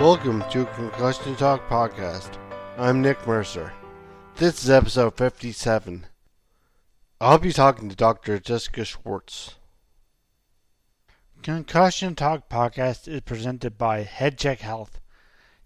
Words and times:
Welcome 0.00 0.44
to 0.52 0.64
Concussion 0.76 1.34
Talk 1.34 1.68
Podcast. 1.68 2.38
I'm 2.76 3.02
Nick 3.02 3.26
Mercer. 3.26 3.72
This 4.36 4.62
is 4.62 4.70
episode 4.70 5.16
57. 5.16 6.06
I'll 7.20 7.38
be 7.38 7.52
talking 7.52 7.88
to 7.88 7.96
Dr. 7.96 8.38
Jessica 8.38 8.84
Schwartz. 8.84 9.56
Concussion 11.42 12.14
Talk 12.14 12.48
Podcast 12.48 13.08
is 13.08 13.22
presented 13.22 13.76
by 13.76 14.04
HeadCheck 14.04 14.60
Health. 14.60 15.00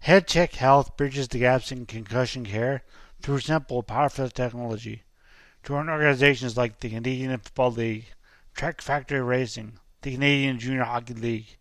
HeadCheck 0.03 0.55
Health 0.55 0.97
bridges 0.97 1.27
the 1.27 1.37
gaps 1.37 1.71
in 1.71 1.85
concussion 1.85 2.43
care 2.43 2.81
through 3.21 3.37
simple, 3.37 3.83
powerful 3.83 4.29
technology. 4.29 5.03
Join 5.61 5.89
organizations 5.89 6.57
like 6.57 6.79
the 6.79 6.89
Canadian 6.89 7.37
Football 7.37 7.73
League, 7.73 8.07
Trek 8.55 8.81
Factory 8.81 9.21
Racing, 9.21 9.73
the 10.01 10.13
Canadian 10.13 10.57
Junior 10.57 10.85
Hockey 10.85 11.13
League, 11.13 11.57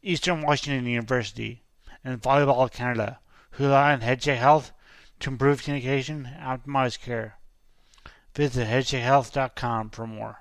Eastern 0.00 0.42
Washington 0.42 0.86
University, 0.86 1.63
and 2.04 2.20
Volleyball 2.20 2.70
Canada, 2.70 3.18
who 3.52 3.64
rely 3.64 3.92
on 3.92 4.00
HeadCheck 4.00 4.36
Health 4.36 4.72
to 5.20 5.30
improve 5.30 5.62
communication 5.62 6.26
and 6.26 6.62
optimize 6.62 7.00
care. 7.00 7.38
Visit 8.34 8.68
headcheckhealth.com 8.68 9.90
for 9.90 10.06
more. 10.06 10.38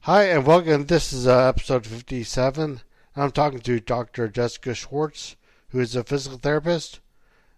Hi, 0.00 0.24
and 0.24 0.44
welcome. 0.44 0.86
This 0.86 1.12
is 1.12 1.26
uh, 1.26 1.48
episode 1.48 1.86
57. 1.86 2.80
I'm 3.14 3.30
talking 3.30 3.60
to 3.60 3.80
Dr. 3.80 4.28
Jessica 4.28 4.74
Schwartz, 4.74 5.36
who 5.68 5.78
is 5.78 5.94
a 5.94 6.02
physical 6.02 6.38
therapist 6.38 7.00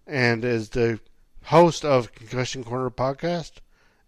and 0.06 0.44
is 0.44 0.68
the 0.68 1.00
host 1.44 1.84
of 1.84 2.12
Concussion 2.12 2.62
Corner 2.62 2.90
podcast. 2.90 3.52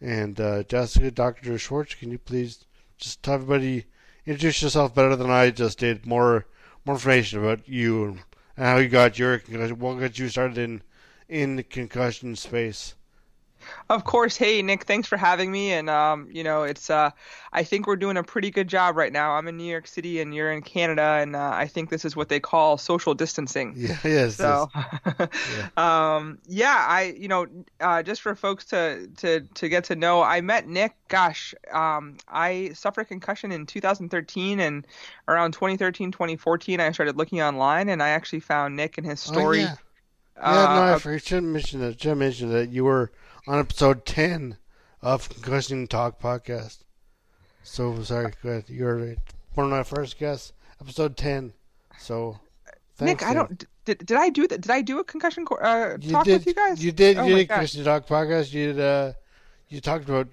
And 0.00 0.38
uh, 0.38 0.64
Jessica, 0.64 1.11
Dr. 1.11 1.58
Schwartz, 1.58 1.94
can 1.94 2.11
you 2.11 2.18
please 2.18 2.66
just 2.98 3.22
tell 3.22 3.34
everybody, 3.34 3.86
introduce 4.27 4.62
yourself 4.62 4.94
better 4.94 5.16
than 5.16 5.30
I 5.30 5.50
just 5.50 5.78
did, 5.78 6.05
more 6.05 6.46
more 6.87 6.95
information 6.97 7.41
about 7.41 7.69
you 7.69 8.19
and 8.57 8.64
how 8.67 8.77
you 8.79 8.89
got 8.89 9.19
your 9.19 9.39
concussion, 9.39 9.79
what 9.79 9.98
got 9.98 10.19
you 10.19 10.29
started 10.29 10.58
in 10.58 10.83
in 11.29 11.57
the 11.57 11.63
concussion 11.63 12.36
space. 12.36 12.95
Of 13.88 14.04
course. 14.04 14.36
Hey, 14.36 14.62
Nick, 14.62 14.84
thanks 14.84 15.08
for 15.08 15.16
having 15.16 15.52
me. 15.52 15.72
And, 15.72 15.88
um, 15.88 16.28
you 16.30 16.42
know, 16.42 16.64
it's, 16.64 16.90
uh, 16.90 17.10
I 17.52 17.62
think 17.62 17.86
we're 17.86 17.96
doing 17.96 18.16
a 18.16 18.22
pretty 18.22 18.50
good 18.50 18.68
job 18.68 18.96
right 18.96 19.12
now. 19.12 19.32
I'm 19.32 19.46
in 19.48 19.56
New 19.56 19.64
York 19.64 19.86
City 19.86 20.20
and 20.20 20.34
you're 20.34 20.52
in 20.52 20.62
Canada. 20.62 21.18
And 21.20 21.36
uh, 21.36 21.50
I 21.52 21.66
think 21.66 21.90
this 21.90 22.04
is 22.04 22.16
what 22.16 22.28
they 22.28 22.40
call 22.40 22.78
social 22.78 23.14
distancing. 23.14 23.74
Yeah, 23.86 23.98
yes. 24.04 24.36
So, 24.36 24.68
yeah. 24.74 25.68
um, 26.16 26.38
yeah, 26.46 26.84
I, 26.88 27.14
you 27.16 27.28
know, 27.28 27.46
uh, 27.78 28.02
just 28.02 28.20
for 28.20 28.34
folks 28.34 28.64
to, 28.66 29.06
to, 29.18 29.40
to 29.40 29.68
get 29.68 29.84
to 29.84 29.96
know, 29.96 30.22
I 30.22 30.40
met 30.40 30.66
Nick, 30.66 30.94
gosh, 31.08 31.54
um, 31.72 32.16
I 32.27 32.70
suffered 32.74 33.02
a 33.02 33.04
concussion 33.04 33.52
in 33.52 33.66
2013 33.66 34.60
and 34.60 34.86
around 35.28 35.52
2013, 35.52 36.10
2014, 36.10 36.80
I 36.80 36.90
started 36.92 37.16
looking 37.16 37.40
online 37.42 37.88
and 37.88 38.02
I 38.02 38.08
actually 38.08 38.40
found 38.40 38.77
Nick 38.77 38.98
and 38.98 39.06
his 39.06 39.20
story. 39.20 39.60
Oh, 39.60 39.62
yeah. 39.62 39.74
yeah, 40.42 40.98
no, 41.04 41.10
I 41.12 41.18
should 41.18 41.44
mention 41.44 41.80
that. 41.80 42.00
Should 42.00 42.16
mention 42.16 42.52
that 42.52 42.70
you 42.70 42.84
were 42.84 43.12
on 43.46 43.58
episode 43.58 44.05
10 44.05 44.57
of 45.02 45.29
Concussion 45.29 45.86
Talk 45.86 46.20
podcast. 46.20 46.79
So, 47.62 48.02
sorry, 48.02 48.33
go 48.42 48.51
ahead. 48.51 48.64
You're 48.68 49.17
one 49.55 49.67
of 49.67 49.70
my 49.70 49.83
first 49.83 50.18
guests, 50.18 50.52
episode 50.80 51.17
10. 51.17 51.52
So, 51.98 52.39
Nick, 53.01 53.23
I 53.23 53.34
don't. 53.34 53.64
Did, 53.84 53.98
did 53.98 54.17
I 54.17 54.30
do 54.30 54.46
that? 54.48 54.62
Did 54.62 54.70
I 54.70 54.83
do 54.83 54.98
a 54.98 55.05
concussion 55.05 55.46
uh, 55.48 55.96
talk 55.98 56.24
did, 56.24 56.39
with 56.39 56.46
you 56.46 56.55
guys? 56.55 56.84
You 56.84 56.92
did. 56.92 57.18
Oh 57.18 57.27
you 57.27 57.36
did 57.36 57.48
Concussion 57.48 57.84
Talk 57.84 58.07
podcast. 58.07 58.52
You 58.52 58.73
did, 58.73 58.80
uh, 58.80 59.12
you 59.68 59.80
talked 59.80 60.08
about 60.08 60.28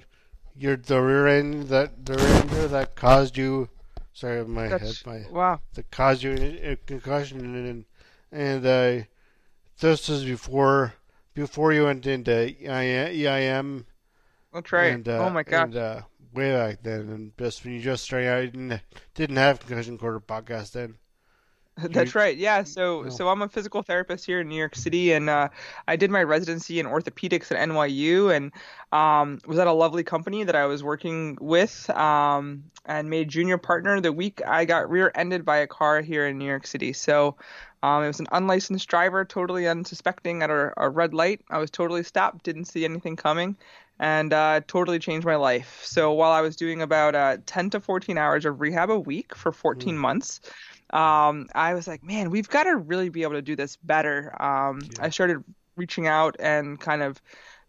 your 0.56 0.76
the 0.78 1.00
rear 1.02 1.28
end 1.28 1.68
that 1.68 2.06
the 2.06 2.16
rear 2.16 2.28
ender 2.28 2.68
that 2.70 2.96
caused 2.96 3.38
you. 3.38 3.70
Sorry, 4.14 4.44
my 4.46 4.70
That's, 4.70 5.04
head. 5.04 5.26
My 5.26 5.32
wow. 5.32 5.60
That 5.76 5.92
caused 5.92 6.24
you 6.24 6.32
a, 6.32 6.72
a 6.72 6.76
concussion 6.78 7.40
and 7.42 7.86
and 8.32 8.66
uh, 8.66 9.06
this 9.80 10.10
was 10.10 10.24
before 10.24 10.94
before 11.34 11.74
you 11.74 11.86
went 11.86 12.06
into 12.06 12.32
EIM. 12.32 13.86
That's 14.54 14.72
right. 14.72 14.94
And, 14.94 15.08
uh, 15.08 15.26
oh 15.26 15.30
my 15.30 15.44
god. 15.44 15.64
And, 15.70 15.78
uh, 15.78 16.02
way 16.34 16.52
back 16.52 16.84
then, 16.84 17.10
and 17.10 17.38
just 17.38 17.64
when 17.64 17.74
you 17.74 17.82
just 17.82 18.04
started 18.04 18.28
out, 18.28 18.52
didn't, 18.52 18.82
didn't 19.14 19.38
have 19.38 19.60
Concussion 19.60 19.98
Corner 19.98 20.20
podcast 20.20 20.72
then. 20.74 20.96
That's 21.90 22.14
right. 22.14 22.38
Yeah. 22.38 22.64
So, 22.64 23.10
so 23.10 23.30
I'm 23.30 23.42
a 23.42 23.50
physical 23.50 23.82
therapist 23.82 24.26
here 24.26 24.42
in 24.42 24.48
New 24.48 24.56
York 24.56 24.76
City, 24.76 25.12
and 25.12 25.28
uh, 25.28 25.50
I 25.88 25.96
did 25.96 26.12
my 26.12 26.22
residency 26.22 26.80
in 26.80 26.86
orthopedics 26.86 27.52
at 27.52 27.58
NYU, 27.68 28.36
and 28.36 28.52
um, 28.92 29.40
was 29.48 29.58
at 29.58 29.66
a 29.66 29.74
lovely 29.74 30.04
company 30.04 30.44
that 30.44 30.56
I 30.56 30.66
was 30.66 30.84
working 30.84 31.36
with, 31.42 31.90
um, 31.90 32.66
and 32.86 33.10
made 33.10 33.30
junior 33.30 33.58
partner 33.58 34.00
the 34.02 34.14
week 34.14 34.40
I 34.46 34.66
got 34.66 34.90
rear-ended 34.90 35.46
by 35.46 35.58
a 35.58 35.68
car 35.68 36.02
here 36.02 36.28
in 36.28 36.38
New 36.38 36.46
York 36.46 36.68
City. 36.68 36.94
So, 36.94 37.38
um, 37.82 38.04
it 38.04 38.08
was 38.08 38.20
an 38.20 38.28
unlicensed 38.32 38.88
driver, 38.88 39.26
totally 39.26 39.68
unsuspecting 39.68 40.42
at 40.42 40.50
a, 40.50 40.72
a, 40.78 40.90
red 40.90 41.14
light. 41.14 41.42
I 41.50 41.58
was 41.58 41.70
totally 41.70 42.04
stopped, 42.04 42.44
didn't 42.44 42.66
see 42.66 42.86
anything 42.86 43.18
coming, 43.18 43.58
and 44.00 44.32
uh, 44.32 44.62
totally 44.68 45.00
changed 45.00 45.26
my 45.26 45.36
life. 45.36 45.82
So 45.84 46.14
while 46.14 46.32
I 46.32 46.40
was 46.40 46.56
doing 46.56 46.82
about 46.82 47.14
uh, 47.14 47.38
10 47.46 47.72
to 47.72 47.82
14 47.82 48.18
hours 48.18 48.46
of 48.46 48.62
rehab 48.62 48.90
a 48.90 49.00
week 49.00 49.36
for 49.36 49.52
14 49.52 49.94
mm. 49.94 49.98
months, 49.98 50.40
um, 50.94 51.48
I 51.56 51.74
was 51.74 51.88
like, 51.88 52.04
man, 52.04 52.30
we've 52.30 52.48
got 52.48 52.64
to 52.64 52.78
really 52.78 53.10
be 53.10 53.24
able 53.24 53.34
to 53.34 53.42
do 53.42 53.56
this 53.56 53.78
better. 53.78 54.40
Um, 54.42 54.82
yeah. 54.84 55.06
I 55.06 55.10
started 55.10 55.44
reaching 55.76 56.06
out 56.06 56.36
and 56.40 56.80
kind 56.80 57.02
of 57.02 57.20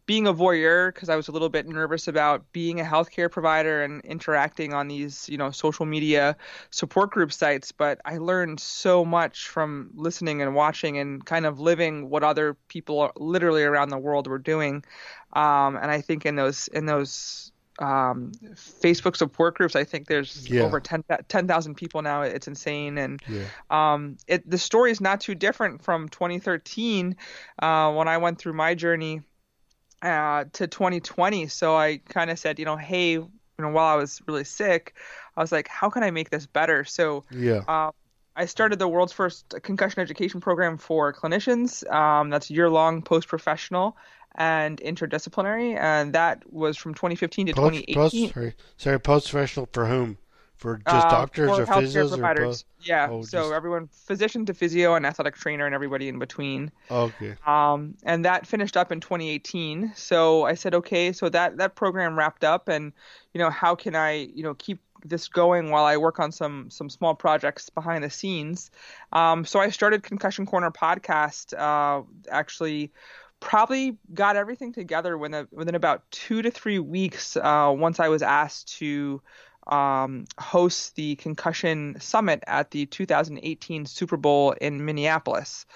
being 0.06 0.26
a 0.26 0.34
voyeur 0.34 0.92
because 0.92 1.08
I 1.08 1.16
was 1.16 1.28
a 1.28 1.32
little 1.32 1.48
bit 1.48 1.66
nervous 1.66 2.06
about 2.06 2.44
being 2.52 2.80
a 2.80 2.84
healthcare 2.84 3.30
provider 3.30 3.82
and 3.82 4.04
interacting 4.04 4.74
on 4.74 4.88
these, 4.88 5.26
you 5.30 5.38
know, 5.38 5.50
social 5.50 5.86
media 5.86 6.36
support 6.68 7.10
group 7.10 7.32
sites. 7.32 7.72
But 7.72 8.00
I 8.04 8.18
learned 8.18 8.60
so 8.60 9.06
much 9.06 9.48
from 9.48 9.90
listening 9.94 10.42
and 10.42 10.54
watching 10.54 10.98
and 10.98 11.24
kind 11.24 11.46
of 11.46 11.58
living 11.58 12.10
what 12.10 12.22
other 12.22 12.58
people 12.68 13.10
literally 13.16 13.62
around 13.62 13.88
the 13.88 13.98
world 13.98 14.26
were 14.26 14.38
doing. 14.38 14.84
Um, 15.32 15.76
and 15.76 15.90
I 15.90 16.02
think 16.02 16.26
in 16.26 16.36
those 16.36 16.68
in 16.68 16.84
those 16.84 17.52
um, 17.78 18.32
Facebook 18.54 19.16
support 19.16 19.56
groups. 19.56 19.76
I 19.76 19.84
think 19.84 20.06
there's 20.06 20.48
yeah. 20.48 20.62
over 20.62 20.80
10,000 20.80 21.24
10, 21.28 21.74
people 21.74 22.02
now. 22.02 22.22
It's 22.22 22.48
insane. 22.48 22.98
And 22.98 23.22
yeah. 23.28 23.44
um, 23.70 24.16
it, 24.26 24.48
the 24.48 24.58
story 24.58 24.90
is 24.90 25.00
not 25.00 25.20
too 25.20 25.34
different 25.34 25.82
from 25.82 26.08
2013 26.08 27.16
uh, 27.60 27.92
when 27.92 28.08
I 28.08 28.18
went 28.18 28.38
through 28.38 28.54
my 28.54 28.74
journey 28.74 29.22
uh, 30.02 30.44
to 30.52 30.66
2020. 30.66 31.48
So 31.48 31.76
I 31.76 31.98
kind 32.08 32.30
of 32.30 32.38
said, 32.38 32.58
you 32.58 32.64
know, 32.64 32.76
hey, 32.76 33.12
you 33.12 33.30
know, 33.58 33.70
while 33.70 33.92
I 33.92 33.96
was 33.96 34.20
really 34.26 34.44
sick, 34.44 34.94
I 35.36 35.40
was 35.40 35.52
like, 35.52 35.68
how 35.68 35.90
can 35.90 36.02
I 36.02 36.10
make 36.10 36.30
this 36.30 36.46
better? 36.46 36.84
So 36.84 37.24
yeah. 37.30 37.62
Uh, 37.66 37.90
I 38.36 38.46
started 38.46 38.80
the 38.80 38.88
world's 38.88 39.12
first 39.12 39.54
concussion 39.62 40.00
education 40.00 40.40
program 40.40 40.76
for 40.76 41.12
clinicians. 41.12 41.88
Um, 41.92 42.30
that's 42.30 42.50
year 42.50 42.68
long 42.68 43.00
post 43.00 43.28
professional 43.28 43.96
and 44.36 44.80
interdisciplinary, 44.80 45.78
and 45.78 46.12
that 46.14 46.42
was 46.52 46.76
from 46.76 46.94
2015 46.94 47.46
to 47.48 47.52
post, 47.54 47.74
2018. 47.86 47.94
Post, 47.94 48.34
sorry, 48.34 48.54
sorry, 48.76 49.00
post 49.00 49.30
professional 49.30 49.68
for 49.72 49.86
whom? 49.86 50.18
for 50.56 50.76
just 50.88 51.08
doctors 51.08 51.50
uh, 51.50 51.54
or 51.62 51.66
physios 51.66 52.10
providers. 52.10 52.40
or 52.40 52.46
both? 52.46 52.64
Yeah, 52.86 53.08
Oh, 53.10 53.22
so 53.22 53.38
just- 53.42 53.52
everyone, 53.52 53.88
physician 53.88 54.46
to 54.46 54.54
physio 54.54 54.94
and 54.94 55.04
athletic 55.04 55.34
trainer 55.34 55.66
and 55.66 55.74
everybody 55.74 56.08
in 56.08 56.18
between. 56.20 56.70
Okay. 56.90 57.34
Um, 57.44 57.96
and 58.04 58.24
that 58.24 58.46
finished 58.46 58.76
up 58.76 58.92
in 58.92 59.00
2018. 59.00 59.92
So 59.96 60.44
I 60.44 60.54
said, 60.54 60.74
okay, 60.76 61.12
so 61.12 61.28
that 61.28 61.56
that 61.58 61.74
program 61.74 62.16
wrapped 62.16 62.44
up, 62.44 62.68
and 62.68 62.92
you 63.34 63.40
know, 63.40 63.50
how 63.50 63.74
can 63.74 63.94
I, 63.96 64.12
you 64.12 64.42
know, 64.44 64.54
keep 64.54 64.80
this 65.04 65.28
going 65.28 65.70
while 65.70 65.84
I 65.84 65.96
work 65.98 66.18
on 66.20 66.30
some 66.32 66.70
some 66.70 66.88
small 66.88 67.14
projects 67.16 67.68
behind 67.68 68.04
the 68.04 68.08
scenes? 68.10 68.70
Um, 69.12 69.44
so 69.44 69.58
I 69.58 69.68
started 69.70 70.02
Concussion 70.04 70.46
Corner 70.46 70.70
podcast. 70.70 71.52
Uh, 71.58 72.04
actually, 72.30 72.90
probably 73.44 73.98
got 74.14 74.36
everything 74.36 74.72
together 74.72 75.16
within 75.18 75.46
within 75.52 75.74
about 75.74 76.10
two 76.10 76.42
to 76.42 76.50
three 76.50 76.78
weeks. 76.78 77.36
Uh, 77.36 77.72
once 77.76 78.00
I 78.00 78.08
was 78.08 78.22
asked 78.22 78.78
to 78.78 79.20
um, 79.66 80.24
host 80.38 80.96
the 80.96 81.14
concussion 81.16 81.96
summit 82.00 82.42
at 82.46 82.70
the 82.70 82.86
2018 82.86 83.86
Super 83.86 84.16
Bowl 84.16 84.52
in 84.52 84.84
Minneapolis, 84.84 85.66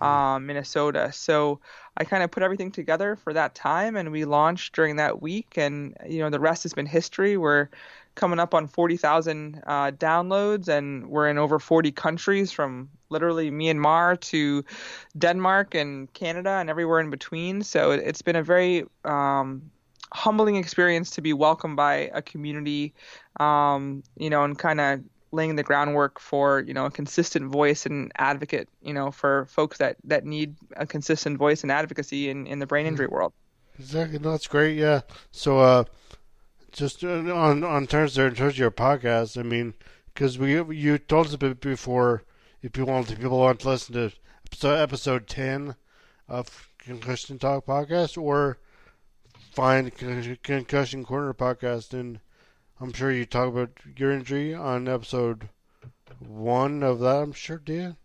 um, 0.00 0.46
Minnesota. 0.46 1.12
So 1.12 1.60
I 1.96 2.04
kind 2.04 2.24
of 2.24 2.30
put 2.30 2.42
everything 2.42 2.72
together 2.72 3.14
for 3.14 3.32
that 3.32 3.54
time, 3.54 3.94
and 3.96 4.10
we 4.10 4.24
launched 4.24 4.74
during 4.74 4.96
that 4.96 5.22
week. 5.22 5.54
And 5.56 5.96
you 6.06 6.18
know, 6.18 6.30
the 6.30 6.40
rest 6.40 6.64
has 6.64 6.74
been 6.74 6.86
history. 6.86 7.36
We're 7.36 7.68
coming 8.14 8.38
up 8.38 8.54
on 8.54 8.66
40,000 8.66 9.62
uh, 9.66 9.90
downloads, 9.92 10.68
and 10.68 11.08
we're 11.08 11.28
in 11.28 11.38
over 11.38 11.58
40 11.58 11.92
countries, 11.92 12.52
from 12.52 12.88
literally 13.08 13.50
Myanmar 13.50 14.20
to 14.20 14.64
Denmark 15.16 15.74
and 15.74 16.12
Canada 16.12 16.50
and 16.50 16.70
everywhere 16.70 17.00
in 17.00 17.10
between. 17.10 17.62
So 17.62 17.90
it, 17.90 18.00
it's 18.04 18.22
been 18.22 18.36
a 18.36 18.42
very 18.42 18.84
um, 19.04 19.70
humbling 20.12 20.56
experience 20.56 21.10
to 21.10 21.20
be 21.20 21.32
welcomed 21.32 21.76
by 21.76 22.10
a 22.12 22.22
community, 22.22 22.94
um, 23.40 24.02
you 24.16 24.30
know, 24.30 24.44
and 24.44 24.58
kind 24.58 24.80
of 24.80 25.00
laying 25.34 25.56
the 25.56 25.62
groundwork 25.62 26.20
for 26.20 26.60
you 26.60 26.74
know 26.74 26.84
a 26.84 26.90
consistent 26.90 27.50
voice 27.50 27.86
and 27.86 28.12
advocate, 28.16 28.68
you 28.82 28.92
know, 28.92 29.10
for 29.10 29.46
folks 29.46 29.78
that 29.78 29.96
that 30.04 30.24
need 30.24 30.56
a 30.76 30.86
consistent 30.86 31.38
voice 31.38 31.62
and 31.62 31.72
advocacy 31.72 32.28
in 32.28 32.46
in 32.46 32.58
the 32.58 32.66
brain 32.66 32.86
injury 32.86 33.06
world. 33.06 33.32
Exactly. 33.78 34.18
No, 34.18 34.32
that's 34.32 34.46
great. 34.46 34.76
Yeah. 34.76 35.00
So, 35.30 35.58
uh, 35.58 35.84
just 36.72 37.04
uh, 37.04 37.08
on 37.34 37.62
on 37.64 37.86
terms 37.86 38.14
there, 38.14 38.26
in 38.26 38.34
terms 38.34 38.54
of 38.54 38.58
your 38.58 38.70
podcast, 38.70 39.38
I 39.38 39.42
mean, 39.42 39.74
because 40.12 40.38
we 40.38 40.54
you 40.74 40.98
told 40.98 41.26
us 41.26 41.34
a 41.34 41.38
bit 41.38 41.60
before, 41.60 42.24
if 42.62 42.76
you 42.76 42.84
want 42.84 43.08
people 43.08 43.38
want 43.38 43.60
to 43.60 43.68
listen 43.68 43.94
to 43.94 44.12
episode, 44.46 44.80
episode 44.80 45.26
ten 45.26 45.76
of 46.28 46.68
Concussion 46.78 47.38
Talk 47.38 47.66
podcast, 47.66 48.20
or 48.20 48.58
find 49.52 49.92
Concussion 50.42 51.04
Corner 51.04 51.34
podcast, 51.34 51.92
and 51.92 52.20
I'm 52.80 52.92
sure 52.92 53.12
you 53.12 53.26
talk 53.26 53.48
about 53.48 53.70
your 53.96 54.10
injury 54.10 54.54
on 54.54 54.88
episode 54.88 55.48
one 56.18 56.82
of 56.82 57.00
that. 57.00 57.16
I'm 57.16 57.32
sure, 57.32 57.60
you? 57.66 57.96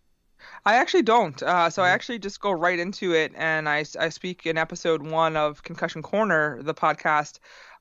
I 0.64 0.74
actually 0.74 1.02
don't. 1.02 1.42
Uh, 1.42 1.68
so 1.68 1.82
I 1.82 1.90
actually 1.90 2.20
just 2.20 2.40
go 2.40 2.52
right 2.52 2.78
into 2.78 3.12
it, 3.12 3.32
and 3.34 3.68
I, 3.68 3.84
I 3.98 4.08
speak 4.08 4.46
in 4.46 4.56
episode 4.56 5.02
one 5.02 5.36
of 5.36 5.62
Concussion 5.62 6.02
Corner, 6.02 6.62
the 6.62 6.74
podcast 6.74 7.38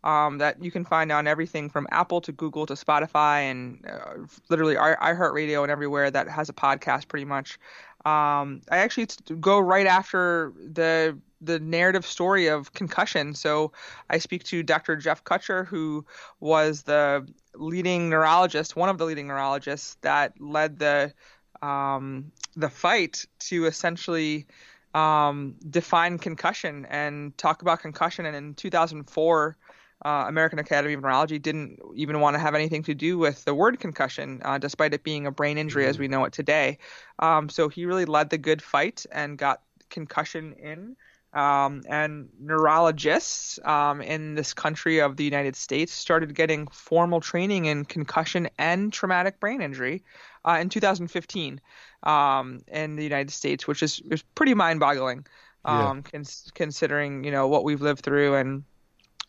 um, 0.07 0.37
that 0.37 0.63
you 0.63 0.71
can 0.71 0.85
find 0.85 1.11
on 1.11 1.27
everything 1.27 1.69
from 1.69 1.85
Apple 1.91 2.21
to 2.21 2.31
Google 2.31 2.65
to 2.65 2.73
Spotify 2.75 3.51
and 3.51 3.85
uh, 3.85 4.25
literally 4.49 4.77
i- 4.77 4.95
iHeartRadio 5.13 5.63
and 5.63 5.69
everywhere 5.71 6.09
that 6.09 6.29
has 6.29 6.47
a 6.47 6.53
podcast, 6.53 7.09
pretty 7.09 7.25
much. 7.25 7.59
Um, 8.05 8.61
I 8.71 8.77
actually 8.77 9.07
go 9.41 9.59
right 9.59 9.85
after 9.85 10.53
the 10.55 11.19
the 11.41 11.59
narrative 11.59 12.05
story 12.05 12.47
of 12.47 12.73
concussion. 12.73 13.35
So 13.35 13.73
I 14.09 14.17
speak 14.17 14.43
to 14.45 14.63
Dr. 14.63 14.95
Jeff 14.95 15.23
Kutcher, 15.23 15.67
who 15.67 16.05
was 16.39 16.83
the 16.83 17.27
leading 17.53 18.09
neurologist, 18.09 18.75
one 18.75 18.89
of 18.89 18.97
the 18.97 19.05
leading 19.05 19.27
neurologists 19.27 19.97
that 20.01 20.39
led 20.39 20.79
the 20.79 21.13
um, 21.61 22.31
the 22.55 22.69
fight 22.69 23.25
to 23.39 23.65
essentially 23.65 24.47
um, 24.93 25.55
define 25.69 26.17
concussion 26.17 26.87
and 26.89 27.37
talk 27.37 27.61
about 27.61 27.81
concussion. 27.81 28.25
And 28.25 28.35
in 28.35 28.53
2004, 28.53 29.57
uh, 30.05 30.25
American 30.27 30.59
Academy 30.59 30.93
of 30.93 31.01
Neurology 31.01 31.39
didn't 31.39 31.79
even 31.95 32.19
want 32.19 32.35
to 32.35 32.39
have 32.39 32.55
anything 32.55 32.83
to 32.83 32.93
do 32.93 33.17
with 33.17 33.43
the 33.45 33.53
word 33.53 33.79
concussion, 33.79 34.41
uh, 34.45 34.57
despite 34.57 34.93
it 34.93 35.03
being 35.03 35.25
a 35.25 35.31
brain 35.31 35.57
injury 35.57 35.85
as 35.85 35.97
we 35.97 36.07
know 36.07 36.23
it 36.25 36.33
today. 36.33 36.77
Um, 37.19 37.49
so 37.49 37.67
he 37.67 37.85
really 37.85 38.05
led 38.05 38.29
the 38.29 38.37
good 38.37 38.61
fight 38.61 39.05
and 39.11 39.37
got 39.37 39.61
concussion 39.89 40.53
in. 40.53 40.95
Um, 41.33 41.83
and 41.87 42.29
neurologists 42.39 43.59
um, 43.65 44.01
in 44.01 44.33
this 44.33 44.53
country 44.53 44.99
of 44.99 45.17
the 45.17 45.23
United 45.23 45.55
States 45.55 45.91
started 45.91 46.33
getting 46.33 46.67
formal 46.67 47.19
training 47.19 47.65
in 47.65 47.85
concussion 47.85 48.49
and 48.57 48.93
traumatic 48.93 49.39
brain 49.39 49.61
injury 49.61 50.03
uh, 50.45 50.57
in 50.59 50.69
2015 50.69 51.59
um, 52.03 52.61
in 52.67 52.95
the 52.95 53.03
United 53.03 53.31
States, 53.31 53.67
which 53.67 53.83
is, 53.83 54.01
is 54.09 54.23
pretty 54.35 54.53
mind-boggling, 54.53 55.27
um, 55.65 56.01
cons- 56.01 56.49
considering 56.55 57.23
you 57.23 57.31
know 57.31 57.47
what 57.47 57.63
we've 57.63 57.81
lived 57.81 58.03
through 58.03 58.35
and 58.35 58.63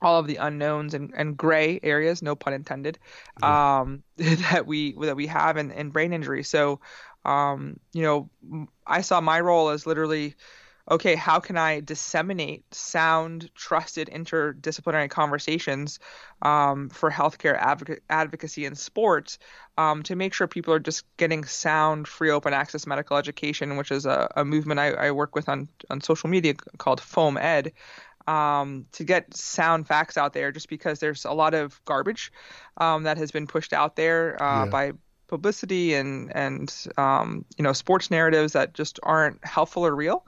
all 0.01 0.19
of 0.19 0.27
the 0.27 0.37
unknowns 0.37 0.95
and, 0.95 1.13
and 1.17 1.37
gray 1.37 1.81
areas, 1.83 2.23
no 2.23 2.35
pun 2.37 2.53
intended, 2.53 2.99
um, 3.43 4.03
that 4.17 4.67
we 4.67 4.93
that 5.01 5.17
we 5.17 5.27
have 5.27 5.57
in, 5.57 5.71
in 5.71 5.91
brain 5.91 6.13
injury. 6.13 6.43
So, 6.43 6.81
um, 7.25 7.79
you 7.93 8.03
know, 8.03 8.31
I 8.87 9.01
saw 9.01 9.21
my 9.21 9.41
role 9.41 9.71
as 9.71 9.87
literally, 9.87 10.37
okay, 10.91 11.17
how 11.17 11.41
can 11.41 11.57
I 11.57 11.81
disseminate 11.81 12.73
sound, 12.73 13.53
trusted, 13.55 14.09
interdisciplinary 14.09 15.11
conversations 15.11 15.99
um, 16.43 16.89
for 16.91 17.11
healthcare 17.11 17.59
advoca- 17.59 17.99
advocacy 18.09 18.65
in 18.65 18.77
sports 18.77 19.39
um, 19.77 20.03
to 20.05 20.15
make 20.15 20.33
sure 20.33 20.47
people 20.47 20.73
are 20.73 20.79
just 20.79 21.05
getting 21.17 21.45
sound, 21.45 22.07
free, 22.07 22.31
open 22.31 22.55
access 22.55 22.87
medical 22.87 23.17
education, 23.17 23.77
which 23.77 23.91
is 23.91 24.07
a, 24.07 24.31
a 24.37 24.45
movement 24.45 24.79
I, 24.79 24.91
I 24.93 25.11
work 25.11 25.35
with 25.35 25.49
on 25.49 25.69
on 25.91 26.01
social 26.01 26.31
media 26.31 26.55
called 26.79 27.01
FOAMed 27.01 27.73
um, 28.29 28.87
to 28.93 29.05
get 29.05 29.35
sound 29.35 29.87
facts 29.89 30.17
out 30.17 30.33
there 30.33 30.53
just 30.53 30.69
because 30.69 31.01
there's 31.01 31.25
a 31.25 31.33
lot 31.33 31.55
of 31.55 31.81
garbage 31.85 32.31
um, 32.77 33.05
that 33.05 33.17
has 33.19 33.31
been 33.31 33.47
pushed 33.47 33.73
out 33.73 33.97
there 33.97 34.37
uh, 34.43 34.67
Yeah. 34.67 34.71
by 34.71 34.93
publicity 35.29 35.95
and 35.95 36.35
and 36.35 36.73
um, 36.97 37.45
you 37.59 37.63
know 37.63 37.73
sports 37.75 38.11
narratives 38.11 38.53
that 38.53 38.75
just 38.75 38.99
aren't 39.03 39.45
helpful 39.45 39.85
or 39.85 39.95
real. 39.95 40.25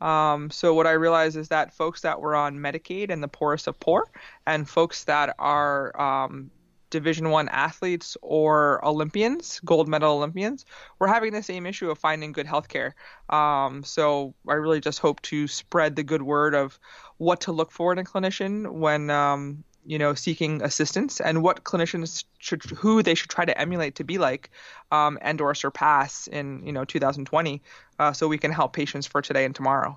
Um, 0.00 0.50
so 0.50 0.74
what 0.74 0.86
I 0.86 0.92
realized 0.92 1.36
is 1.36 1.48
that 1.48 1.72
folks 1.72 2.02
that 2.02 2.20
were 2.20 2.34
on 2.36 2.58
Medicaid 2.58 3.10
and 3.10 3.22
the 3.22 3.28
poorest 3.28 3.68
of 3.68 3.78
poor, 3.80 4.10
and 4.46 4.68
folks 4.68 5.04
that 5.04 5.34
are 5.38 5.98
um, 6.00 6.50
Division 6.90 7.30
One 7.30 7.48
athletes 7.48 8.16
or 8.22 8.84
Olympians, 8.84 9.60
gold 9.64 9.88
medal 9.88 10.16
Olympians, 10.16 10.64
we're 10.98 11.08
having 11.08 11.32
the 11.32 11.42
same 11.42 11.66
issue 11.66 11.90
of 11.90 11.98
finding 11.98 12.32
good 12.32 12.46
health 12.46 12.68
care. 12.68 12.94
Um, 13.30 13.82
so 13.84 14.34
I 14.48 14.54
really 14.54 14.80
just 14.80 15.00
hope 15.00 15.20
to 15.22 15.48
spread 15.48 15.96
the 15.96 16.04
good 16.04 16.22
word 16.22 16.54
of 16.54 16.78
what 17.18 17.40
to 17.42 17.52
look 17.52 17.70
for 17.70 17.92
in 17.92 17.98
a 17.98 18.04
clinician 18.04 18.72
when 18.72 19.10
um, 19.10 19.64
you 19.86 19.98
know 19.98 20.14
seeking 20.14 20.62
assistance 20.62 21.20
and 21.20 21.42
what 21.42 21.64
clinicians 21.64 22.24
should 22.38 22.62
who 22.64 23.02
they 23.02 23.14
should 23.14 23.30
try 23.30 23.44
to 23.44 23.58
emulate 23.58 23.94
to 23.96 24.04
be 24.04 24.18
like 24.18 24.50
um, 24.90 25.18
and 25.22 25.40
or 25.40 25.54
surpass 25.54 26.26
in 26.26 26.64
you 26.66 26.72
know 26.72 26.84
2020 26.84 27.62
uh, 27.98 28.12
so 28.12 28.28
we 28.28 28.38
can 28.38 28.50
help 28.50 28.72
patients 28.72 29.06
for 29.06 29.22
today 29.22 29.44
and 29.44 29.54
tomorrow. 29.54 29.96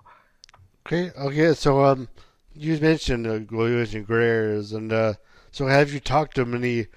Okay, 0.85 1.11
okay. 1.17 1.53
So, 1.53 1.83
um, 1.83 2.07
you 2.53 2.77
mentioned 2.79 3.27
uh, 3.27 3.33
you 3.33 3.77
mentioned 3.77 4.07
gray 4.07 4.55
and 4.55 4.93
uh, 4.93 5.13
so 5.51 5.67
have 5.67 5.91
you 5.91 5.99
talked 5.99 6.35
to 6.35 6.45
many 6.45 6.87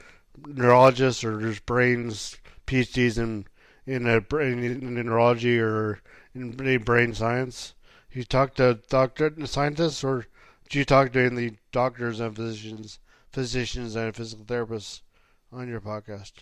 neurologists 0.47 1.25
or 1.25 1.41
just 1.41 1.67
brains 1.67 2.37
PhDs 2.67 3.19
in 3.19 3.47
in 3.87 4.07
a 4.07 4.21
brain 4.21 4.63
in 4.63 4.95
neurology 4.95 5.59
or 5.59 6.01
in 6.35 6.53
brain 6.85 7.15
science? 7.15 7.75
You 8.13 8.25
talk 8.25 8.55
to 8.57 8.81
doctor 8.89 9.35
scientists, 9.47 10.03
or 10.05 10.27
do 10.69 10.79
you 10.79 10.85
talk 10.85 11.13
to 11.13 11.25
any 11.25 11.59
doctors 11.73 12.21
and 12.21 12.35
physicians, 12.35 12.99
physicians 13.33 13.97
and 13.97 14.15
physical 14.15 14.45
therapists 14.45 15.03
on 15.53 15.69
your 15.69 15.81
podcast? 15.81 16.33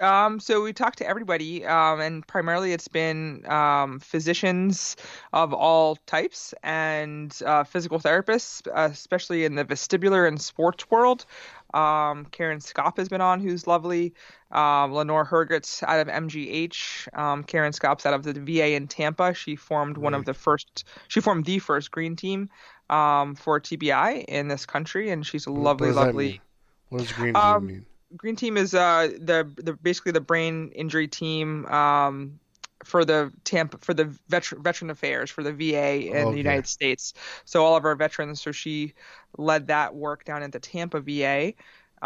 Um, 0.00 0.40
so 0.40 0.62
we 0.62 0.72
talked 0.72 0.98
to 0.98 1.08
everybody, 1.08 1.64
um, 1.64 2.00
and 2.00 2.26
primarily 2.26 2.72
it's 2.72 2.88
been 2.88 3.44
um, 3.46 4.00
physicians 4.00 4.96
of 5.32 5.52
all 5.52 5.96
types 6.06 6.52
and 6.64 7.36
uh, 7.46 7.62
physical 7.62 8.00
therapists, 8.00 8.66
especially 8.74 9.44
in 9.44 9.54
the 9.54 9.64
vestibular 9.64 10.26
and 10.26 10.40
sports 10.40 10.90
world. 10.90 11.26
Um, 11.74 12.26
Karen 12.26 12.58
Skop 12.58 12.96
has 12.98 13.08
been 13.08 13.20
on, 13.20 13.40
who's 13.40 13.66
lovely. 13.66 14.14
Um, 14.50 14.92
Leonore 14.92 15.24
Herget's 15.24 15.82
out 15.82 16.00
of 16.00 16.08
MGH. 16.08 17.16
Um, 17.18 17.44
Karen 17.44 17.72
Skop's 17.72 18.06
out 18.06 18.14
of 18.14 18.22
the 18.24 18.32
VA 18.32 18.74
in 18.74 18.88
Tampa. 18.88 19.34
She 19.34 19.56
formed 19.56 19.96
one 19.96 20.14
of 20.14 20.24
the 20.24 20.34
first. 20.34 20.84
She 21.08 21.20
formed 21.20 21.44
the 21.44 21.58
first 21.58 21.90
green 21.90 22.16
team 22.16 22.48
um, 22.90 23.34
for 23.34 23.60
TBI 23.60 24.24
in 24.24 24.48
this 24.48 24.66
country, 24.66 25.10
and 25.10 25.26
she's 25.26 25.46
a 25.46 25.50
lovely, 25.50 25.88
what 25.88 25.94
does 25.94 25.96
that 25.96 26.06
lovely. 26.06 26.40
What 26.90 26.98
does 26.98 27.12
green 27.12 27.34
team 27.34 27.66
mean? 27.66 27.86
Green 28.16 28.36
Team 28.36 28.56
is 28.56 28.74
uh 28.74 29.08
the 29.18 29.50
the 29.56 29.72
basically 29.74 30.12
the 30.12 30.20
brain 30.20 30.70
injury 30.74 31.08
team 31.08 31.66
um 31.66 32.38
for 32.84 33.04
the 33.04 33.32
Tampa 33.44 33.78
for 33.78 33.94
the 33.94 34.04
veteran 34.28 34.62
veteran 34.62 34.90
affairs 34.90 35.30
for 35.30 35.42
the 35.42 35.52
VA 35.52 36.10
in 36.10 36.30
Okay. 36.30 36.30
the 36.30 36.36
United 36.36 36.66
States. 36.66 37.14
So 37.44 37.64
all 37.64 37.76
of 37.76 37.84
our 37.84 37.96
veterans. 37.96 38.40
So 38.42 38.52
she 38.52 38.94
led 39.38 39.68
that 39.68 39.94
work 39.94 40.24
down 40.24 40.42
at 40.42 40.52
the 40.52 40.60
Tampa 40.60 41.00
VA. 41.00 41.54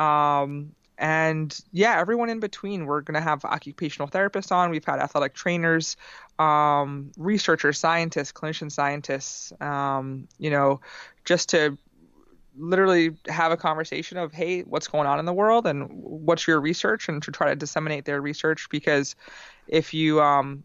Um, 0.01 0.75
and 0.99 1.59
yeah, 1.73 1.99
everyone 1.99 2.29
in 2.29 2.41
between. 2.41 2.87
We're 2.87 3.03
going 3.03 3.15
to 3.15 3.21
have 3.21 3.45
occupational 3.45 4.09
therapists 4.09 4.51
on. 4.53 4.71
We've 4.71 4.85
had 4.85 4.99
athletic 4.99 5.35
trainers, 5.35 5.97
um, 6.39 7.13
researchers, 7.17 7.79
scientists, 7.79 8.33
clinician 8.33 8.71
scientists, 8.71 9.53
um, 9.61 10.29
you 10.39 10.51
know, 10.51 10.81
just 11.25 11.51
to 11.51 11.79
literally 12.59 13.17
have 13.29 13.53
a 13.53 13.57
conversation 13.57 14.19
of, 14.19 14.33
hey, 14.33 14.63
what's 14.63 14.89
going 14.89 15.07
on 15.07 15.19
in 15.19 15.25
the 15.25 15.33
world 15.33 15.67
and 15.67 15.89
what's 15.91 16.47
your 16.47 16.61
research, 16.61 17.09
and 17.09 17.23
to 17.23 17.31
try 17.31 17.49
to 17.49 17.57
disseminate 17.57 18.05
their 18.05 18.21
research. 18.21 18.69
Because 18.71 19.17
if 19.69 19.95
you 19.95 20.21
um, 20.21 20.63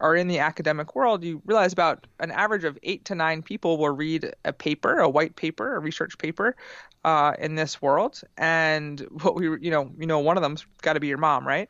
are 0.00 0.14
in 0.14 0.28
the 0.28 0.38
academic 0.38 0.94
world, 0.94 1.24
you 1.24 1.40
realize 1.46 1.72
about 1.72 2.06
an 2.20 2.30
average 2.30 2.64
of 2.64 2.78
eight 2.82 3.04
to 3.06 3.14
nine 3.14 3.42
people 3.42 3.78
will 3.78 3.94
read 3.94 4.32
a 4.44 4.52
paper, 4.52 4.98
a 4.98 5.08
white 5.08 5.36
paper, 5.36 5.76
a 5.76 5.78
research 5.78 6.18
paper, 6.18 6.56
uh, 7.04 7.32
in 7.38 7.54
this 7.54 7.80
world. 7.80 8.20
And 8.36 9.00
what 9.22 9.36
we, 9.36 9.46
you 9.60 9.70
know, 9.70 9.90
you 9.98 10.06
know, 10.06 10.18
one 10.18 10.36
of 10.36 10.42
them's 10.42 10.66
got 10.82 10.94
to 10.94 11.00
be 11.00 11.06
your 11.06 11.18
mom, 11.18 11.46
right? 11.46 11.68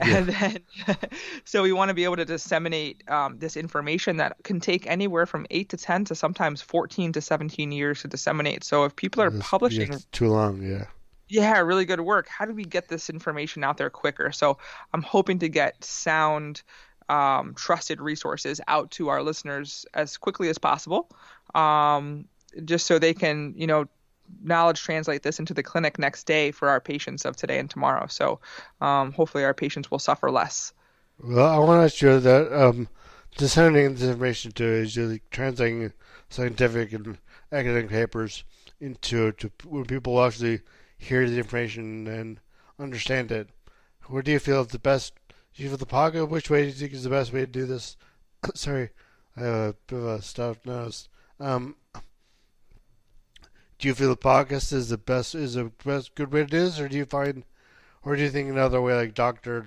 Yeah. 0.06 0.16
And 0.18 0.28
then, 0.28 0.58
so 1.44 1.62
we 1.62 1.72
want 1.72 1.88
to 1.88 1.94
be 1.94 2.04
able 2.04 2.16
to 2.16 2.24
disseminate 2.24 3.02
um, 3.10 3.38
this 3.38 3.56
information 3.56 4.18
that 4.18 4.36
can 4.44 4.60
take 4.60 4.86
anywhere 4.86 5.26
from 5.26 5.44
eight 5.50 5.70
to 5.70 5.76
ten 5.76 6.04
to 6.04 6.14
sometimes 6.14 6.62
fourteen 6.62 7.12
to 7.12 7.20
seventeen 7.20 7.72
years 7.72 8.02
to 8.02 8.08
disseminate. 8.08 8.62
So 8.62 8.84
if 8.84 8.94
people 8.94 9.22
are 9.22 9.32
publishing, 9.32 9.92
yeah, 9.92 9.98
too 10.12 10.28
long, 10.28 10.62
yeah. 10.62 10.84
Yeah, 11.28 11.58
really 11.58 11.84
good 11.84 12.00
work. 12.00 12.28
How 12.28 12.44
do 12.44 12.54
we 12.54 12.64
get 12.64 12.88
this 12.88 13.10
information 13.10 13.64
out 13.64 13.76
there 13.76 13.90
quicker? 13.90 14.30
So 14.32 14.58
I'm 14.94 15.02
hoping 15.02 15.40
to 15.40 15.48
get 15.48 15.82
sound 15.84 16.62
um, 17.08 17.54
trusted 17.54 18.00
resources 18.00 18.60
out 18.68 18.90
to 18.92 19.08
our 19.08 19.22
listeners 19.22 19.84
as 19.94 20.16
quickly 20.16 20.48
as 20.48 20.58
possible, 20.58 21.10
um, 21.54 22.26
just 22.64 22.86
so 22.86 22.98
they 22.98 23.14
can, 23.14 23.54
you 23.56 23.66
know, 23.66 23.86
knowledge 24.42 24.82
translate 24.82 25.22
this 25.22 25.38
into 25.38 25.54
the 25.54 25.62
clinic 25.62 25.98
next 25.98 26.24
day 26.24 26.50
for 26.50 26.68
our 26.68 26.80
patients 26.80 27.24
of 27.24 27.36
today 27.36 27.58
and 27.58 27.70
tomorrow. 27.70 28.06
So 28.06 28.40
um, 28.80 29.12
hopefully 29.12 29.44
our 29.44 29.54
patients 29.54 29.90
will 29.90 29.98
suffer 29.98 30.30
less. 30.30 30.72
Well, 31.22 31.46
I 31.46 31.58
want 31.58 31.90
to 31.90 31.96
show 31.96 32.20
that 32.20 32.52
um, 32.52 32.88
disseminating 33.36 33.94
this 33.94 34.04
information 34.04 34.52
to 34.52 34.64
is 34.64 34.96
usually 34.96 35.22
translating 35.30 35.92
scientific 36.28 36.92
and 36.92 37.18
academic 37.50 37.90
papers 37.90 38.44
into 38.80 39.32
to 39.32 39.50
when 39.64 39.84
people 39.84 40.22
actually 40.22 40.60
hear 40.96 41.28
the 41.28 41.38
information 41.38 42.06
and 42.06 42.40
understand 42.78 43.32
it. 43.32 43.48
Where 44.06 44.22
do 44.22 44.30
you 44.32 44.38
feel 44.38 44.62
is 44.62 44.68
the 44.68 44.78
best 44.78 45.14
Do 45.54 45.62
you 45.62 45.68
feel 45.68 45.78
the 45.78 45.86
pocket, 45.86 46.26
which 46.26 46.50
way 46.50 46.62
do 46.62 46.68
you 46.68 46.72
think 46.72 46.92
is 46.92 47.04
the 47.04 47.10
best 47.10 47.32
way 47.32 47.40
to 47.40 47.46
do 47.46 47.66
this? 47.66 47.96
Sorry, 48.54 48.90
I 49.36 49.40
have 49.40 49.54
a 49.54 49.74
bit 49.86 49.98
of 49.98 50.04
a 50.04 50.22
stuffed 50.22 50.66
nose. 50.66 51.08
Um, 51.40 51.76
do 53.78 53.88
you 53.88 53.94
feel 53.94 54.08
the 54.08 54.16
podcast 54.16 54.72
is 54.72 54.88
the 54.88 54.98
best 54.98 55.34
is 55.34 55.54
the 55.54 55.70
best 55.84 56.14
good 56.14 56.32
way 56.32 56.40
to 56.40 56.46
do 56.46 56.60
this, 56.60 56.80
or 56.80 56.88
do 56.88 56.96
you 56.96 57.04
find, 57.04 57.44
or 58.02 58.16
do 58.16 58.22
you 58.22 58.30
think 58.30 58.50
another 58.50 58.80
way 58.80 58.94
like 58.94 59.14
doctor, 59.14 59.66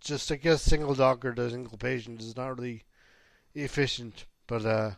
just 0.00 0.30
I 0.32 0.36
guess 0.36 0.62
single 0.62 0.94
doctor 0.94 1.32
to 1.34 1.50
single 1.50 1.76
patient 1.76 2.20
is 2.20 2.36
not 2.36 2.58
really 2.58 2.84
efficient, 3.54 4.26
but 4.46 4.64
uh. 4.64 4.90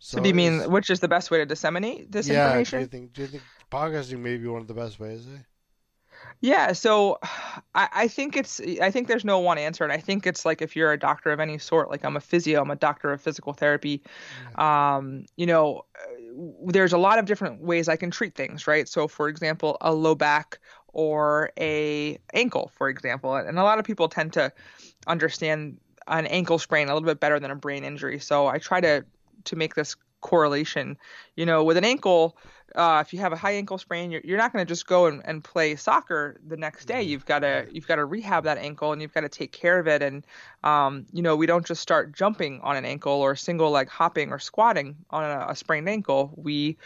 So, 0.00 0.18
so 0.18 0.22
do 0.22 0.28
you 0.28 0.34
mean 0.34 0.70
which 0.70 0.90
is 0.90 1.00
the 1.00 1.08
best 1.08 1.30
way 1.30 1.38
to 1.38 1.46
disseminate 1.46 2.12
this 2.12 2.28
yeah, 2.28 2.46
information? 2.46 2.78
Do 2.78 2.82
you 2.82 2.86
think 2.86 3.12
do 3.12 3.22
you 3.22 3.28
think 3.28 3.42
podcasting 3.70 4.20
may 4.20 4.36
be 4.36 4.46
one 4.46 4.62
of 4.62 4.68
the 4.68 4.74
best 4.74 5.00
ways? 5.00 5.26
Eh? 5.26 5.38
Yeah, 6.40 6.72
so 6.72 7.18
I, 7.74 7.88
I 7.92 8.08
think 8.08 8.36
it's 8.36 8.60
I 8.80 8.90
think 8.90 9.08
there's 9.08 9.24
no 9.24 9.40
one 9.40 9.58
answer, 9.58 9.82
and 9.82 9.92
I 9.92 9.98
think 9.98 10.26
it's 10.26 10.44
like 10.44 10.62
if 10.62 10.76
you're 10.76 10.92
a 10.92 10.98
doctor 10.98 11.30
of 11.30 11.40
any 11.40 11.58
sort, 11.58 11.90
like 11.90 12.04
I'm 12.04 12.16
a 12.16 12.20
physio, 12.20 12.62
I'm 12.62 12.70
a 12.70 12.76
doctor 12.76 13.12
of 13.12 13.20
physical 13.20 13.52
therapy. 13.52 14.02
Yeah. 14.56 14.96
Um, 14.96 15.24
you 15.36 15.46
know, 15.46 15.84
there's 16.64 16.92
a 16.92 16.98
lot 16.98 17.18
of 17.18 17.24
different 17.24 17.60
ways 17.60 17.88
I 17.88 17.96
can 17.96 18.10
treat 18.10 18.34
things, 18.34 18.66
right? 18.66 18.88
So, 18.88 19.08
for 19.08 19.28
example, 19.28 19.76
a 19.80 19.92
low 19.92 20.14
back 20.14 20.58
or 20.88 21.50
a 21.58 22.18
ankle, 22.32 22.70
for 22.76 22.88
example, 22.88 23.34
and 23.34 23.58
a 23.58 23.62
lot 23.62 23.78
of 23.78 23.84
people 23.84 24.08
tend 24.08 24.32
to 24.34 24.52
understand 25.06 25.78
an 26.06 26.26
ankle 26.26 26.58
sprain 26.58 26.88
a 26.88 26.94
little 26.94 27.06
bit 27.06 27.20
better 27.20 27.38
than 27.38 27.50
a 27.50 27.56
brain 27.56 27.84
injury. 27.84 28.18
So 28.18 28.46
I 28.46 28.58
try 28.58 28.80
to 28.80 29.04
to 29.44 29.56
make 29.56 29.74
this 29.74 29.96
correlation. 30.20 30.96
You 31.36 31.46
know, 31.46 31.64
with 31.64 31.76
an 31.76 31.84
ankle, 31.84 32.36
uh, 32.74 33.02
if 33.04 33.12
you 33.12 33.18
have 33.20 33.32
a 33.32 33.36
high 33.36 33.52
ankle 33.52 33.78
sprain, 33.78 34.10
you're, 34.10 34.20
you're 34.24 34.38
not 34.38 34.52
going 34.52 34.64
to 34.64 34.68
just 34.68 34.86
go 34.86 35.06
and, 35.06 35.22
and 35.24 35.42
play 35.42 35.74
soccer 35.76 36.40
the 36.46 36.56
next 36.56 36.84
day. 36.84 37.02
You've 37.02 37.24
got 37.24 37.40
to 37.40 37.66
you've 37.70 37.86
got 37.86 37.96
to 37.96 38.04
rehab 38.04 38.44
that 38.44 38.58
ankle 38.58 38.92
and 38.92 39.00
you've 39.00 39.14
got 39.14 39.22
to 39.22 39.28
take 39.28 39.52
care 39.52 39.78
of 39.78 39.88
it. 39.88 40.02
And 40.02 40.26
um, 40.64 41.06
you 41.12 41.22
know, 41.22 41.36
we 41.36 41.46
don't 41.46 41.66
just 41.66 41.80
start 41.80 42.14
jumping 42.14 42.60
on 42.62 42.76
an 42.76 42.84
ankle 42.84 43.12
or 43.12 43.36
single 43.36 43.70
leg 43.70 43.88
hopping 43.88 44.30
or 44.30 44.38
squatting 44.38 44.96
on 45.10 45.24
a, 45.24 45.46
a 45.50 45.56
sprained 45.56 45.88
ankle. 45.88 46.32
We 46.36 46.76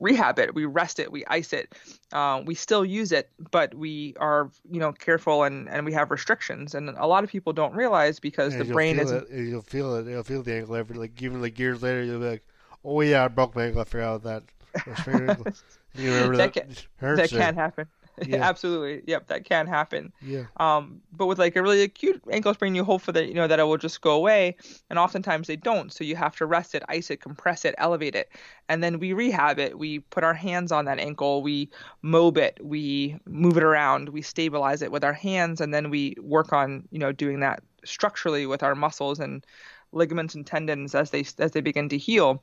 rehab 0.00 0.38
it, 0.38 0.54
we 0.54 0.64
rest 0.64 0.98
it, 0.98 1.10
we 1.10 1.24
ice 1.26 1.52
it. 1.52 1.74
Uh, 2.12 2.42
we 2.44 2.54
still 2.54 2.84
use 2.84 3.12
it, 3.12 3.30
but 3.50 3.74
we 3.74 4.14
are, 4.18 4.50
you 4.70 4.80
know, 4.80 4.92
careful 4.92 5.44
and, 5.44 5.68
and 5.68 5.84
we 5.84 5.92
have 5.92 6.10
restrictions. 6.10 6.74
And 6.74 6.90
a 6.90 7.06
lot 7.06 7.24
of 7.24 7.30
people 7.30 7.52
don't 7.52 7.74
realize 7.74 8.20
because 8.20 8.54
yeah, 8.54 8.62
the 8.62 8.72
brain 8.72 8.98
is. 8.98 9.10
You'll 9.30 9.62
feel 9.62 9.96
it. 9.96 10.06
You'll 10.06 10.22
feel 10.22 10.42
the 10.42 10.54
ankle 10.54 10.76
every 10.76 10.96
like 10.96 11.20
even 11.22 11.42
like 11.42 11.58
years 11.58 11.82
later. 11.82 12.02
You'll 12.02 12.20
be 12.20 12.28
like, 12.28 12.46
oh 12.84 13.00
yeah, 13.00 13.24
I 13.24 13.28
broke 13.28 13.54
my 13.54 13.66
ankle. 13.66 13.80
I 13.80 13.84
forgot 13.84 14.22
that. 14.24 14.42
you 15.94 16.12
remember 16.12 16.36
that? 16.36 16.54
That, 16.54 16.66
can, 16.98 17.16
that 17.16 17.30
can 17.30 17.54
happen. 17.54 17.86
Yeah. 18.26 18.48
Absolutely. 18.48 19.02
Yep, 19.06 19.28
that 19.28 19.44
can 19.44 19.66
happen. 19.66 20.12
Yeah. 20.20 20.44
Um, 20.58 21.00
but 21.12 21.26
with 21.26 21.38
like 21.38 21.56
a 21.56 21.62
really 21.62 21.82
acute 21.82 22.22
ankle 22.30 22.52
sprain, 22.54 22.74
you 22.74 22.84
hope 22.84 23.02
for 23.02 23.12
that, 23.12 23.26
you 23.28 23.34
know, 23.34 23.46
that 23.46 23.58
it 23.58 23.64
will 23.64 23.78
just 23.78 24.00
go 24.00 24.12
away, 24.12 24.56
and 24.90 24.98
oftentimes 24.98 25.46
they 25.46 25.56
don't. 25.56 25.92
So 25.92 26.04
you 26.04 26.16
have 26.16 26.36
to 26.36 26.46
rest 26.46 26.74
it, 26.74 26.82
ice 26.88 27.10
it, 27.10 27.20
compress 27.20 27.64
it, 27.64 27.74
elevate 27.78 28.14
it, 28.14 28.30
and 28.68 28.82
then 28.82 28.98
we 28.98 29.12
rehab 29.12 29.58
it. 29.58 29.78
We 29.78 30.00
put 30.00 30.24
our 30.24 30.34
hands 30.34 30.72
on 30.72 30.84
that 30.86 30.98
ankle, 30.98 31.42
we 31.42 31.70
mob 32.02 32.36
it, 32.38 32.58
we 32.62 33.16
move 33.26 33.56
it 33.56 33.62
around, 33.62 34.10
we 34.10 34.22
stabilize 34.22 34.82
it 34.82 34.92
with 34.92 35.04
our 35.04 35.12
hands, 35.12 35.60
and 35.60 35.72
then 35.72 35.90
we 35.90 36.16
work 36.20 36.52
on, 36.52 36.86
you 36.90 36.98
know, 36.98 37.12
doing 37.12 37.40
that 37.40 37.62
structurally 37.84 38.46
with 38.46 38.62
our 38.62 38.74
muscles 38.74 39.18
and 39.18 39.46
ligaments 39.92 40.34
and 40.34 40.46
tendons 40.46 40.94
as 40.94 41.10
they 41.10 41.24
as 41.38 41.52
they 41.52 41.60
begin 41.60 41.88
to 41.88 41.96
heal. 41.98 42.42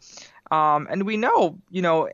Um, 0.52 0.88
and 0.90 1.04
we 1.04 1.18
know, 1.18 1.60
you 1.70 1.82
know, 1.82 2.10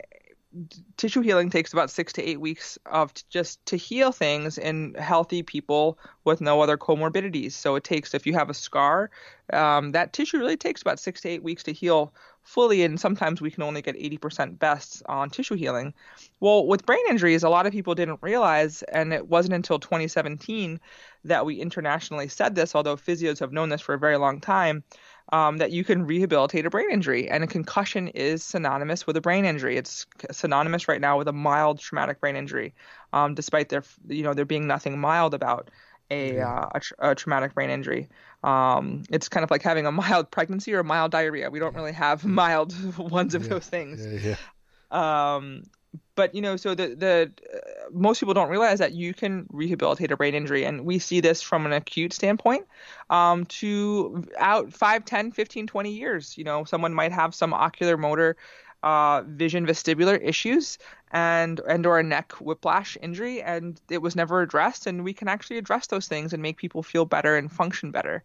tissue 0.97 1.21
healing 1.21 1.49
takes 1.49 1.73
about 1.73 1.89
six 1.89 2.13
to 2.13 2.23
eight 2.23 2.39
weeks 2.39 2.77
of 2.85 3.13
just 3.29 3.65
to 3.67 3.77
heal 3.77 4.11
things 4.11 4.57
in 4.57 4.93
healthy 4.95 5.43
people 5.43 5.97
with 6.23 6.41
no 6.41 6.61
other 6.61 6.77
comorbidities. 6.77 7.53
So 7.53 7.75
it 7.75 7.83
takes, 7.83 8.13
if 8.13 8.25
you 8.25 8.33
have 8.33 8.49
a 8.49 8.53
scar, 8.53 9.09
um, 9.53 9.91
that 9.91 10.13
tissue 10.13 10.39
really 10.39 10.57
takes 10.57 10.81
about 10.81 10.99
six 10.99 11.21
to 11.21 11.29
eight 11.29 11.43
weeks 11.43 11.63
to 11.63 11.73
heal 11.73 12.13
fully, 12.43 12.83
and 12.83 12.99
sometimes 12.99 13.41
we 13.41 13.51
can 13.51 13.63
only 13.63 13.81
get 13.81 13.95
80% 13.95 14.57
best 14.59 15.03
on 15.05 15.29
tissue 15.29 15.55
healing. 15.55 15.93
Well, 16.39 16.65
with 16.65 16.85
brain 16.85 17.03
injuries, 17.09 17.43
a 17.43 17.49
lot 17.49 17.65
of 17.65 17.71
people 17.71 17.95
didn't 17.95 18.19
realize, 18.21 18.83
and 18.83 19.13
it 19.13 19.27
wasn't 19.27 19.55
until 19.55 19.79
2017 19.79 20.79
that 21.25 21.45
we 21.45 21.61
internationally 21.61 22.27
said 22.27 22.55
this, 22.55 22.75
although 22.75 22.97
physios 22.97 23.39
have 23.39 23.53
known 23.53 23.69
this 23.69 23.81
for 23.81 23.93
a 23.93 23.99
very 23.99 24.17
long 24.17 24.41
time 24.41 24.83
um, 25.31 25.57
that 25.57 25.71
you 25.71 25.83
can 25.83 26.05
rehabilitate 26.05 26.65
a 26.65 26.69
brain 26.69 26.91
injury. 26.91 27.29
And 27.29 27.43
a 27.43 27.47
concussion 27.47 28.09
is 28.09 28.43
synonymous 28.43 29.07
with 29.07 29.15
a 29.17 29.21
brain 29.21 29.45
injury. 29.45 29.77
It's 29.77 30.05
synonymous 30.31 30.87
right 30.87 31.01
now 31.01 31.17
with 31.17 31.27
a 31.27 31.33
mild 31.33 31.79
traumatic 31.79 32.19
brain 32.19 32.35
injury, 32.35 32.73
um, 33.13 33.33
despite 33.33 33.69
there, 33.69 33.83
you 34.07 34.23
know, 34.23 34.33
there 34.33 34.45
being 34.45 34.67
nothing 34.67 34.99
mild 34.99 35.33
about 35.33 35.69
a, 36.09 36.41
uh, 36.41 36.67
a, 36.75 36.79
tra- 36.81 37.11
a, 37.11 37.15
traumatic 37.15 37.53
brain 37.53 37.69
injury. 37.69 38.09
Um, 38.43 39.03
it's 39.09 39.29
kind 39.29 39.45
of 39.45 39.51
like 39.51 39.61
having 39.61 39.85
a 39.85 39.91
mild 39.91 40.29
pregnancy 40.31 40.73
or 40.73 40.79
a 40.79 40.83
mild 40.83 41.11
diarrhea. 41.11 41.49
We 41.49 41.59
don't 41.59 41.75
really 41.75 41.93
have 41.93 42.25
mild 42.25 42.97
ones 42.97 43.33
of 43.33 43.43
yeah. 43.43 43.49
those 43.49 43.67
things. 43.67 44.05
Yeah, 44.05 44.35
yeah. 44.35 45.35
Um, 45.35 45.63
but 46.21 46.35
you 46.35 46.41
know, 46.41 46.55
so 46.55 46.75
the 46.75 46.93
the 46.93 47.31
uh, 47.51 47.89
most 47.91 48.19
people 48.19 48.35
don't 48.35 48.49
realize 48.49 48.77
that 48.77 48.91
you 48.91 49.11
can 49.11 49.47
rehabilitate 49.51 50.11
a 50.11 50.15
brain 50.15 50.35
injury, 50.35 50.63
and 50.65 50.85
we 50.85 50.99
see 50.99 51.19
this 51.19 51.41
from 51.41 51.65
an 51.65 51.73
acute 51.73 52.13
standpoint 52.13 52.67
um, 53.09 53.43
to 53.45 54.23
out 54.37 54.71
5, 54.71 55.03
10, 55.03 55.31
15, 55.31 55.65
20 55.65 55.91
years. 55.91 56.37
You 56.37 56.43
know, 56.43 56.63
someone 56.63 56.93
might 56.93 57.11
have 57.11 57.33
some 57.33 57.55
ocular 57.55 57.97
motor 57.97 58.37
uh, 58.83 59.23
vision 59.25 59.65
vestibular 59.65 60.19
issues 60.21 60.77
and 61.11 61.59
and 61.67 61.87
or 61.87 61.97
a 61.97 62.03
neck 62.03 62.33
whiplash 62.33 62.97
injury 63.01 63.41
and 63.41 63.81
it 63.89 64.01
was 64.01 64.15
never 64.15 64.41
addressed 64.41 64.87
and 64.87 65.03
we 65.03 65.13
can 65.13 65.27
actually 65.27 65.57
address 65.57 65.87
those 65.87 66.07
things 66.07 66.33
and 66.33 66.41
make 66.41 66.57
people 66.57 66.81
feel 66.81 67.05
better 67.05 67.35
and 67.35 67.51
function 67.51 67.91
better 67.91 68.23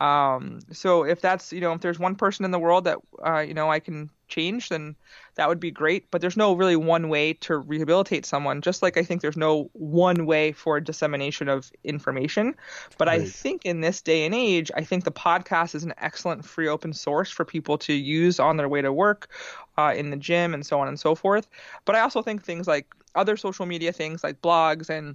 um, 0.00 0.58
so 0.72 1.04
if 1.04 1.20
that's 1.20 1.52
you 1.52 1.60
know 1.60 1.72
if 1.72 1.80
there's 1.80 1.98
one 1.98 2.16
person 2.16 2.44
in 2.44 2.50
the 2.50 2.58
world 2.58 2.84
that 2.84 2.98
uh, 3.24 3.40
you 3.40 3.54
know 3.54 3.70
I 3.70 3.78
can 3.78 4.10
change, 4.26 4.68
then 4.68 4.96
that 5.36 5.48
would 5.48 5.60
be 5.60 5.70
great. 5.70 6.10
But 6.10 6.20
there's 6.20 6.36
no 6.36 6.54
really 6.54 6.76
one 6.76 7.08
way 7.08 7.34
to 7.34 7.56
rehabilitate 7.56 8.26
someone. 8.26 8.60
Just 8.60 8.82
like 8.82 8.96
I 8.96 9.04
think 9.04 9.22
there's 9.22 9.36
no 9.36 9.70
one 9.72 10.26
way 10.26 10.52
for 10.52 10.80
dissemination 10.80 11.48
of 11.48 11.70
information. 11.84 12.54
But 12.98 13.08
right. 13.08 13.20
I 13.20 13.24
think 13.24 13.64
in 13.64 13.80
this 13.80 14.02
day 14.02 14.26
and 14.26 14.34
age, 14.34 14.70
I 14.74 14.82
think 14.82 15.04
the 15.04 15.12
podcast 15.12 15.74
is 15.74 15.84
an 15.84 15.94
excellent 15.98 16.44
free 16.44 16.68
open 16.68 16.92
source 16.92 17.30
for 17.30 17.44
people 17.44 17.78
to 17.78 17.92
use 17.92 18.40
on 18.40 18.56
their 18.56 18.68
way 18.68 18.82
to 18.82 18.92
work, 18.92 19.28
uh, 19.78 19.94
in 19.96 20.10
the 20.10 20.16
gym, 20.16 20.54
and 20.54 20.66
so 20.66 20.80
on 20.80 20.88
and 20.88 20.98
so 20.98 21.14
forth. 21.14 21.48
But 21.84 21.94
I 21.94 22.00
also 22.00 22.20
think 22.20 22.42
things 22.42 22.66
like 22.66 22.92
other 23.14 23.36
social 23.36 23.64
media 23.64 23.92
things 23.92 24.24
like 24.24 24.42
blogs 24.42 24.90
and 24.90 25.14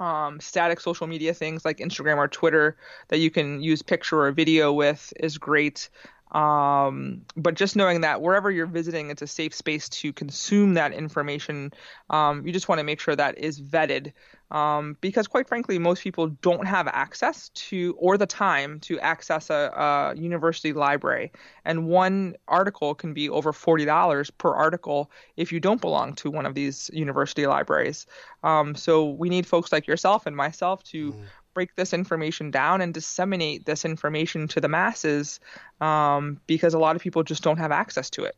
um, 0.00 0.40
static 0.40 0.80
social 0.80 1.06
media 1.06 1.34
things 1.34 1.64
like 1.64 1.78
Instagram 1.78 2.16
or 2.16 2.26
Twitter 2.26 2.76
that 3.08 3.18
you 3.18 3.30
can 3.30 3.62
use 3.62 3.82
picture 3.82 4.22
or 4.24 4.32
video 4.32 4.72
with 4.72 5.12
is 5.20 5.38
great. 5.38 5.88
Um, 6.32 7.22
but 7.36 7.54
just 7.54 7.76
knowing 7.76 8.02
that 8.02 8.22
wherever 8.22 8.50
you're 8.50 8.66
visiting, 8.66 9.10
it's 9.10 9.22
a 9.22 9.26
safe 9.26 9.54
space 9.54 9.88
to 9.88 10.12
consume 10.12 10.74
that 10.74 10.92
information. 10.92 11.72
Um, 12.08 12.46
you 12.46 12.52
just 12.52 12.68
want 12.68 12.78
to 12.78 12.84
make 12.84 13.00
sure 13.00 13.16
that 13.16 13.38
is 13.38 13.60
vetted 13.60 14.12
um, 14.50 14.96
because, 15.00 15.28
quite 15.28 15.48
frankly, 15.48 15.78
most 15.78 16.02
people 16.02 16.28
don't 16.28 16.66
have 16.66 16.88
access 16.88 17.50
to 17.50 17.94
or 17.98 18.16
the 18.16 18.26
time 18.26 18.80
to 18.80 18.98
access 19.00 19.50
a, 19.50 19.54
a 19.54 20.20
university 20.20 20.72
library. 20.72 21.32
And 21.64 21.86
one 21.86 22.36
article 22.48 22.94
can 22.94 23.12
be 23.14 23.28
over 23.28 23.52
$40 23.52 24.30
per 24.38 24.52
article 24.52 25.10
if 25.36 25.52
you 25.52 25.60
don't 25.60 25.80
belong 25.80 26.14
to 26.16 26.30
one 26.30 26.46
of 26.46 26.54
these 26.54 26.90
university 26.92 27.46
libraries. 27.46 28.06
Um, 28.42 28.74
so 28.74 29.10
we 29.10 29.28
need 29.28 29.46
folks 29.46 29.72
like 29.72 29.86
yourself 29.86 30.26
and 30.26 30.36
myself 30.36 30.82
to. 30.84 31.12
Mm 31.12 31.24
break 31.54 31.74
this 31.76 31.92
information 31.92 32.50
down 32.50 32.80
and 32.80 32.94
disseminate 32.94 33.66
this 33.66 33.84
information 33.84 34.48
to 34.48 34.60
the 34.60 34.68
masses 34.68 35.40
um, 35.80 36.40
because 36.46 36.74
a 36.74 36.78
lot 36.78 36.96
of 36.96 37.02
people 37.02 37.22
just 37.22 37.42
don't 37.42 37.58
have 37.58 37.72
access 37.72 38.10
to 38.10 38.24
it. 38.24 38.36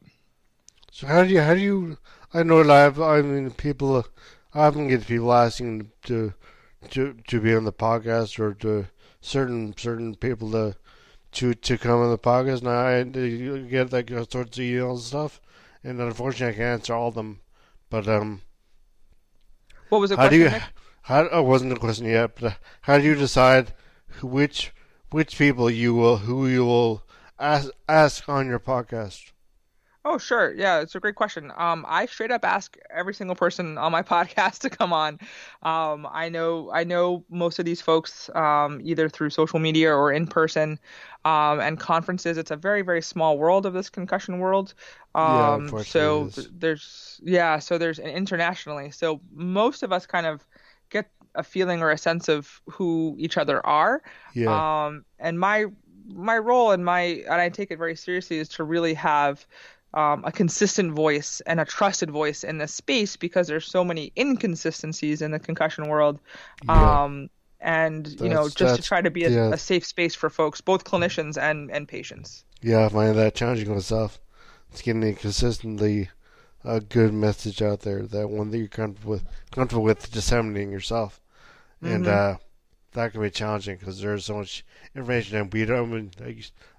So 0.91 1.07
how 1.07 1.25
do 1.25 1.31
you 1.31 1.41
how 1.41 1.55
do 1.55 1.61
you 1.61 1.99
I 2.35 2.43
know 2.43 2.61
I've 2.61 3.01
I 3.01 3.23
mean 3.23 3.51
people 3.51 4.05
I 4.55 4.67
often 4.67 4.89
get 4.89 5.07
people 5.07 5.33
asking 5.33 5.91
to 6.05 6.35
to 6.91 7.15
to 7.29 7.41
be 7.41 7.55
on 7.55 7.65
the 7.65 7.73
podcast 7.73 8.39
or 8.39 8.55
to 8.55 8.87
certain 9.21 9.75
certain 9.77 10.15
people 10.15 10.51
to 10.53 10.77
to 11.33 11.55
to 11.55 11.79
come 11.79 12.01
on 12.01 12.11
the 12.11 12.19
podcast 12.19 12.61
and 12.61 13.17
I 13.17 13.69
get 13.69 13.93
like 13.93 14.11
sorts 14.11 14.59
of 14.59 14.65
emails 14.65 14.91
and 14.91 15.01
stuff 15.01 15.41
and 15.83 16.01
unfortunately 16.01 16.55
I 16.55 16.59
can't 16.59 16.81
answer 16.81 16.95
all 16.95 17.09
of 17.09 17.15
them 17.15 17.41
but 17.89 18.07
um 18.07 18.43
what 19.89 20.01
was 20.01 20.09
the 20.09 20.17
question? 20.17 20.39
Do 20.39 20.45
you, 20.45 20.51
how 21.03 21.29
oh, 21.31 21.43
wasn't 21.43 21.73
a 21.73 21.77
question 21.77 22.07
yet, 22.07 22.37
but 22.37 22.53
uh, 22.53 22.55
how 22.83 22.99
do 22.99 23.05
you 23.05 23.15
decide 23.15 23.75
which 24.23 24.73
which 25.11 25.37
people 25.37 25.69
you 25.71 25.95
will 25.95 26.19
who 26.19 26.47
you 26.47 26.65
will 26.65 27.03
ask 27.39 27.71
ask 27.89 28.29
on 28.29 28.47
your 28.47 28.61
podcast? 28.61 29.33
Oh, 30.05 30.19
sure. 30.19 30.53
Yeah, 30.53 30.81
it's 30.81 30.97
a 30.97 31.01
great 31.01 31.15
question. 31.15 31.53
Um, 31.57 31.85
I 31.89 32.07
straight 32.07 32.33
up 32.33 32.45
ask 32.45 32.77
every 32.91 33.15
single 33.15 33.37
person 33.37 33.79
on 33.79 33.93
my 33.93 34.03
podcast 34.15 34.59
to 34.61 34.71
come 34.71 34.93
on. 34.93 35.21
Um, 35.63 36.09
I 36.11 36.29
know 36.29 36.71
I 36.73 36.83
know 36.85 37.25
most 37.31 37.59
of 37.59 37.65
these 37.65 37.81
folks 37.81 38.29
um, 38.35 38.81
either 38.83 39.09
through 39.09 39.31
social 39.31 39.61
media 39.61 39.95
or 39.95 40.13
in 40.13 40.27
person, 40.27 40.79
um, 41.25 41.61
and 41.61 41.79
conferences. 41.79 42.37
It's 42.37 42.51
a 42.51 42.57
very 42.57 42.83
very 42.83 43.03
small 43.03 43.39
world 43.39 43.65
of 43.65 43.75
this 43.75 43.91
concussion 43.91 44.41
world. 44.41 44.75
Um, 45.15 45.69
yeah, 45.73 45.83
so 45.83 46.31
there's 46.53 47.21
yeah, 47.23 47.61
so 47.61 47.79
there's 47.79 47.99
internationally. 47.99 48.91
So 48.91 49.21
most 49.33 49.83
of 49.83 49.93
us 49.93 50.07
kind 50.07 50.27
of 50.27 50.45
a 51.35 51.43
feeling 51.43 51.83
or 51.83 51.91
a 51.91 51.99
sense 51.99 52.29
of 52.29 52.61
who 52.71 53.17
each 53.19 53.37
other 53.37 53.65
are. 53.67 54.03
Yeah. 54.35 54.85
Um, 54.85 55.05
and 55.19 55.39
my 55.39 55.67
my 56.09 56.37
role 56.39 56.73
and 56.73 56.85
my 56.85 57.01
and 57.01 57.41
I 57.41 57.49
take 57.49 57.71
it 57.71 57.79
very 57.79 57.97
seriously 57.97 58.39
is 58.39 58.49
to 58.51 58.65
really 58.65 58.95
have 58.95 59.47
um, 59.95 60.25
a 60.25 60.33
consistent 60.33 60.93
voice 60.93 61.41
and 61.47 61.61
a 61.61 61.65
trusted 61.65 62.11
voice 62.11 62.45
in 62.45 62.59
this 62.59 62.73
space 62.73 63.17
because 63.17 63.47
there's 63.47 63.67
so 63.67 63.85
many 63.85 64.13
inconsistencies 64.17 65.23
in 65.23 65.31
the 65.31 65.39
concussion 65.39 65.89
world. 65.89 66.21
Yeah. 66.65 67.03
Um, 67.03 67.31
and 67.61 68.21
you 68.21 68.29
know, 68.29 68.49
just 68.49 68.77
to 68.77 68.83
try 68.83 69.01
to 69.01 69.11
be 69.11 69.25
a, 69.25 69.31
yeah. 69.31 69.53
a, 69.53 69.57
safe 69.57 69.87
space 69.87 70.17
for 70.17 70.29
folks, 70.29 70.61
both 70.61 70.83
clinicians 70.85 71.41
and 71.41 71.71
and 71.71 71.87
patients. 71.87 72.45
Yeah, 72.61 72.85
I 72.85 72.89
find 72.89 73.17
that 73.17 73.37
challenging 73.37 73.73
myself. 73.73 74.21
It's 74.71 74.83
getting 74.83 75.05
a 75.05 75.13
consistently 75.13 76.09
a 76.65 76.81
good 76.81 77.13
message 77.13 77.63
out 77.63 77.81
there, 77.81 78.03
that 78.03 78.29
one 78.29 78.51
that 78.51 78.59
you're 78.59 78.69
comfortable 78.69 79.13
with, 79.13 79.25
comfortable 79.51 79.83
with 79.83 80.11
disseminating 80.13 80.71
yourself, 80.71 81.21
mm-hmm. 81.83 81.95
and 81.95 82.07
uh, 82.07 82.37
that 82.93 83.13
can 83.13 83.21
be 83.21 83.31
challenging 83.31 83.77
because 83.77 84.01
there's 84.01 84.27
so 84.27 84.39
much 84.39 84.65
information 84.95 85.37
and 85.39 85.53
we 85.53 85.65
don't. 85.65 85.93
I 85.93 85.97
mean, 85.97 86.11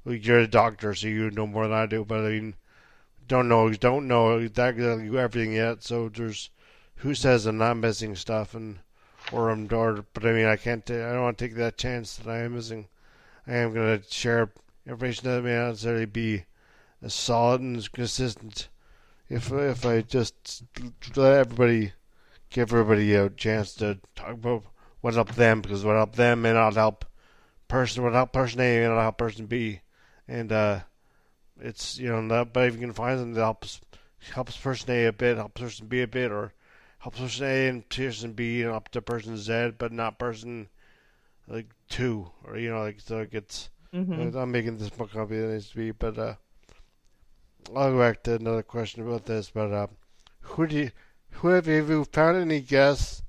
like, 0.05 0.25
you're 0.25 0.39
a 0.39 0.47
doctor, 0.47 0.93
so 0.95 1.07
you 1.07 1.31
know 1.31 1.47
more 1.47 1.67
than 1.67 1.77
I 1.77 1.85
do, 1.85 2.05
but 2.05 2.19
I 2.19 2.29
mean, 2.29 2.55
don't 3.27 3.47
know, 3.47 3.71
don't 3.73 4.07
know 4.07 4.37
exactly 4.37 4.85
everything 5.17 5.53
yet. 5.53 5.83
So 5.83 6.09
there's 6.09 6.49
who 6.97 7.15
says 7.15 7.45
I'm 7.45 7.57
not 7.57 7.77
missing 7.77 8.15
stuff, 8.15 8.55
and 8.55 8.79
or 9.31 9.49
I'm 9.49 9.67
or, 9.71 10.05
but 10.13 10.25
I 10.25 10.31
mean, 10.33 10.45
I 10.45 10.55
can't. 10.55 10.89
I 10.89 11.13
don't 11.13 11.23
want 11.23 11.37
to 11.37 11.47
take 11.47 11.55
that 11.55 11.77
chance 11.77 12.17
that 12.17 12.29
I 12.29 12.39
am 12.39 12.55
missing. 12.55 12.87
I 13.47 13.55
am 13.55 13.73
going 13.73 13.99
to 13.99 14.11
share 14.11 14.51
information 14.85 15.25
that 15.25 15.43
may 15.43 15.55
not 15.55 15.69
necessarily 15.69 16.05
be 16.05 16.45
as 17.01 17.13
solid 17.13 17.61
and 17.61 17.91
consistent 17.91 18.69
if 19.29 19.51
if 19.51 19.85
I 19.85 20.01
just 20.01 20.63
let 21.15 21.33
everybody 21.33 21.93
give 22.49 22.71
everybody 22.71 23.13
a 23.15 23.29
chance 23.29 23.73
to 23.75 23.99
talk 24.15 24.33
about 24.33 24.63
what 25.03 25.15
helped 25.15 25.35
them 25.35 25.59
because 25.59 25.83
what 25.83 25.97
helped 25.97 26.15
them 26.15 26.41
may 26.41 26.53
not 26.53 26.75
help 26.75 27.03
person 27.67 28.03
what 28.03 28.13
help 28.13 28.31
person 28.31 28.61
A 28.61 28.79
may 28.79 28.87
not 28.87 29.01
help 29.01 29.17
person 29.17 29.47
B, 29.47 29.81
and 30.29 30.49
uh, 30.49 30.79
it's 31.59 31.99
you 31.99 32.07
know 32.07 32.25
that, 32.29 32.53
but 32.53 32.67
if 32.67 32.75
you 32.75 32.79
can 32.79 32.93
find 32.93 33.19
something 33.19 33.33
that 33.33 33.41
helps 33.41 33.81
helps 34.31 34.55
person 34.55 34.91
A 34.91 35.07
a 35.07 35.11
bit, 35.11 35.35
helps 35.35 35.59
person 35.59 35.87
B 35.87 36.01
a 36.01 36.07
bit, 36.07 36.31
or 36.31 36.53
helps 36.99 37.19
person 37.19 37.45
A 37.45 37.67
and 37.67 37.89
person 37.89 38.31
B 38.31 38.61
and 38.61 38.71
up 38.71 38.87
to 38.89 39.01
person 39.01 39.35
Z, 39.35 39.73
but 39.77 39.91
not 39.91 40.19
person 40.19 40.69
like 41.49 41.67
two 41.89 42.31
or 42.45 42.57
you 42.57 42.69
know 42.69 42.79
like 42.79 43.01
so 43.01 43.19
it 43.19 43.31
gets. 43.31 43.69
Mm-hmm. 43.93 44.37
I'm 44.37 44.51
making 44.51 44.77
this 44.77 44.97
more 44.97 45.07
complicated 45.07 45.43
than 45.43 45.51
it 45.51 45.53
needs 45.55 45.69
to 45.71 45.75
be, 45.75 45.91
but 45.91 46.17
uh, 46.17 46.35
I'll 47.75 47.91
go 47.91 47.99
back 47.99 48.23
to 48.23 48.35
another 48.35 48.63
question 48.63 49.05
about 49.05 49.25
this, 49.25 49.49
but 49.49 49.69
uh, 49.69 49.87
who 50.39 50.65
do 50.65 50.75
you, 50.77 50.91
who 51.29 51.49
have 51.49 51.67
you, 51.67 51.75
have 51.75 51.89
you 51.89 52.05
found 52.05 52.37
any 52.37 52.61
guests 52.61 53.21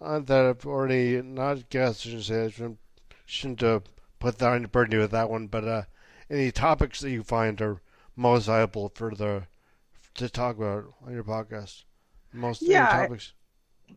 uh, 0.00 0.18
that 0.20 0.44
have 0.44 0.66
already 0.66 1.20
not 1.22 1.68
guests? 1.70 2.06
I 2.06 2.48
shouldn't 2.50 2.78
shouldn't, 3.24 3.62
uh, 3.62 3.80
put 4.18 4.38
that 4.38 4.52
on 4.52 4.62
your 4.62 4.68
burden 4.68 4.98
with 4.98 5.10
that 5.10 5.30
one, 5.30 5.46
but 5.46 5.64
uh, 5.64 5.82
any 6.30 6.50
topics 6.50 7.00
that 7.00 7.10
you 7.10 7.22
find 7.22 7.60
are 7.60 7.80
most 8.16 8.46
valuable 8.46 8.90
for 8.94 9.14
the 9.14 9.44
to 10.14 10.28
talk 10.28 10.56
about 10.56 10.94
on 11.06 11.12
your 11.12 11.24
podcast? 11.24 11.84
Most 12.32 12.62
yeah, 12.62 12.86
topics. 12.88 13.32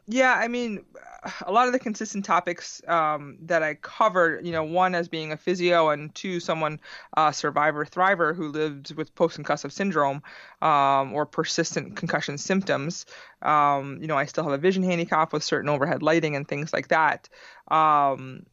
Yeah, 0.08 0.34
I 0.34 0.48
mean, 0.48 0.86
a 1.46 1.52
lot 1.52 1.68
of 1.68 1.74
the 1.74 1.80
consistent 1.80 2.26
topics 2.26 2.82
um, 2.88 3.38
that 3.44 3.64
I 3.64 3.76
covered, 3.76 4.46
you 4.46 4.52
know, 4.52 4.64
one 4.64 4.96
as 4.96 5.08
being 5.08 5.32
a 5.32 5.38
physio, 5.38 5.90
and 5.90 6.14
two, 6.14 6.40
someone 6.40 6.80
uh, 7.18 7.32
survivor 7.32 7.86
thriver 7.86 8.36
who 8.36 8.50
lived 8.50 8.96
with 8.96 9.14
post-concussive 9.16 9.72
syndrome 9.72 10.22
um, 10.62 11.14
or 11.14 11.26
persistent 11.26 11.96
concussion 11.96 12.38
symptoms. 12.38 13.06
Um, 13.42 13.98
you 14.02 14.08
know, 14.08 14.18
I 14.18 14.26
still 14.26 14.44
have 14.44 14.54
a 14.54 14.58
vision 14.58 14.84
handicap 14.84 15.34
with 15.34 15.44
certain 15.44 15.70
overhead 15.70 16.04
lighting 16.04 16.36
and 16.36 16.48
things 16.48 16.74
like 16.74 16.90
that. 16.90 17.30
Um, 17.70 18.46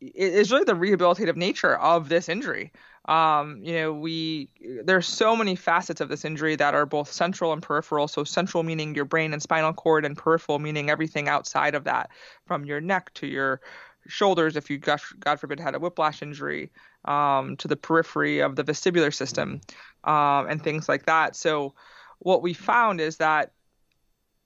it 0.00 0.34
is 0.34 0.52
really 0.52 0.64
the 0.64 0.74
rehabilitative 0.74 1.36
nature 1.36 1.76
of 1.76 2.08
this 2.08 2.28
injury. 2.28 2.72
Um, 3.06 3.60
you 3.62 3.74
know, 3.74 3.92
we 3.92 4.48
there's 4.84 5.06
so 5.06 5.36
many 5.36 5.56
facets 5.56 6.00
of 6.00 6.08
this 6.08 6.24
injury 6.24 6.56
that 6.56 6.74
are 6.74 6.86
both 6.86 7.12
central 7.12 7.52
and 7.52 7.62
peripheral. 7.62 8.08
So 8.08 8.24
central 8.24 8.62
meaning 8.62 8.94
your 8.94 9.04
brain 9.04 9.32
and 9.32 9.42
spinal 9.42 9.72
cord, 9.72 10.04
and 10.04 10.16
peripheral 10.16 10.58
meaning 10.58 10.88
everything 10.88 11.28
outside 11.28 11.74
of 11.74 11.84
that, 11.84 12.10
from 12.46 12.64
your 12.64 12.80
neck 12.80 13.12
to 13.14 13.26
your 13.26 13.60
shoulders, 14.06 14.56
if 14.56 14.70
you 14.70 14.78
God, 14.78 15.00
God 15.20 15.40
forbid 15.40 15.60
had 15.60 15.74
a 15.74 15.78
whiplash 15.78 16.22
injury, 16.22 16.70
um, 17.04 17.56
to 17.56 17.68
the 17.68 17.76
periphery 17.76 18.40
of 18.40 18.56
the 18.56 18.64
vestibular 18.64 19.12
system, 19.12 19.60
um, 20.04 20.46
and 20.48 20.62
things 20.62 20.88
like 20.88 21.06
that. 21.06 21.36
So 21.36 21.74
what 22.18 22.42
we 22.42 22.54
found 22.54 23.00
is 23.00 23.18
that 23.18 23.52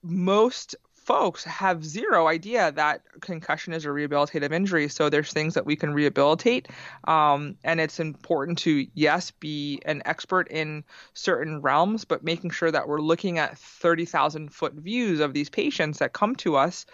most 0.01 0.75
folks 1.09 1.43
have 1.43 1.83
zero 1.83 2.27
idea 2.27 2.71
that 2.71 3.01
concussion 3.19 3.73
is 3.73 3.83
a 3.83 3.87
rehabilitative 3.87 4.51
injury. 4.51 4.87
So 4.87 5.09
there's 5.09 5.33
things 5.33 5.55
that 5.55 5.65
we 5.65 5.75
can 5.75 5.91
rehabilitate. 5.91 6.67
Um, 7.05 7.55
and 7.63 7.81
it's 7.81 7.99
important 7.99 8.59
to, 8.59 8.85
yes, 8.93 9.31
be 9.31 9.81
an 9.85 10.03
expert 10.05 10.47
in 10.49 10.83
certain 11.15 11.61
realms, 11.61 12.05
but 12.05 12.23
making 12.23 12.51
sure 12.51 12.69
that 12.69 12.87
we're 12.87 13.01
looking 13.01 13.39
at 13.39 13.57
30,000 13.57 14.53
foot 14.53 14.73
views 14.73 15.19
of 15.19 15.33
these 15.33 15.49
patients 15.49 15.97
that 15.97 16.13
come 16.13 16.35
to 16.35 16.55
us. 16.55 16.85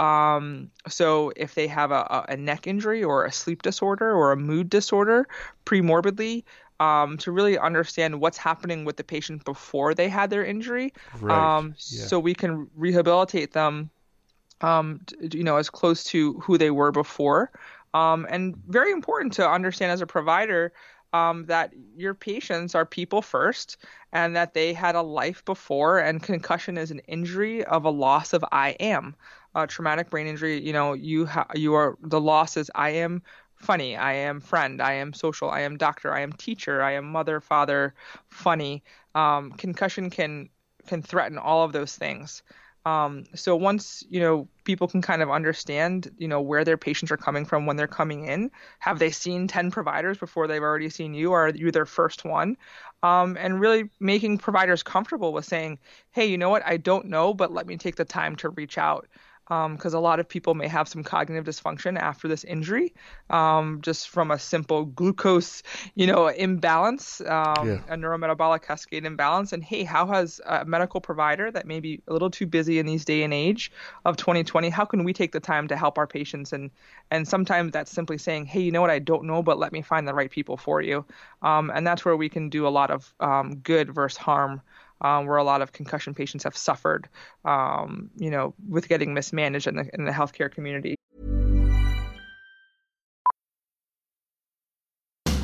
Um, 0.00 0.72
so 0.88 1.32
if 1.36 1.54
they 1.54 1.68
have 1.68 1.92
a, 1.92 2.24
a 2.28 2.36
neck 2.36 2.66
injury 2.66 3.04
or 3.04 3.24
a 3.24 3.30
sleep 3.30 3.62
disorder 3.62 4.12
or 4.12 4.32
a 4.32 4.36
mood 4.36 4.68
disorder 4.68 5.28
premorbidly, 5.64 6.42
um, 6.80 7.18
to 7.18 7.30
really 7.30 7.58
understand 7.58 8.20
what's 8.20 8.38
happening 8.38 8.84
with 8.84 8.96
the 8.96 9.04
patient 9.04 9.44
before 9.44 9.94
they 9.94 10.08
had 10.08 10.30
their 10.30 10.44
injury, 10.44 10.92
right. 11.20 11.58
um, 11.58 11.74
yeah. 11.88 12.06
so 12.06 12.18
we 12.18 12.34
can 12.34 12.68
rehabilitate 12.74 13.52
them, 13.52 13.90
um, 14.62 15.00
you 15.20 15.44
know, 15.44 15.56
as 15.56 15.68
close 15.68 16.02
to 16.04 16.40
who 16.40 16.56
they 16.56 16.70
were 16.70 16.90
before. 16.90 17.52
Um, 17.92 18.26
and 18.30 18.56
very 18.68 18.92
important 18.92 19.34
to 19.34 19.48
understand 19.48 19.92
as 19.92 20.00
a 20.00 20.06
provider 20.06 20.72
um, 21.12 21.44
that 21.46 21.72
your 21.96 22.14
patients 22.14 22.74
are 22.74 22.86
people 22.86 23.20
first, 23.20 23.76
and 24.12 24.34
that 24.36 24.54
they 24.54 24.72
had 24.72 24.94
a 24.94 25.02
life 25.02 25.44
before, 25.44 25.98
and 25.98 26.22
concussion 26.22 26.78
is 26.78 26.90
an 26.90 27.00
injury 27.00 27.62
of 27.64 27.84
a 27.84 27.90
loss 27.90 28.32
of 28.32 28.44
I 28.52 28.70
am. 28.80 29.14
Uh, 29.54 29.66
traumatic 29.66 30.08
brain 30.08 30.28
injury, 30.28 30.64
you 30.64 30.72
know, 30.72 30.92
you 30.92 31.26
ha- 31.26 31.48
you 31.54 31.74
are 31.74 31.98
the 32.00 32.20
loss 32.20 32.56
is 32.56 32.70
I 32.74 32.90
am 32.90 33.22
funny. 33.60 33.96
I 33.96 34.14
am 34.14 34.40
friend. 34.40 34.80
I 34.80 34.94
am 34.94 35.12
social. 35.12 35.50
I 35.50 35.60
am 35.60 35.76
doctor. 35.76 36.12
I 36.12 36.20
am 36.20 36.32
teacher. 36.32 36.82
I 36.82 36.92
am 36.92 37.10
mother, 37.10 37.40
father, 37.40 37.94
funny. 38.28 38.82
Um, 39.14 39.52
concussion 39.52 40.10
can 40.10 40.48
can 40.86 41.02
threaten 41.02 41.38
all 41.38 41.64
of 41.64 41.72
those 41.72 41.94
things. 41.96 42.42
Um, 42.86 43.24
so 43.34 43.56
once 43.56 44.02
you 44.08 44.20
know 44.20 44.48
people 44.64 44.88
can 44.88 45.02
kind 45.02 45.20
of 45.20 45.30
understand 45.30 46.10
you 46.16 46.26
know 46.26 46.40
where 46.40 46.64
their 46.64 46.78
patients 46.78 47.10
are 47.12 47.16
coming 47.18 47.44
from 47.44 47.66
when 47.66 47.76
they're 47.76 47.86
coming 47.86 48.24
in, 48.24 48.50
have 48.78 48.98
they 48.98 49.10
seen 49.10 49.46
10 49.46 49.70
providers 49.70 50.16
before 50.16 50.46
they've 50.46 50.62
already 50.62 50.88
seen 50.88 51.12
you, 51.12 51.32
or 51.32 51.46
are 51.46 51.50
you 51.50 51.70
their 51.70 51.86
first 51.86 52.24
one? 52.24 52.56
Um, 53.02 53.36
and 53.38 53.60
really 53.60 53.90
making 54.00 54.38
providers 54.38 54.82
comfortable 54.82 55.32
with 55.32 55.44
saying, 55.44 55.78
hey, 56.12 56.26
you 56.26 56.38
know 56.38 56.50
what, 56.50 56.62
I 56.66 56.76
don't 56.78 57.06
know, 57.06 57.32
but 57.34 57.52
let 57.52 57.66
me 57.66 57.76
take 57.76 57.96
the 57.96 58.04
time 58.04 58.36
to 58.36 58.50
reach 58.50 58.78
out 58.78 59.08
because 59.50 59.94
um, 59.94 59.98
a 59.98 60.00
lot 60.00 60.20
of 60.20 60.28
people 60.28 60.54
may 60.54 60.68
have 60.68 60.86
some 60.86 61.02
cognitive 61.02 61.44
dysfunction 61.44 61.98
after 61.98 62.28
this 62.28 62.44
injury, 62.44 62.94
um, 63.30 63.80
just 63.82 64.08
from 64.08 64.30
a 64.30 64.38
simple 64.38 64.84
glucose, 64.84 65.64
you 65.96 66.06
know, 66.06 66.28
imbalance, 66.28 67.20
um, 67.22 67.68
yeah. 67.68 67.80
a 67.88 67.96
neurometabolic 67.96 68.62
cascade 68.62 69.04
imbalance. 69.04 69.52
And 69.52 69.64
hey, 69.64 69.82
how 69.82 70.06
has 70.06 70.40
a 70.46 70.64
medical 70.64 71.00
provider 71.00 71.50
that 71.50 71.66
may 71.66 71.80
be 71.80 72.00
a 72.06 72.12
little 72.12 72.30
too 72.30 72.46
busy 72.46 72.78
in 72.78 72.86
these 72.86 73.04
day 73.04 73.24
and 73.24 73.34
age 73.34 73.72
of 74.04 74.16
2020, 74.16 74.68
how 74.68 74.84
can 74.84 75.02
we 75.02 75.12
take 75.12 75.32
the 75.32 75.40
time 75.40 75.66
to 75.66 75.76
help 75.76 75.98
our 75.98 76.06
patients? 76.06 76.52
And 76.52 76.70
and 77.10 77.26
sometimes 77.26 77.72
that's 77.72 77.90
simply 77.90 78.18
saying, 78.18 78.46
hey, 78.46 78.60
you 78.60 78.70
know 78.70 78.80
what, 78.80 78.90
I 78.90 79.00
don't 79.00 79.24
know, 79.24 79.42
but 79.42 79.58
let 79.58 79.72
me 79.72 79.82
find 79.82 80.06
the 80.06 80.14
right 80.14 80.30
people 80.30 80.56
for 80.56 80.80
you. 80.80 81.04
Um, 81.42 81.72
and 81.74 81.84
that's 81.84 82.04
where 82.04 82.16
we 82.16 82.28
can 82.28 82.50
do 82.50 82.68
a 82.68 82.70
lot 82.70 82.92
of 82.92 83.12
um, 83.18 83.56
good 83.56 83.92
versus 83.92 84.16
harm 84.16 84.62
um, 85.00 85.26
where 85.26 85.38
a 85.38 85.44
lot 85.44 85.62
of 85.62 85.72
concussion 85.72 86.14
patients 86.14 86.44
have 86.44 86.56
suffered, 86.56 87.08
um, 87.44 88.10
you 88.16 88.30
know, 88.30 88.54
with 88.68 88.88
getting 88.88 89.14
mismanaged 89.14 89.66
in 89.66 89.76
the, 89.76 89.90
in 89.94 90.04
the 90.04 90.12
healthcare 90.12 90.50
community. 90.50 90.96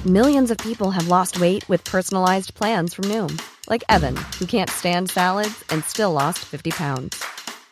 Millions 0.06 0.52
of 0.52 0.58
people 0.58 0.92
have 0.92 1.08
lost 1.08 1.40
weight 1.40 1.68
with 1.68 1.82
personalized 1.82 2.54
plans 2.54 2.94
from 2.94 3.06
Noom, 3.06 3.42
like 3.68 3.82
Evan, 3.88 4.14
who 4.38 4.46
can't 4.46 4.70
stand 4.70 5.10
salads 5.10 5.64
and 5.70 5.82
still 5.82 6.12
lost 6.12 6.38
50 6.44 6.70
pounds. 6.70 7.24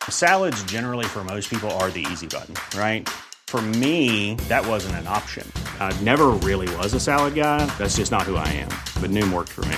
Salads, 0.09 0.61
generally, 0.63 1.05
for 1.05 1.23
most 1.23 1.49
people, 1.49 1.71
are 1.79 1.89
the 1.91 2.05
easy 2.11 2.27
button, 2.27 2.55
right? 2.77 3.07
For 3.47 3.61
me, 3.61 4.35
that 4.49 4.67
wasn't 4.67 4.95
an 4.95 5.07
option. 5.07 5.49
I 5.79 5.97
never 6.01 6.27
really 6.43 6.67
was 6.75 6.93
a 6.93 6.99
salad 6.99 7.35
guy. 7.35 7.65
That's 7.77 7.95
just 7.95 8.11
not 8.11 8.23
who 8.23 8.35
I 8.35 8.47
am. 8.49 8.69
But 8.99 9.11
Noom 9.11 9.31
worked 9.31 9.53
for 9.53 9.63
me. 9.65 9.77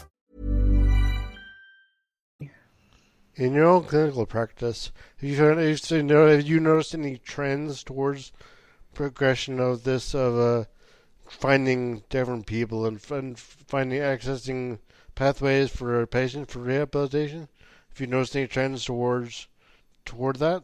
In 3.41 3.55
your 3.55 3.65
own 3.65 3.85
clinical 3.85 4.27
practice, 4.27 4.91
have 5.17 5.27
you, 5.27 5.35
have 5.35 6.47
you 6.47 6.59
noticed 6.59 6.93
any 6.93 7.17
trends 7.17 7.83
towards 7.83 8.31
progression 8.93 9.59
of 9.59 9.83
this 9.83 10.13
of 10.13 10.37
uh, 10.37 10.65
finding 11.27 12.03
different 12.09 12.45
people 12.45 12.85
and, 12.85 13.01
and 13.09 13.39
finding 13.39 13.99
accessing 13.99 14.77
pathways 15.15 15.71
for 15.71 16.05
patients 16.05 16.53
for 16.53 16.59
rehabilitation? 16.59 17.47
If 17.91 17.99
you 17.99 18.05
noticed 18.05 18.35
any 18.35 18.45
trends 18.45 18.85
towards 18.85 19.47
toward 20.05 20.35
that, 20.35 20.61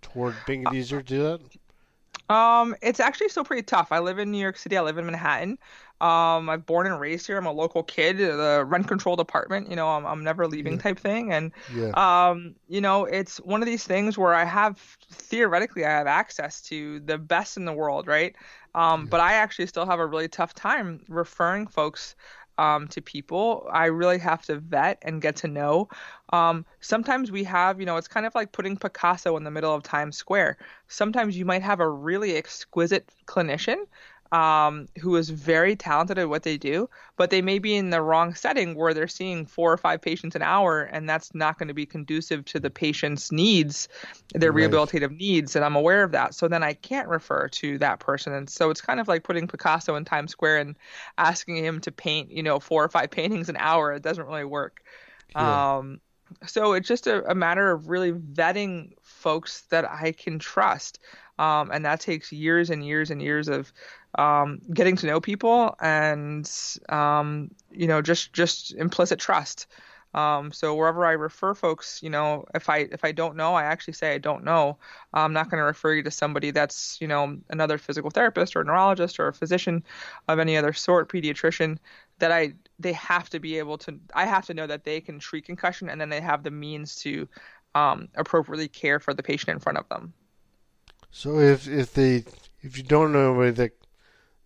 toward 0.00 0.36
being 0.46 0.62
it 0.68 0.72
easier 0.72 1.02
to 1.02 1.04
do 1.04 1.22
that. 1.24 1.40
Um, 2.32 2.76
it's 2.80 3.00
actually 3.00 3.30
still 3.30 3.44
pretty 3.44 3.64
tough. 3.64 3.90
I 3.90 3.98
live 3.98 4.20
in 4.20 4.30
New 4.30 4.38
York 4.38 4.56
City. 4.56 4.76
I 4.76 4.82
live 4.82 4.98
in 4.98 5.04
Manhattan. 5.04 5.58
Um, 6.00 6.50
I'm 6.50 6.60
born 6.60 6.86
and 6.86 7.00
raised 7.00 7.26
here. 7.26 7.38
I'm 7.38 7.46
a 7.46 7.52
local 7.52 7.82
kid. 7.82 8.18
The 8.18 8.64
rent 8.66 8.88
controlled 8.88 9.20
apartment. 9.20 9.70
You 9.70 9.76
know, 9.76 9.88
I'm, 9.88 10.04
I'm 10.04 10.24
never 10.24 10.46
leaving 10.46 10.74
yeah. 10.74 10.80
type 10.80 10.98
thing. 10.98 11.32
And 11.32 11.52
yeah. 11.74 11.90
um, 11.90 12.54
you 12.68 12.80
know, 12.80 13.04
it's 13.04 13.38
one 13.38 13.62
of 13.62 13.66
these 13.66 13.84
things 13.84 14.18
where 14.18 14.34
I 14.34 14.44
have 14.44 14.78
theoretically 15.10 15.84
I 15.84 15.90
have 15.90 16.06
access 16.06 16.60
to 16.62 17.00
the 17.00 17.16
best 17.16 17.56
in 17.56 17.64
the 17.64 17.72
world, 17.72 18.06
right? 18.06 18.34
Um, 18.74 19.02
yeah. 19.02 19.06
but 19.10 19.20
I 19.20 19.34
actually 19.34 19.66
still 19.66 19.86
have 19.86 20.00
a 20.00 20.06
really 20.06 20.28
tough 20.28 20.52
time 20.52 21.00
referring 21.08 21.68
folks 21.68 22.16
um, 22.58 22.88
to 22.88 23.00
people. 23.00 23.66
I 23.72 23.86
really 23.86 24.18
have 24.18 24.42
to 24.46 24.56
vet 24.56 24.98
and 25.02 25.20
get 25.20 25.36
to 25.36 25.48
know. 25.48 25.88
Um, 26.32 26.64
sometimes 26.80 27.30
we 27.30 27.44
have, 27.44 27.80
you 27.80 27.86
know, 27.86 27.96
it's 27.96 28.08
kind 28.08 28.26
of 28.26 28.34
like 28.34 28.52
putting 28.52 28.76
Picasso 28.76 29.36
in 29.36 29.44
the 29.44 29.50
middle 29.50 29.74
of 29.74 29.82
Times 29.82 30.16
Square. 30.16 30.58
Sometimes 30.88 31.36
you 31.36 31.44
might 31.44 31.62
have 31.62 31.80
a 31.80 31.88
really 31.88 32.36
exquisite 32.36 33.10
clinician 33.26 33.86
um, 34.34 34.88
who 35.00 35.14
is 35.14 35.30
very 35.30 35.76
talented 35.76 36.18
at 36.18 36.28
what 36.28 36.42
they 36.42 36.56
do, 36.56 36.90
but 37.16 37.30
they 37.30 37.40
may 37.40 37.60
be 37.60 37.76
in 37.76 37.90
the 37.90 38.02
wrong 38.02 38.34
setting 38.34 38.74
where 38.74 38.92
they're 38.92 39.06
seeing 39.06 39.46
four 39.46 39.72
or 39.72 39.76
five 39.76 40.02
patients 40.02 40.34
an 40.34 40.42
hour, 40.42 40.82
and 40.82 41.08
that's 41.08 41.32
not 41.36 41.56
going 41.56 41.68
to 41.68 41.74
be 41.74 41.86
conducive 41.86 42.44
to 42.46 42.58
the 42.58 42.68
patient's 42.68 43.30
needs, 43.30 43.86
their 44.34 44.50
right. 44.50 44.68
rehabilitative 44.68 45.16
needs. 45.16 45.54
And 45.54 45.64
I'm 45.64 45.76
aware 45.76 46.02
of 46.02 46.10
that. 46.10 46.34
So 46.34 46.48
then 46.48 46.64
I 46.64 46.72
can't 46.72 47.06
refer 47.06 47.46
to 47.46 47.78
that 47.78 48.00
person. 48.00 48.32
And 48.32 48.50
so 48.50 48.70
it's 48.70 48.80
kind 48.80 48.98
of 48.98 49.06
like 49.06 49.22
putting 49.22 49.46
Picasso 49.46 49.94
in 49.94 50.04
Times 50.04 50.32
Square 50.32 50.58
and 50.58 50.76
asking 51.16 51.64
him 51.64 51.80
to 51.82 51.92
paint, 51.92 52.32
you 52.32 52.42
know, 52.42 52.58
four 52.58 52.82
or 52.82 52.88
five 52.88 53.10
paintings 53.12 53.48
an 53.48 53.56
hour. 53.60 53.92
It 53.92 54.02
doesn't 54.02 54.26
really 54.26 54.44
work. 54.44 54.82
Yeah. 55.36 55.76
Um, 55.76 56.00
so 56.44 56.72
it's 56.72 56.88
just 56.88 57.06
a, 57.06 57.30
a 57.30 57.36
matter 57.36 57.70
of 57.70 57.88
really 57.88 58.10
vetting 58.10 58.94
folks 59.02 59.62
that 59.70 59.88
I 59.88 60.10
can 60.10 60.40
trust. 60.40 60.98
Um, 61.38 61.70
and 61.72 61.84
that 61.84 62.00
takes 62.00 62.32
years 62.32 62.70
and 62.70 62.84
years 62.86 63.10
and 63.10 63.20
years 63.20 63.48
of 63.48 63.72
um, 64.16 64.60
getting 64.72 64.96
to 64.96 65.06
know 65.06 65.20
people 65.20 65.74
and 65.80 66.48
um, 66.88 67.50
you 67.72 67.88
know 67.88 68.00
just 68.02 68.32
just 68.32 68.72
implicit 68.74 69.18
trust 69.18 69.66
Um, 70.14 70.52
so 70.52 70.74
wherever 70.76 71.04
I 71.04 71.12
refer 71.12 71.54
folks, 71.54 72.00
you 72.02 72.08
know, 72.08 72.44
if 72.54 72.68
I 72.68 72.78
if 72.92 73.04
I 73.04 73.12
don't 73.12 73.36
know, 73.36 73.54
I 73.54 73.64
actually 73.64 73.94
say 73.94 74.14
I 74.14 74.18
don't 74.18 74.44
know. 74.44 74.78
I'm 75.12 75.32
not 75.32 75.50
going 75.50 75.60
to 75.60 75.64
refer 75.64 75.92
you 75.94 76.02
to 76.04 76.10
somebody 76.10 76.52
that's 76.52 76.98
you 77.00 77.08
know 77.08 77.36
another 77.50 77.78
physical 77.78 78.10
therapist 78.10 78.54
or 78.54 78.60
a 78.60 78.64
neurologist 78.64 79.18
or 79.18 79.28
a 79.28 79.34
physician 79.34 79.82
of 80.28 80.38
any 80.38 80.56
other 80.56 80.72
sort, 80.72 81.08
pediatrician. 81.10 81.78
That 82.20 82.30
I 82.30 82.54
they 82.78 82.92
have 82.92 83.28
to 83.30 83.40
be 83.40 83.58
able 83.58 83.76
to. 83.78 83.98
I 84.14 84.26
have 84.26 84.46
to 84.46 84.54
know 84.54 84.68
that 84.68 84.84
they 84.84 85.00
can 85.00 85.18
treat 85.18 85.46
concussion 85.46 85.88
and 85.88 86.00
then 86.00 86.10
they 86.10 86.20
have 86.20 86.44
the 86.44 86.50
means 86.52 86.94
to 87.02 87.28
um, 87.74 88.08
appropriately 88.14 88.68
care 88.68 89.00
for 89.00 89.14
the 89.14 89.22
patient 89.22 89.54
in 89.54 89.58
front 89.58 89.78
of 89.78 89.88
them. 89.88 90.14
So 91.16 91.38
if 91.38 91.68
if 91.68 91.94
they 91.94 92.24
if 92.60 92.76
you 92.76 92.82
don't 92.82 93.12
know 93.12 93.40
anybody 93.40 93.52
that 93.52 93.72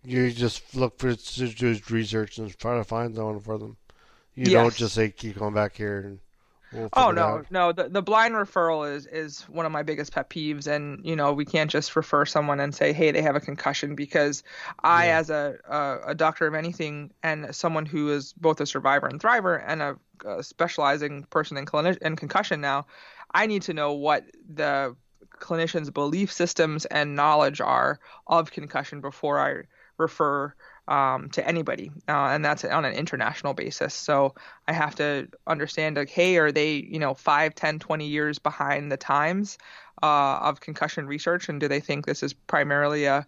you 0.03 0.31
just 0.31 0.75
look 0.75 0.99
for 0.99 1.15
to 1.15 1.47
do 1.47 1.75
research 1.89 2.37
and 2.37 2.55
try 2.57 2.77
to 2.77 2.83
find 2.83 3.15
someone 3.15 3.39
for 3.39 3.57
them. 3.57 3.75
You 4.35 4.51
yes. 4.51 4.53
don't 4.53 4.75
just 4.75 4.93
say 4.93 5.09
keep 5.09 5.39
going 5.39 5.55
back 5.55 5.75
here 5.75 5.99
and 5.99 6.19
we'll 6.71 6.89
oh 6.93 7.09
no 7.09 7.43
no 7.49 7.71
the 7.71 7.89
the 7.89 8.03
blind 8.03 8.35
referral 8.35 8.89
is 8.89 9.07
is 9.07 9.41
one 9.49 9.65
of 9.65 9.71
my 9.71 9.81
biggest 9.81 10.13
pet 10.13 10.29
peeves 10.29 10.67
and 10.67 11.03
you 11.03 11.15
know 11.15 11.33
we 11.33 11.43
can't 11.43 11.71
just 11.71 11.95
refer 11.95 12.23
someone 12.23 12.59
and 12.59 12.75
say 12.75 12.93
hey 12.93 13.09
they 13.09 13.23
have 13.23 13.35
a 13.35 13.39
concussion 13.39 13.95
because 13.95 14.43
I 14.83 15.07
yeah. 15.07 15.17
as 15.17 15.31
a, 15.31 15.57
a, 15.67 16.11
a 16.11 16.15
doctor 16.15 16.45
of 16.45 16.53
anything 16.53 17.11
and 17.23 17.53
someone 17.53 17.87
who 17.87 18.11
is 18.11 18.33
both 18.33 18.61
a 18.61 18.67
survivor 18.67 19.07
and 19.07 19.19
thriver 19.19 19.63
and 19.65 19.81
a, 19.81 19.97
a 20.23 20.43
specializing 20.43 21.23
person 21.31 21.57
in, 21.57 21.65
clin- 21.65 21.97
in 21.97 22.15
concussion 22.15 22.61
now 22.61 22.85
I 23.33 23.47
need 23.47 23.63
to 23.63 23.73
know 23.73 23.93
what 23.93 24.23
the 24.53 24.95
clinicians' 25.39 25.93
belief 25.93 26.31
systems 26.31 26.85
and 26.85 27.15
knowledge 27.15 27.61
are 27.61 27.99
of 28.27 28.51
concussion 28.51 29.01
before 29.01 29.39
I 29.39 29.63
refer 29.97 30.53
um, 30.87 31.29
to 31.31 31.47
anybody, 31.47 31.91
uh, 32.07 32.29
and 32.29 32.43
that's 32.43 32.65
on 32.65 32.83
an 32.83 32.93
international 32.93 33.53
basis. 33.53 33.93
So 33.93 34.33
I 34.67 34.73
have 34.73 34.95
to 34.95 35.27
understand, 35.45 35.97
like, 35.97 36.09
hey, 36.09 36.37
are 36.37 36.51
they, 36.51 36.73
you 36.73 36.97
know, 36.97 37.13
5, 37.13 37.53
10, 37.53 37.79
20 37.79 38.07
years 38.07 38.39
behind 38.39 38.91
the 38.91 38.97
times 38.97 39.59
uh, 40.01 40.39
of 40.41 40.61
concussion 40.61 41.05
research, 41.05 41.47
and 41.47 41.59
do 41.59 41.67
they 41.67 41.79
think 41.79 42.05
this 42.05 42.23
is 42.23 42.33
primarily 42.33 43.05
a 43.05 43.27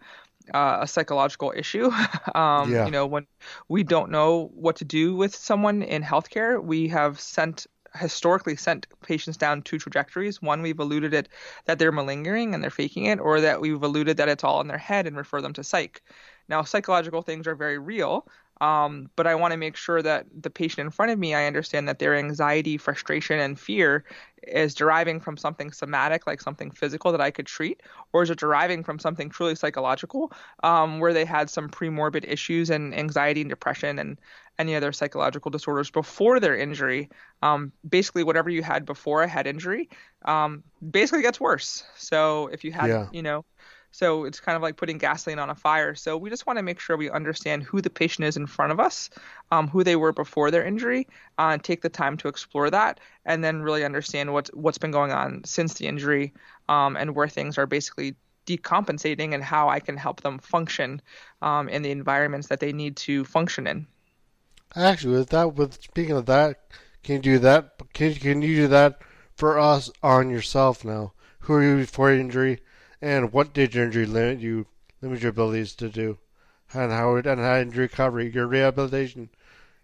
uh, 0.53 0.79
a 0.81 0.87
psychological 0.87 1.53
issue. 1.55 1.85
um, 2.35 2.71
yeah. 2.71 2.85
You 2.85 2.91
know, 2.91 3.05
when 3.05 3.27
we 3.69 3.83
don't 3.83 4.09
know 4.09 4.51
what 4.55 4.77
to 4.77 4.85
do 4.85 5.15
with 5.15 5.35
someone 5.35 5.81
in 5.81 6.01
healthcare, 6.01 6.61
we 6.61 6.87
have 6.89 7.19
sent 7.19 7.67
historically 7.95 8.55
sent 8.55 8.87
patients 9.01 9.37
down 9.37 9.61
two 9.61 9.77
trajectories. 9.79 10.41
One, 10.41 10.61
we've 10.61 10.79
alluded 10.79 11.13
it 11.13 11.29
that 11.65 11.79
they're 11.79 11.91
malingering 11.91 12.53
and 12.53 12.63
they're 12.63 12.69
faking 12.69 13.05
it, 13.05 13.19
or 13.19 13.41
that 13.41 13.61
we've 13.61 13.81
alluded 13.83 14.17
that 14.17 14.29
it's 14.29 14.43
all 14.43 14.61
in 14.61 14.67
their 14.67 14.77
head 14.77 15.07
and 15.07 15.17
refer 15.17 15.41
them 15.41 15.53
to 15.53 15.63
psych. 15.63 16.01
Now, 16.47 16.63
psychological 16.63 17.21
things 17.21 17.47
are 17.47 17.55
very 17.55 17.77
real, 17.79 18.27
um, 18.61 19.09
but 19.15 19.25
I 19.25 19.33
want 19.33 19.53
to 19.53 19.57
make 19.57 19.75
sure 19.75 20.03
that 20.03 20.27
the 20.39 20.51
patient 20.51 20.85
in 20.85 20.91
front 20.91 21.11
of 21.11 21.17
me, 21.17 21.33
I 21.33 21.47
understand 21.47 21.87
that 21.87 21.97
their 21.97 22.15
anxiety, 22.15 22.77
frustration, 22.77 23.39
and 23.39 23.59
fear 23.59 24.05
is 24.43 24.75
deriving 24.75 25.19
from 25.19 25.35
something 25.35 25.71
somatic, 25.71 26.27
like 26.27 26.41
something 26.41 26.69
physical 26.69 27.11
that 27.11 27.21
I 27.21 27.31
could 27.31 27.47
treat, 27.47 27.81
or 28.13 28.21
is 28.21 28.29
it 28.29 28.37
deriving 28.37 28.83
from 28.83 28.99
something 28.99 29.29
truly 29.29 29.55
psychological, 29.55 30.31
um, 30.61 30.99
where 30.99 31.11
they 31.11 31.25
had 31.25 31.49
some 31.49 31.69
premorbid 31.69 32.23
issues 32.31 32.69
and 32.69 32.93
anxiety 32.93 33.41
and 33.41 33.49
depression 33.49 33.97
and 33.97 34.19
any 34.59 34.75
other 34.75 34.91
psychological 34.91 35.49
disorders 35.49 35.89
before 35.89 36.39
their 36.39 36.55
injury? 36.55 37.09
Um, 37.41 37.71
basically, 37.89 38.23
whatever 38.23 38.51
you 38.51 38.61
had 38.61 38.85
before 38.85 39.23
a 39.23 39.27
head 39.27 39.47
injury, 39.47 39.89
um, 40.25 40.63
basically 40.87 41.23
gets 41.23 41.39
worse. 41.39 41.83
So 41.95 42.47
if 42.53 42.63
you 42.63 42.71
had, 42.71 42.89
yeah. 42.89 43.07
you 43.11 43.23
know, 43.23 43.43
so 43.91 44.23
it's 44.23 44.39
kind 44.39 44.55
of 44.55 44.61
like 44.61 44.77
putting 44.77 44.97
gasoline 44.97 45.39
on 45.39 45.49
a 45.49 45.55
fire. 45.55 45.95
So 45.95 46.17
we 46.17 46.29
just 46.29 46.47
want 46.47 46.57
to 46.57 46.63
make 46.63 46.79
sure 46.79 46.95
we 46.95 47.09
understand 47.09 47.63
who 47.63 47.81
the 47.81 47.89
patient 47.89 48.25
is 48.25 48.37
in 48.37 48.47
front 48.47 48.71
of 48.71 48.79
us, 48.79 49.09
um, 49.51 49.67
who 49.67 49.83
they 49.83 49.97
were 49.97 50.13
before 50.13 50.49
their 50.49 50.65
injury, 50.65 51.07
uh, 51.37 51.57
take 51.57 51.81
the 51.81 51.89
time 51.89 52.17
to 52.17 52.29
explore 52.29 52.69
that, 52.69 52.99
and 53.25 53.43
then 53.43 53.61
really 53.61 53.83
understand 53.83 54.31
what's 54.33 54.49
what's 54.53 54.77
been 54.77 54.91
going 54.91 55.11
on 55.11 55.43
since 55.43 55.73
the 55.75 55.87
injury, 55.87 56.33
um, 56.69 56.95
and 56.95 57.15
where 57.15 57.27
things 57.27 57.57
are 57.57 57.67
basically 57.67 58.15
decompensating, 58.47 59.33
and 59.33 59.43
how 59.43 59.69
I 59.69 59.79
can 59.79 59.97
help 59.97 60.21
them 60.21 60.39
function 60.39 61.01
um, 61.41 61.69
in 61.69 61.81
the 61.81 61.91
environments 61.91 62.47
that 62.47 62.59
they 62.59 62.71
need 62.71 62.95
to 62.97 63.25
function 63.25 63.67
in. 63.67 63.85
Actually, 64.75 65.17
with 65.17 65.29
that, 65.29 65.53
with 65.55 65.81
speaking 65.83 66.15
of 66.15 66.25
that, 66.27 66.61
can 67.03 67.15
you 67.15 67.21
do 67.21 67.39
that? 67.39 67.73
Can 67.93 68.13
can 68.15 68.41
you 68.41 68.55
do 68.55 68.67
that 68.69 69.01
for 69.35 69.59
us 69.59 69.91
on 70.01 70.29
yourself 70.29 70.85
now? 70.85 71.11
Who 71.39 71.53
are 71.55 71.63
you 71.63 71.77
before 71.77 72.11
injury? 72.13 72.61
And 73.01 73.33
what 73.33 73.53
did 73.53 73.73
your 73.73 73.85
injury 73.85 74.05
limit 74.05 74.39
you 74.39 74.67
limit 75.01 75.21
your 75.21 75.31
abilities 75.31 75.73
to 75.75 75.89
do? 75.89 76.19
And 76.73 76.91
how 76.91 77.15
did 77.15 77.25
and 77.25 77.41
how 77.41 77.57
injury 77.57 77.85
recovery, 77.85 78.31
your 78.31 78.47
rehabilitation, 78.47 79.29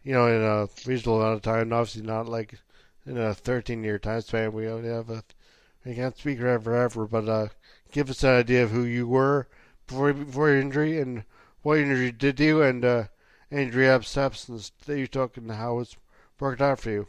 you 0.03 0.13
know, 0.13 0.27
in 0.27 0.41
a 0.41 0.69
reasonable 0.85 1.21
amount 1.21 1.35
of 1.35 1.41
time, 1.41 1.73
obviously 1.73 2.03
not 2.03 2.27
like 2.27 2.59
in 3.05 3.17
a 3.17 3.33
13 3.33 3.83
year 3.83 3.97
time 3.97 4.21
span. 4.21 4.53
We 4.53 4.67
only 4.67 4.89
have 4.89 5.09
a, 5.09 5.23
we 5.83 5.95
can't 5.95 6.17
speak 6.17 6.39
forever, 6.39 6.75
ever, 6.75 7.07
but 7.07 7.27
uh, 7.27 7.47
give 7.91 8.09
us 8.09 8.23
an 8.23 8.31
idea 8.31 8.63
of 8.63 8.71
who 8.71 8.83
you 8.83 9.07
were 9.07 9.47
before 9.87 10.13
before 10.13 10.49
your 10.49 10.59
injury 10.59 10.99
and 10.99 11.23
what 11.61 11.79
injury 11.79 12.11
did 12.11 12.39
you 12.39 12.61
and 12.61 12.85
uh, 12.85 13.03
injury 13.49 13.83
rehab 13.83 14.05
steps 14.05 14.45
that 14.85 14.97
you 14.97 15.07
took 15.07 15.37
and 15.37 15.51
how 15.51 15.79
it's 15.79 15.95
worked 16.39 16.61
out 16.61 16.79
for 16.79 16.91
you. 16.91 17.07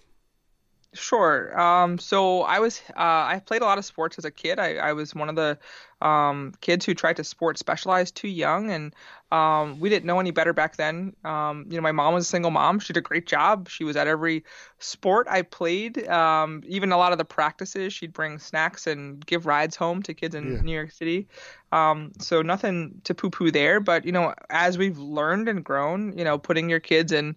Sure. 0.94 1.58
Um, 1.58 1.98
so 1.98 2.42
I 2.42 2.60
was 2.60 2.80
uh, 2.90 3.26
I 3.28 3.42
played 3.44 3.62
a 3.62 3.66
lot 3.66 3.78
of 3.78 3.84
sports 3.84 4.18
as 4.18 4.24
a 4.24 4.30
kid. 4.30 4.58
I, 4.58 4.76
I 4.76 4.92
was 4.94 5.14
one 5.14 5.28
of 5.28 5.36
the 5.36 5.58
um, 6.00 6.52
kids 6.60 6.84
who 6.84 6.94
tried 6.94 7.16
to 7.16 7.24
sport 7.24 7.58
specialize 7.58 8.10
too 8.10 8.28
young, 8.28 8.70
and 8.70 8.94
um, 9.30 9.78
we 9.80 9.88
didn't 9.88 10.06
know 10.06 10.20
any 10.20 10.30
better 10.30 10.52
back 10.52 10.76
then. 10.76 11.14
Um, 11.24 11.66
you 11.68 11.76
know, 11.76 11.82
my 11.82 11.92
mom 11.92 12.14
was 12.14 12.24
a 12.24 12.28
single 12.28 12.50
mom. 12.50 12.78
She 12.78 12.92
did 12.92 13.00
a 13.00 13.02
great 13.02 13.26
job. 13.26 13.68
She 13.68 13.84
was 13.84 13.96
at 13.96 14.06
every 14.06 14.44
sport 14.78 15.26
I 15.28 15.42
played. 15.42 16.08
Um, 16.08 16.62
even 16.66 16.92
a 16.92 16.96
lot 16.96 17.12
of 17.12 17.18
the 17.18 17.24
practices, 17.24 17.92
she'd 17.92 18.12
bring 18.12 18.38
snacks 18.38 18.86
and 18.86 19.24
give 19.26 19.44
rides 19.44 19.76
home 19.76 20.02
to 20.04 20.14
kids 20.14 20.34
in 20.34 20.54
yeah. 20.54 20.60
New 20.62 20.72
York 20.72 20.92
City. 20.92 21.28
Um, 21.72 22.12
so 22.18 22.40
nothing 22.40 23.00
to 23.04 23.14
poo-poo 23.14 23.50
there. 23.50 23.80
But 23.80 24.06
you 24.06 24.12
know, 24.12 24.34
as 24.48 24.78
we've 24.78 24.98
learned 24.98 25.48
and 25.48 25.62
grown, 25.62 26.16
you 26.16 26.24
know, 26.24 26.38
putting 26.38 26.70
your 26.70 26.80
kids 26.80 27.12
in 27.12 27.36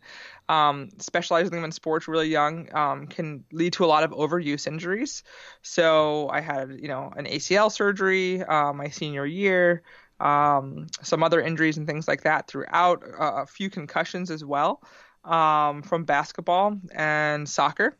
um, 0.52 0.89
specializing 0.97 1.52
them 1.52 1.63
in 1.63 1.71
sports 1.71 2.10
really 2.10 2.28
young 2.28 2.74
um, 2.76 3.08
can 3.08 3.43
lead 3.54 3.74
to 3.74 3.86
a 3.86 3.88
lot 3.88 4.04
of 4.04 4.12
overuse 4.12 4.67
injuries. 4.67 5.24
So 5.62 6.30
I 6.30 6.41
had, 6.41 6.78
you 6.82 6.89
know, 6.89 7.12
an 7.15 7.26
ACL 7.26 7.71
surgery 7.71 8.43
uh, 8.52 8.74
my 8.74 8.90
senior 8.90 9.26
year, 9.26 9.82
um, 10.20 10.88
some 11.02 11.24
other 11.24 11.42
injuries 11.42 11.78
and 11.78 11.88
things 11.88 12.08
like 12.08 12.24
that 12.24 12.48
throughout, 12.48 13.04
uh, 13.04 13.42
a 13.42 13.46
few 13.46 13.70
concussions 13.70 14.30
as 14.30 14.44
well 14.44 14.84
um, 15.24 15.82
from 15.82 16.04
basketball 16.04 16.78
and 16.94 17.48
soccer. 17.48 17.98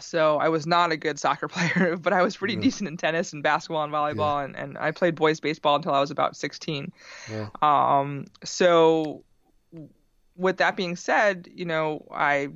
So 0.00 0.38
I 0.38 0.48
was 0.48 0.66
not 0.66 0.92
a 0.92 0.96
good 0.96 1.18
soccer 1.18 1.48
player, 1.54 1.96
but 1.96 2.12
I 2.12 2.22
was 2.22 2.36
pretty 2.36 2.54
mm-hmm. 2.54 2.62
decent 2.62 2.88
in 2.88 2.96
tennis 2.96 3.32
and 3.32 3.42
basketball 3.42 3.84
and 3.84 3.92
volleyball, 3.92 4.40
yeah. 4.40 4.44
and, 4.44 4.56
and 4.56 4.78
I 4.78 4.90
played 4.90 5.14
boys 5.14 5.40
baseball 5.40 5.76
until 5.76 5.94
I 5.94 6.00
was 6.00 6.10
about 6.10 6.36
16. 6.36 6.92
Yeah. 7.30 7.48
Um, 7.62 8.26
so 8.44 9.24
with 10.36 10.58
that 10.58 10.76
being 10.76 10.96
said, 10.96 11.48
you 11.52 11.64
know, 11.64 12.06
I 12.12 12.48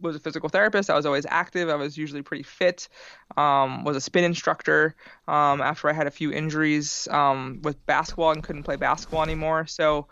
was 0.00 0.16
a 0.16 0.20
physical 0.20 0.48
therapist. 0.48 0.90
I 0.90 0.96
was 0.96 1.06
always 1.06 1.26
active. 1.28 1.68
I 1.68 1.74
was 1.76 1.96
usually 1.96 2.22
pretty 2.22 2.42
fit. 2.42 2.88
Um, 3.36 3.84
was 3.84 3.96
a 3.96 4.00
spin 4.00 4.24
instructor 4.24 4.94
um, 5.28 5.60
after 5.60 5.88
I 5.88 5.92
had 5.92 6.06
a 6.06 6.10
few 6.10 6.32
injuries 6.32 7.08
um, 7.10 7.60
with 7.62 7.84
basketball 7.86 8.32
and 8.32 8.42
couldn't 8.42 8.64
play 8.64 8.76
basketball 8.76 9.22
anymore. 9.22 9.66
So 9.66 10.08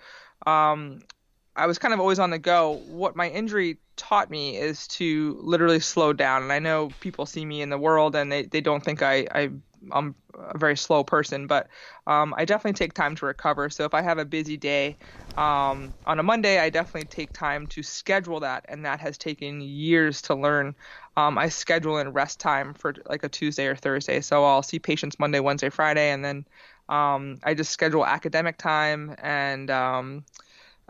um, 0.47 1.01
I 1.57 1.67
was 1.67 1.79
kind 1.79 1.93
of 1.93 2.01
always 2.01 2.19
on 2.19 2.31
the 2.31 2.39
go. 2.39 2.83
What 2.87 3.17
my 3.17 3.29
injury 3.29 3.79
taught 3.97 4.31
me 4.31 4.57
is 4.57 4.87
to 4.89 5.39
literally 5.43 5.81
slow 5.81 6.13
down. 6.13 6.43
And 6.43 6.53
I 6.53 6.59
know 6.59 6.95
people 7.01 7.27
see 7.27 7.45
me 7.45 7.63
in 7.63 7.71
the 7.71 7.79
world 7.79 8.17
and 8.17 8.33
they, 8.33 8.45
they 8.45 8.61
don't 8.61 8.83
think 8.83 9.03
I, 9.03 9.27
I 9.35 9.51
I'm 9.91 10.15
a 10.35 10.57
very 10.57 10.77
slow 10.77 11.03
person, 11.05 11.47
but 11.47 11.69
um, 12.07 12.35
I 12.37 12.45
definitely 12.45 12.79
take 12.79 12.95
time 12.95 13.17
to 13.17 13.27
recover. 13.27 13.71
So 13.71 13.85
if 13.85 13.95
I 13.95 14.03
have 14.03 14.19
a 14.19 14.25
busy 14.25 14.57
day 14.57 14.97
um, 15.37 15.95
on 16.07 16.19
a 16.19 16.23
Monday, 16.23 16.59
I 16.59 16.71
definitely 16.71 17.07
take 17.09 17.33
time 17.33 17.67
to 17.69 17.83
schedule 17.83 18.41
that, 18.41 18.65
and 18.69 18.85
that 18.85 19.01
has 19.01 19.19
taken 19.19 19.61
years 19.61 20.23
to 20.23 20.35
learn. 20.35 20.75
Um, 21.17 21.39
I 21.39 21.49
schedule 21.49 21.99
in 21.99 22.13
rest 22.13 22.39
time 22.39 22.75
for 22.75 22.95
like 23.07 23.25
a 23.25 23.29
Tuesday 23.29 23.67
or 23.67 23.77
Thursday, 23.77 24.21
so 24.21 24.45
I'll 24.45 24.63
see 24.63 24.79
patients 24.79 25.19
Monday, 25.19 25.41
Wednesday, 25.41 25.71
Friday, 25.71 26.11
and 26.11 26.25
then 26.25 26.47
um, 26.89 27.39
I 27.43 27.55
just 27.55 27.73
schedule 27.73 28.05
academic 28.05 28.59
time 28.59 29.15
and 29.23 29.71
um, 29.71 30.25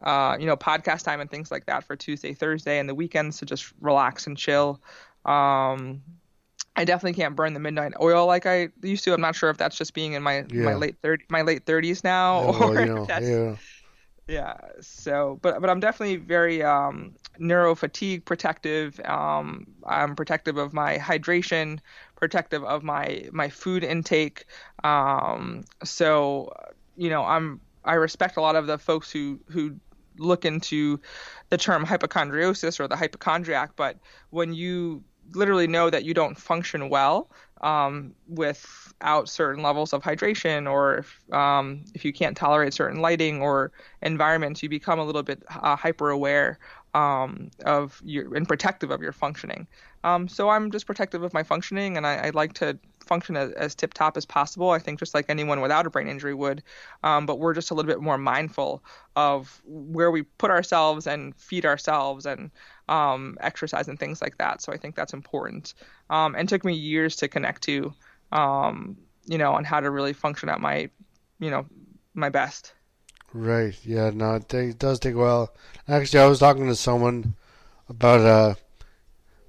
uh, 0.02 0.36
you 0.38 0.46
know 0.46 0.56
podcast 0.56 1.04
time 1.04 1.20
and 1.20 1.30
things 1.30 1.50
like 1.50 1.66
that 1.66 1.84
for 1.84 1.96
Tuesday, 1.96 2.34
Thursday, 2.34 2.78
and 2.78 2.88
the 2.88 2.94
weekends 2.94 3.38
to 3.38 3.46
just 3.46 3.72
relax 3.80 4.26
and 4.26 4.36
chill. 4.36 4.80
Um, 5.24 6.02
I 6.74 6.84
definitely 6.84 7.14
can't 7.14 7.36
burn 7.36 7.54
the 7.54 7.60
midnight 7.60 7.92
oil 8.00 8.26
like 8.26 8.46
I 8.46 8.68
used 8.82 9.04
to. 9.04 9.12
I'm 9.12 9.20
not 9.20 9.36
sure 9.36 9.50
if 9.50 9.58
that's 9.58 9.76
just 9.76 9.94
being 9.94 10.14
in 10.14 10.22
my 10.22 10.44
yeah. 10.48 10.64
my 10.64 10.74
late 10.74 10.96
30 11.02 11.24
my 11.28 11.42
late 11.42 11.66
30s 11.66 12.02
now 12.02 12.42
yeah, 12.42 12.64
or 12.64 12.86
you 12.86 13.06
that's 13.08 13.26
yeah. 13.26 13.56
yeah. 14.26 14.56
So, 14.80 15.38
but 15.42 15.60
but 15.60 15.68
I'm 15.68 15.80
definitely 15.80 16.16
very 16.16 16.62
um, 16.62 17.14
neuro 17.38 17.74
fatigue 17.74 18.24
protective. 18.24 18.98
Um, 19.04 19.66
I'm 19.86 20.16
protective 20.16 20.56
of 20.56 20.72
my 20.72 20.96
hydration, 20.96 21.78
protective 22.16 22.64
of 22.64 22.82
my 22.82 23.28
my 23.32 23.50
food 23.50 23.84
intake. 23.84 24.46
Um, 24.82 25.64
so, 25.84 26.54
you 26.96 27.10
know, 27.10 27.22
I'm 27.22 27.60
I 27.84 27.94
respect 27.94 28.38
a 28.38 28.40
lot 28.40 28.56
of 28.56 28.66
the 28.66 28.78
folks 28.78 29.10
who 29.10 29.40
who 29.50 29.76
look 30.18 30.44
into 30.44 31.00
the 31.50 31.58
term 31.58 31.84
hypochondriasis 31.84 32.80
or 32.80 32.88
the 32.88 32.96
hypochondriac, 32.96 33.76
but 33.76 33.96
when 34.30 34.54
you 34.54 35.02
literally 35.34 35.66
know 35.66 35.90
that 35.90 36.04
you 36.04 36.14
don't 36.14 36.36
function 36.36 36.88
well 36.88 37.30
um, 37.60 38.14
without 38.28 39.28
certain 39.28 39.62
levels 39.62 39.92
of 39.92 40.02
hydration, 40.02 40.70
or 40.70 40.96
if, 40.96 41.32
um, 41.32 41.84
if 41.94 42.04
you 42.04 42.12
can't 42.12 42.36
tolerate 42.36 42.74
certain 42.74 43.00
lighting 43.00 43.40
or 43.40 43.70
environments, 44.02 44.62
you 44.62 44.68
become 44.68 44.98
a 44.98 45.04
little 45.04 45.22
bit 45.22 45.42
uh, 45.48 45.76
hyper 45.76 46.10
aware 46.10 46.58
um, 46.94 47.50
of 47.64 48.00
your 48.04 48.34
and 48.34 48.46
protective 48.48 48.90
of 48.90 49.00
your 49.00 49.12
functioning. 49.12 49.66
Um, 50.04 50.28
so 50.28 50.48
I'm 50.48 50.70
just 50.70 50.86
protective 50.86 51.22
of 51.22 51.32
my 51.32 51.42
functioning, 51.42 51.96
and 51.96 52.06
I, 52.06 52.14
I 52.16 52.30
like 52.30 52.52
to 52.54 52.78
function 53.02 53.36
as, 53.36 53.50
as 53.52 53.74
tip 53.74 53.94
top 53.94 54.16
as 54.16 54.24
possible. 54.24 54.70
I 54.70 54.78
think 54.78 54.98
just 54.98 55.14
like 55.14 55.26
anyone 55.28 55.60
without 55.60 55.86
a 55.86 55.90
brain 55.90 56.08
injury 56.08 56.34
would, 56.34 56.62
um, 57.02 57.26
but 57.26 57.38
we're 57.38 57.54
just 57.54 57.70
a 57.70 57.74
little 57.74 57.90
bit 57.90 58.00
more 58.00 58.18
mindful 58.18 58.82
of 59.16 59.60
where 59.64 60.10
we 60.10 60.22
put 60.22 60.50
ourselves 60.50 61.06
and 61.06 61.34
feed 61.36 61.66
ourselves 61.66 62.26
and 62.26 62.50
um, 62.88 63.36
exercise 63.40 63.88
and 63.88 63.98
things 63.98 64.20
like 64.22 64.38
that. 64.38 64.62
So 64.62 64.72
I 64.72 64.76
think 64.76 64.94
that's 64.94 65.12
important. 65.12 65.74
Um, 66.10 66.34
and 66.34 66.48
took 66.48 66.64
me 66.64 66.74
years 66.74 67.16
to 67.16 67.28
connect 67.28 67.62
to, 67.62 67.94
um, 68.32 68.96
you 69.26 69.38
know, 69.38 69.52
on 69.52 69.64
how 69.64 69.80
to 69.80 69.90
really 69.90 70.12
function 70.12 70.48
at 70.48 70.60
my, 70.60 70.90
you 71.38 71.50
know, 71.50 71.66
my 72.14 72.28
best. 72.28 72.74
Right. 73.32 73.78
Yeah. 73.84 74.10
No, 74.10 74.34
it, 74.34 74.52
it 74.52 74.78
does 74.78 74.98
take 74.98 75.14
a 75.14 75.18
while. 75.18 75.54
Actually, 75.88 76.20
I 76.20 76.26
was 76.26 76.38
talking 76.38 76.66
to 76.66 76.76
someone 76.76 77.34
about 77.88 78.20
uh 78.20 78.54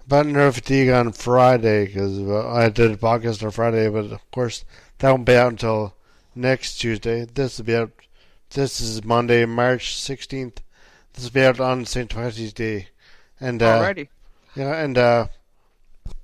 nerve 0.10 0.56
fatigue 0.56 0.89
on 0.89 1.12
Friday 1.13 1.86
because 1.86 2.20
I 2.20 2.70
did 2.70 2.92
a 2.92 2.98
podcast 2.98 3.44
on 3.44 3.52
Friday, 3.52 3.89
but 3.89 4.06
of 4.06 4.32
course 4.32 4.66
that 5.00 5.10
won't 5.10 5.26
be 5.26 5.36
out 5.36 5.52
until 5.52 5.96
next 6.36 6.78
Tuesday. 6.78 7.26
This 7.26 7.58
will 7.58 7.66
be 7.66 7.76
out. 7.76 7.92
This 8.50 8.80
is 8.82 9.04
Monday, 9.04 9.46
March 9.46 9.98
sixteenth. 9.98 10.62
This 11.13 11.26
will 11.26 11.32
be 11.32 11.44
out 11.44 11.60
on 11.60 11.86
St. 11.86 12.10
Patrick's 12.10 12.54
Day, 12.54 12.89
and 13.39 13.62
uh, 13.62 13.80
Alrighty. 13.80 14.10
Yeah, 14.56 14.84
and 14.84 14.98
uh, 14.98 15.28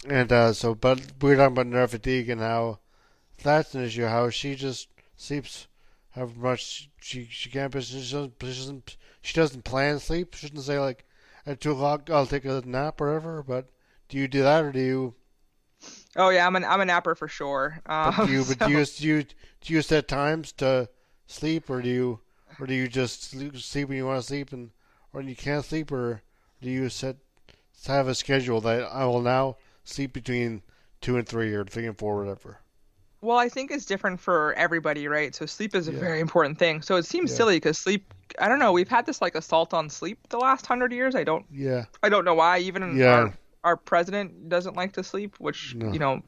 and 0.08 0.32
uh, 0.32 0.54
so, 0.54 0.76
but 0.76 1.02
we 1.22 1.34
are 1.34 1.38
talking 1.38 1.54
about 1.54 1.68
nerve 1.68 1.92
fatigue 1.92 2.30
and 2.30 2.42
how 2.42 2.80
that's 3.42 3.74
an 3.76 3.84
issue. 3.84 4.06
How 4.06 4.30
she 4.30 4.56
just 4.56 4.88
sleeps 5.18 5.68
how 6.12 6.28
much 6.38 6.90
she 7.02 7.28
she 7.32 7.50
can't, 7.50 7.72
but 7.72 7.84
she 7.84 7.98
doesn't 7.98 8.34
she 8.42 8.48
doesn't 8.48 8.98
she 9.22 9.34
doesn't 9.34 9.64
plan 9.64 10.00
sleep. 10.00 10.34
She 10.34 10.48
doesn't 10.48 10.64
say 10.64 10.80
like 10.80 11.06
at 11.50 11.60
two 11.60 11.72
o'clock 11.72 12.10
I'll 12.10 12.28
take 12.28 12.46
a 12.46 12.62
nap 12.66 13.02
or 13.02 13.08
whatever. 13.08 13.44
But 13.44 13.70
do 14.08 14.18
you 14.18 14.28
do 14.28 14.44
that 14.44 14.64
or 14.64 14.72
do 14.72 14.80
you? 14.80 15.16
Oh 16.16 16.30
yeah, 16.30 16.46
I'm 16.46 16.56
an 16.56 16.64
I'm 16.64 16.82
a 16.82 16.86
napper 16.86 17.16
for 17.16 17.28
sure. 17.28 17.82
Um, 17.86 18.14
but 18.18 18.28
do 18.28 18.32
you 18.32 18.44
so... 18.44 18.56
but 18.56 18.68
do 18.68 18.74
you 18.74 18.86
do 18.86 19.08
you 19.08 19.24
do 19.62 19.74
you 19.74 19.82
set 19.82 20.08
times 20.08 20.52
to 20.54 20.90
sleep 21.28 21.70
or 21.70 21.82
do 21.82 21.90
you 21.90 22.20
or 22.60 22.68
do 22.68 22.74
you 22.74 22.88
just 22.88 23.24
sleep, 23.24 23.58
sleep 23.58 23.90
when 23.90 23.98
you 23.98 24.06
want 24.06 24.22
to 24.22 24.28
sleep 24.28 24.54
and 24.54 24.72
or 25.12 25.20
when 25.20 25.28
you 25.28 25.36
can't 25.36 25.66
sleep 25.66 25.92
or 25.92 26.22
do 26.62 26.70
you 26.70 26.88
set 26.90 27.18
have 27.88 28.08
a 28.08 28.16
schedule 28.16 28.62
that 28.62 28.84
I 28.84 29.06
will 29.06 29.22
now 29.22 29.58
sleep 29.84 30.14
between 30.14 30.62
two 31.02 31.18
and 31.18 31.28
three 31.28 31.54
or 31.54 31.64
three 31.64 31.88
and 31.88 31.98
four 31.98 32.18
or 32.18 32.26
whatever? 32.26 32.60
Well, 33.22 33.38
I 33.38 33.50
think 33.50 33.72
it's 33.72 33.86
different 33.86 34.20
for 34.20 34.54
everybody, 34.54 35.08
right? 35.08 35.36
So 35.36 35.46
sleep 35.46 35.76
is 35.76 35.88
a 35.88 35.92
Yeah. 35.92 36.00
very 36.00 36.20
important 36.20 36.58
thing. 36.58 36.82
So 36.82 36.96
it 36.96 37.06
seems 37.06 37.32
Yeah. 37.32 37.38
silly 37.38 37.56
because 37.58 37.78
sleep. 37.78 38.14
I 38.40 38.48
don't 38.48 38.60
know. 38.60 38.72
We've 38.72 38.88
had 38.88 39.06
this 39.06 39.22
like 39.22 39.36
assault 39.36 39.74
on 39.74 39.90
sleep 39.90 40.20
the 40.30 40.38
last 40.38 40.66
hundred 40.66 40.94
years. 40.94 41.16
I 41.16 41.24
don't. 41.24 41.46
Yeah. 41.52 41.86
I 42.04 42.10
don't 42.10 42.24
know 42.24 42.36
why. 42.36 42.60
Even 42.60 42.98
Yeah. 42.98 43.08
our 43.12 43.34
our 43.64 43.78
president 43.78 44.48
doesn't 44.50 44.76
like 44.76 44.94
to 44.94 45.04
sleep, 45.04 45.36
which 45.40 45.76
No. 45.76 45.92
you 45.92 46.00
know 46.00 46.22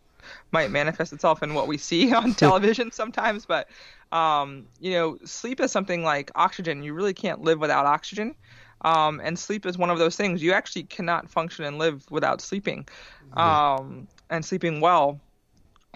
might 0.52 0.70
manifest 0.72 1.14
itself 1.14 1.42
in 1.44 1.54
what 1.54 1.68
we 1.68 1.78
see 1.78 2.14
on 2.22 2.34
television 2.46 2.92
sometimes. 2.92 3.46
But 3.46 3.70
um, 4.12 4.66
you 4.80 4.92
know, 4.92 5.18
sleep 5.24 5.60
is 5.62 5.72
something 5.72 6.04
like 6.04 6.32
oxygen. 6.36 6.84
You 6.84 6.94
really 6.94 7.14
can't 7.14 7.42
live 7.42 7.60
without 7.60 7.86
oxygen. 7.86 8.36
Um, 8.84 9.22
and 9.24 9.38
sleep 9.38 9.66
is 9.66 9.78
one 9.78 9.92
of 9.92 10.00
those 10.00 10.16
things. 10.16 10.42
You 10.42 10.54
actually 10.54 10.84
cannot 10.84 11.30
function 11.30 11.66
and 11.66 11.78
live 11.78 12.04
without 12.10 12.42
sleeping, 12.42 12.88
um, 13.38 14.08
and 14.30 14.44
sleeping 14.44 14.82
well. 14.82 15.20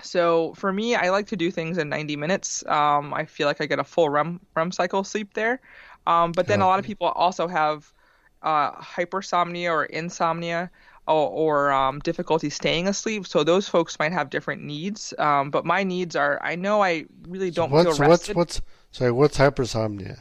So 0.03 0.53
for 0.55 0.71
me, 0.73 0.95
I 0.95 1.09
like 1.09 1.27
to 1.27 1.35
do 1.35 1.51
things 1.51 1.77
in 1.77 1.89
90 1.89 2.15
minutes. 2.15 2.65
Um, 2.67 3.13
I 3.13 3.25
feel 3.25 3.47
like 3.47 3.61
I 3.61 3.65
get 3.65 3.79
a 3.79 3.83
full 3.83 4.09
REM 4.09 4.39
REM 4.55 4.71
cycle 4.71 5.03
sleep 5.03 5.33
there. 5.33 5.61
Um, 6.05 6.31
but 6.31 6.47
then 6.47 6.61
a 6.61 6.65
lot 6.65 6.79
of 6.79 6.85
people 6.85 7.07
also 7.07 7.47
have 7.47 7.91
uh, 8.43 8.71
hypersomnia 8.73 9.71
or 9.71 9.85
insomnia 9.85 10.69
or, 11.07 11.29
or 11.29 11.71
um, 11.71 11.99
difficulty 11.99 12.49
staying 12.49 12.87
asleep. 12.87 13.25
So 13.25 13.43
those 13.43 13.67
folks 13.67 13.97
might 13.97 14.11
have 14.11 14.29
different 14.29 14.61
needs. 14.63 15.13
Um, 15.17 15.49
but 15.49 15.65
my 15.65 15.83
needs 15.83 16.15
are 16.15 16.39
I 16.43 16.55
know 16.55 16.83
I 16.83 17.05
really 17.27 17.51
don't 17.51 17.71
what's 17.71 17.97
feel 17.97 18.07
rested. 18.07 18.35
what's 18.35 18.59
what's 18.59 18.61
sorry? 18.91 19.11
What's 19.11 19.37
hypersomnia? 19.37 20.19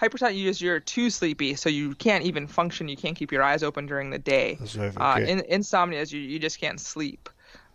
Hypersomnia, 0.00 0.46
is 0.46 0.60
you're 0.60 0.78
too 0.78 1.08
sleepy, 1.08 1.54
so 1.54 1.70
you 1.70 1.94
can't 1.94 2.22
even 2.24 2.46
function. 2.46 2.86
You 2.86 2.98
can't 2.98 3.16
keep 3.16 3.32
your 3.32 3.42
eyes 3.42 3.62
open 3.62 3.86
during 3.86 4.10
the 4.10 4.18
day. 4.18 4.56
That's 4.60 4.76
right, 4.76 4.92
Uh, 4.94 5.20
in, 5.20 5.40
insomnia 5.48 6.00
is 6.00 6.12
you, 6.12 6.20
you 6.20 6.38
just 6.38 6.60
can't 6.60 6.78
sleep. 6.78 7.30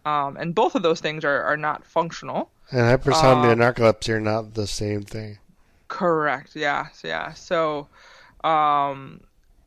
Um, 0.06 0.38
and 0.38 0.56
both 0.56 0.76
of 0.76 0.82
those 0.84 1.00
things 1.00 1.24
are, 1.24 1.42
are 1.44 1.58
not 1.58 1.86
functional. 1.86 2.50
And 2.72 2.82
hypersomnia 2.82 3.44
Um, 3.44 3.50
and 3.50 3.62
narcolepsy 3.62 4.10
are 4.10 4.20
not 4.20 4.54
the 4.56 4.66
same 4.68 5.04
thing. 5.04 5.38
Correct. 5.90 6.56
Yeah. 6.56 6.88
Yeah. 7.04 7.34
So, 7.34 7.88
um, 8.44 9.22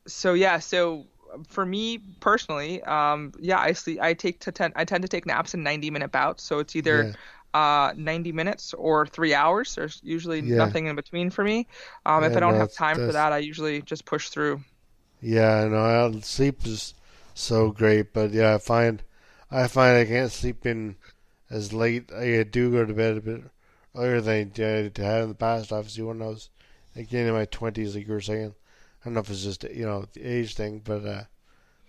so 0.06 0.34
yeah. 0.34 0.58
So 0.58 1.06
for 1.48 1.64
me 1.66 1.98
personally, 2.20 2.82
um, 2.84 3.32
yeah, 3.38 3.58
I 3.58 3.72
sleep. 3.72 4.00
I 4.00 4.14
take 4.14 4.40
to 4.40 4.52
ten. 4.52 4.72
I 4.76 4.84
tend 4.84 5.02
to 5.02 5.08
take 5.08 5.26
naps 5.26 5.54
in 5.54 5.62
ninety 5.62 5.90
minute 5.90 6.10
bouts. 6.12 6.42
So 6.42 6.58
it's 6.58 6.74
either 6.76 7.14
uh 7.54 7.92
90 7.96 8.32
minutes 8.32 8.74
or 8.74 9.06
three 9.06 9.32
hours. 9.32 9.76
There's 9.76 10.00
usually 10.02 10.40
Yeah. 10.40 10.56
nothing 10.56 10.86
in 10.86 10.96
between 10.96 11.30
for 11.30 11.44
me. 11.44 11.68
Um, 12.04 12.24
if 12.24 12.36
I 12.36 12.40
don't 12.40 12.54
no, 12.54 12.58
have 12.58 12.68
that's- 12.70 12.74
time 12.76 12.96
for 12.96 13.12
that, 13.12 13.32
I 13.32 13.38
usually 13.38 13.80
just 13.82 14.04
push 14.06 14.28
through. 14.30 14.60
Yeah, 15.20 15.62
I 15.62 15.68
know. 15.68 15.84
I- 16.16 16.20
Sleep 16.20 16.66
is 16.66 16.94
so 17.34 17.70
great, 17.70 18.12
but 18.12 18.32
yeah, 18.32 18.56
I 18.56 18.58
find 18.58 19.02
I 19.50 19.68
find 19.68 19.96
I 19.96 20.04
can't 20.04 20.32
sleep 20.32 20.66
in 20.66 20.96
as 21.50 21.72
late. 21.72 22.12
I 22.12 22.42
do 22.42 22.70
go 22.70 22.84
to 22.84 22.92
bed 22.94 23.16
a 23.16 23.20
bit 23.20 23.42
earlier 23.94 24.20
than 24.20 24.34
I 24.34 24.42
did 24.44 24.96
had 24.98 25.22
in 25.22 25.28
the 25.28 25.34
past. 25.34 25.72
Obviously, 25.72 26.02
when 26.04 26.22
I 26.22 26.26
was 26.26 26.50
again 26.96 27.26
in 27.26 27.34
my 27.34 27.44
twenties, 27.46 27.94
like 27.94 28.06
you 28.06 28.12
were 28.12 28.20
saying. 28.20 28.54
I 29.00 29.08
don't 29.08 29.14
know 29.14 29.20
if 29.20 29.30
it's 29.30 29.44
just 29.44 29.64
you 29.64 29.84
know 29.84 30.06
the 30.12 30.22
age 30.22 30.54
thing, 30.54 30.80
but 30.84 31.04
uh, 31.04 31.24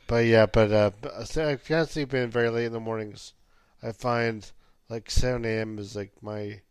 but 0.07 0.25
yeah, 0.25 0.45
but 0.45 0.71
uh, 0.71 0.91
I 1.37 1.55
can't 1.55 1.89
sleep 1.89 2.13
in 2.13 2.29
very 2.29 2.49
late 2.49 2.65
in 2.65 2.73
the 2.73 2.79
mornings. 2.79 3.33
I 3.81 3.91
find 3.91 4.49
like 4.89 5.09
seven 5.09 5.45
a.m. 5.45 5.79
is 5.79 5.95
like 5.95 6.11
my 6.21 6.61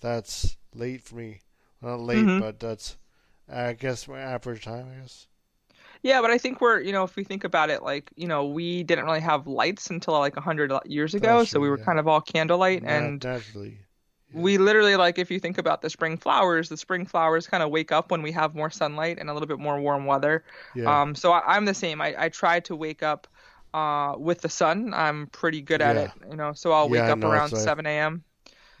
that's 0.00 0.56
late 0.74 1.02
for 1.02 1.16
me. 1.16 1.40
Not 1.82 2.00
late, 2.00 2.24
Mhm. 2.26 2.40
but 2.40 2.60
that's 2.60 2.96
I 3.48 3.72
guess 3.74 4.06
my 4.08 4.20
average 4.20 4.64
time. 4.64 4.88
I 4.92 5.00
guess. 5.00 5.26
Yeah, 6.02 6.20
but 6.20 6.30
I 6.30 6.38
think 6.38 6.60
we're, 6.60 6.80
you 6.80 6.92
know, 6.92 7.04
if 7.04 7.16
we 7.16 7.24
think 7.24 7.44
about 7.44 7.70
it, 7.70 7.82
like, 7.82 8.10
you 8.16 8.26
know, 8.28 8.46
we 8.46 8.82
didn't 8.84 9.04
really 9.04 9.20
have 9.20 9.46
lights 9.46 9.90
until 9.90 10.14
like 10.18 10.36
a 10.36 10.40
hundred 10.40 10.72
years 10.86 11.14
ago, 11.14 11.38
That's 11.40 11.50
so 11.50 11.60
we 11.60 11.68
were 11.68 11.78
yeah. 11.78 11.84
kind 11.84 11.98
of 11.98 12.06
all 12.08 12.20
candlelight, 12.20 12.82
and 12.84 13.22
naturally. 13.24 13.78
we 14.32 14.58
literally 14.58 14.96
like 14.96 15.18
if 15.18 15.30
you 15.30 15.40
think 15.40 15.58
about 15.58 15.82
the 15.82 15.90
spring 15.90 16.16
flowers, 16.16 16.68
the 16.68 16.76
spring 16.76 17.04
flowers 17.06 17.46
kind 17.46 17.62
of 17.62 17.70
wake 17.70 17.90
up 17.92 18.10
when 18.10 18.22
we 18.22 18.30
have 18.32 18.54
more 18.54 18.70
sunlight 18.70 19.18
and 19.18 19.28
a 19.28 19.32
little 19.32 19.48
bit 19.48 19.58
more 19.58 19.80
warm 19.80 20.06
weather. 20.06 20.44
Yeah. 20.74 21.00
Um, 21.02 21.14
so 21.14 21.32
I, 21.32 21.56
I'm 21.56 21.64
the 21.64 21.74
same. 21.74 22.00
I, 22.00 22.14
I 22.16 22.28
try 22.28 22.60
to 22.60 22.76
wake 22.76 23.02
up 23.02 23.26
uh, 23.74 24.14
with 24.18 24.40
the 24.40 24.48
sun. 24.48 24.92
I'm 24.94 25.26
pretty 25.28 25.60
good 25.62 25.82
at 25.82 25.96
Yeah. 25.96 26.02
it, 26.02 26.10
you 26.30 26.36
know. 26.36 26.52
So 26.52 26.72
I'll 26.72 26.88
wake 26.88 26.98
Yeah, 27.00 27.12
up 27.12 27.18
no, 27.18 27.30
around 27.30 27.52
like- 27.52 27.60
7 27.62 27.86
a.m. 27.86 28.22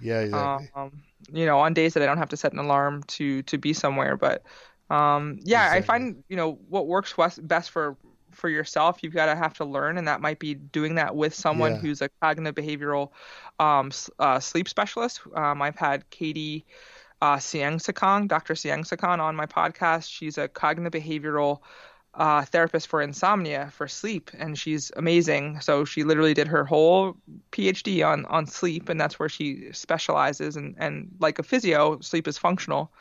Yeah, 0.00 0.20
exactly. 0.20 0.68
Um, 0.76 1.02
you 1.32 1.44
know, 1.44 1.58
on 1.58 1.74
days 1.74 1.94
that 1.94 2.02
I 2.02 2.06
don't 2.06 2.18
have 2.18 2.28
to 2.28 2.36
set 2.36 2.52
an 2.52 2.60
alarm 2.60 3.02
to 3.08 3.42
to 3.42 3.58
be 3.58 3.72
somewhere. 3.72 4.16
But 4.16 4.44
um, 4.90 5.38
yeah, 5.42 5.70
I 5.72 5.82
find 5.82 6.22
you 6.28 6.36
know 6.36 6.58
what 6.68 6.86
works 6.86 7.14
best 7.42 7.70
for 7.70 7.96
for 8.32 8.48
yourself. 8.48 9.02
You've 9.02 9.14
got 9.14 9.26
to 9.26 9.36
have 9.36 9.54
to 9.54 9.64
learn, 9.64 9.98
and 9.98 10.06
that 10.08 10.20
might 10.20 10.38
be 10.38 10.54
doing 10.54 10.94
that 10.96 11.16
with 11.16 11.34
someone 11.34 11.72
Yeah. 11.72 11.78
who's 11.78 12.02
a 12.02 12.08
cognitive 12.22 12.54
behavioral 12.54 13.10
um, 13.58 13.90
uh, 14.18 14.40
sleep 14.40 14.68
specialist. 14.68 15.20
Um, 15.34 15.60
I've 15.62 15.76
had 15.76 16.08
Katie 16.10 16.64
uh, 17.20 17.38
Siang 17.38 17.78
Sakong, 17.78 18.28
Dr. 18.28 18.54
Siang 18.54 18.84
Sakong, 18.84 19.18
on 19.18 19.34
my 19.34 19.46
podcast. 19.46 20.08
She's 20.10 20.38
a 20.38 20.46
cognitive 20.48 21.02
behavioral 21.02 21.60
uh, 22.14 22.44
therapist 22.44 22.86
for 22.88 23.02
insomnia 23.02 23.70
for 23.72 23.88
sleep, 23.88 24.30
and 24.38 24.58
she's 24.58 24.90
amazing. 24.96 25.60
So 25.60 25.84
she 25.84 26.04
literally 26.04 26.34
did 26.34 26.48
her 26.48 26.64
whole 26.64 27.16
PhD 27.52 28.06
on 28.06 28.24
on 28.26 28.46
sleep, 28.46 28.88
and 28.88 29.00
that's 29.00 29.18
where 29.18 29.28
she 29.28 29.72
specializes. 29.72 30.56
And 30.56 30.74
and 30.78 31.10
like 31.18 31.38
a 31.38 31.42
physio, 31.42 32.00
sleep 32.00 32.28
is 32.28 32.38
functional. 32.38 32.92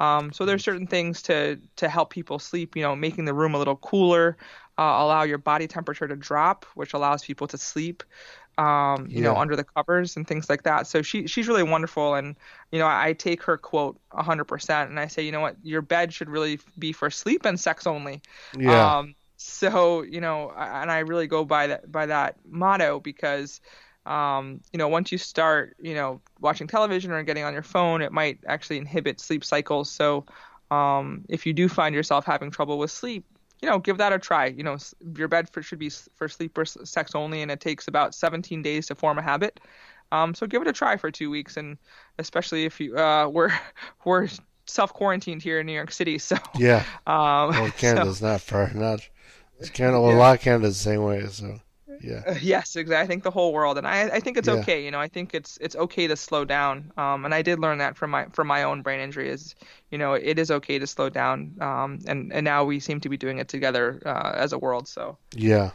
Um, 0.00 0.32
so 0.32 0.46
there's 0.46 0.64
certain 0.64 0.88
things 0.88 1.22
to 1.24 1.60
to 1.76 1.88
help 1.88 2.10
people 2.10 2.40
sleep. 2.40 2.76
You 2.76 2.82
know, 2.82 2.96
making 2.96 3.26
the 3.26 3.34
room 3.34 3.54
a 3.54 3.58
little 3.58 3.76
cooler, 3.76 4.36
uh, 4.78 4.82
allow 4.82 5.22
your 5.22 5.38
body 5.38 5.68
temperature 5.68 6.08
to 6.08 6.16
drop, 6.16 6.66
which 6.74 6.94
allows 6.94 7.24
people 7.24 7.46
to 7.48 7.58
sleep. 7.58 8.02
Um, 8.58 9.08
you 9.10 9.22
know, 9.22 9.36
under 9.36 9.56
the 9.56 9.64
covers 9.64 10.16
and 10.16 10.28
things 10.28 10.50
like 10.50 10.64
that. 10.64 10.86
So 10.86 11.02
she 11.02 11.26
she's 11.26 11.48
really 11.48 11.62
wonderful, 11.62 12.14
and 12.14 12.36
you 12.72 12.78
know, 12.78 12.86
I, 12.86 13.08
I 13.08 13.12
take 13.14 13.42
her 13.44 13.56
quote 13.56 13.98
100%, 14.12 14.90
and 14.90 15.00
I 15.00 15.06
say, 15.06 15.22
you 15.22 15.32
know 15.32 15.40
what, 15.40 15.56
your 15.62 15.82
bed 15.82 16.12
should 16.12 16.28
really 16.28 16.60
be 16.78 16.92
for 16.92 17.10
sleep 17.10 17.46
and 17.46 17.58
sex 17.58 17.86
only. 17.86 18.20
Yeah. 18.58 18.98
Um, 18.98 19.14
so 19.38 20.02
you 20.02 20.20
know, 20.20 20.52
and 20.56 20.90
I 20.90 21.00
really 21.00 21.26
go 21.26 21.44
by 21.44 21.68
that 21.68 21.90
by 21.90 22.06
that 22.06 22.36
motto 22.46 23.00
because, 23.00 23.62
um, 24.06 24.60
you 24.72 24.78
know, 24.78 24.88
once 24.88 25.12
you 25.12 25.18
start, 25.18 25.76
you 25.80 25.94
know, 25.94 26.20
watching 26.40 26.66
television 26.66 27.12
or 27.12 27.22
getting 27.22 27.44
on 27.44 27.52
your 27.52 27.62
phone, 27.62 28.02
it 28.02 28.12
might 28.12 28.38
actually 28.46 28.78
inhibit 28.78 29.20
sleep 29.20 29.44
cycles. 29.44 29.90
So, 29.90 30.24
um, 30.70 31.24
if 31.28 31.46
you 31.46 31.52
do 31.52 31.68
find 31.68 31.94
yourself 31.94 32.24
having 32.24 32.50
trouble 32.50 32.78
with 32.78 32.90
sleep, 32.90 33.24
you 33.60 33.68
know, 33.68 33.78
give 33.78 33.98
that 33.98 34.12
a 34.12 34.18
try. 34.18 34.46
You 34.46 34.62
know, 34.62 34.78
your 35.16 35.28
bed 35.28 35.50
for, 35.50 35.62
should 35.62 35.78
be 35.78 35.90
for 36.14 36.28
sleep 36.28 36.56
or 36.56 36.64
sex 36.64 37.14
only, 37.14 37.42
and 37.42 37.50
it 37.50 37.60
takes 37.60 37.88
about 37.88 38.14
17 38.14 38.62
days 38.62 38.86
to 38.86 38.94
form 38.94 39.18
a 39.18 39.22
habit. 39.22 39.60
Um, 40.12 40.34
so 40.34 40.46
give 40.46 40.62
it 40.62 40.68
a 40.68 40.72
try 40.72 40.96
for 40.96 41.10
two 41.10 41.30
weeks, 41.30 41.56
and 41.56 41.76
especially 42.18 42.64
if 42.64 42.80
you 42.80 42.96
uh, 42.96 43.28
we're 43.32 43.52
we're 44.04 44.28
self 44.66 44.92
quarantined 44.92 45.42
here 45.42 45.60
in 45.60 45.66
New 45.66 45.72
York 45.72 45.92
City, 45.92 46.18
so 46.18 46.36
yeah. 46.56 46.84
Um, 47.06 47.50
well, 47.50 47.70
Canada's 47.78 48.18
so, 48.18 48.28
not 48.28 48.40
far, 48.40 48.72
not 48.74 49.00
Canada. 49.72 50.00
Well, 50.00 50.10
yeah. 50.10 50.16
a 50.16 50.18
lot 50.18 50.36
of 50.36 50.40
Canada's 50.40 50.82
the 50.82 50.90
same 50.90 51.02
way, 51.02 51.26
so 51.26 51.60
yeah. 52.00 52.22
Uh, 52.26 52.34
yes, 52.42 52.76
exactly. 52.76 53.02
I 53.02 53.06
think 53.06 53.22
the 53.22 53.30
whole 53.30 53.52
world, 53.52 53.78
and 53.78 53.86
I, 53.86 54.02
I 54.08 54.20
think 54.20 54.36
it's 54.36 54.48
yeah. 54.48 54.54
okay. 54.54 54.84
You 54.84 54.90
know, 54.90 55.00
I 55.00 55.08
think 55.08 55.34
it's 55.34 55.58
it's 55.60 55.76
okay 55.76 56.06
to 56.06 56.16
slow 56.16 56.44
down. 56.44 56.92
Um, 56.96 57.24
and 57.24 57.34
I 57.34 57.42
did 57.42 57.58
learn 57.58 57.78
that 57.78 57.96
from 57.96 58.10
my 58.10 58.26
from 58.32 58.46
my 58.46 58.62
own 58.62 58.82
brain 58.82 59.00
injury 59.00 59.28
is, 59.28 59.54
you 59.90 59.98
know, 59.98 60.14
it 60.14 60.38
is 60.38 60.50
okay 60.50 60.78
to 60.78 60.86
slow 60.86 61.08
down. 61.08 61.56
Um, 61.60 62.00
and 62.06 62.32
and 62.32 62.44
now 62.44 62.64
we 62.64 62.80
seem 62.80 63.00
to 63.00 63.08
be 63.08 63.16
doing 63.16 63.38
it 63.38 63.48
together 63.48 64.00
uh, 64.04 64.32
as 64.34 64.52
a 64.52 64.58
world. 64.58 64.88
So 64.88 65.18
yeah, 65.34 65.70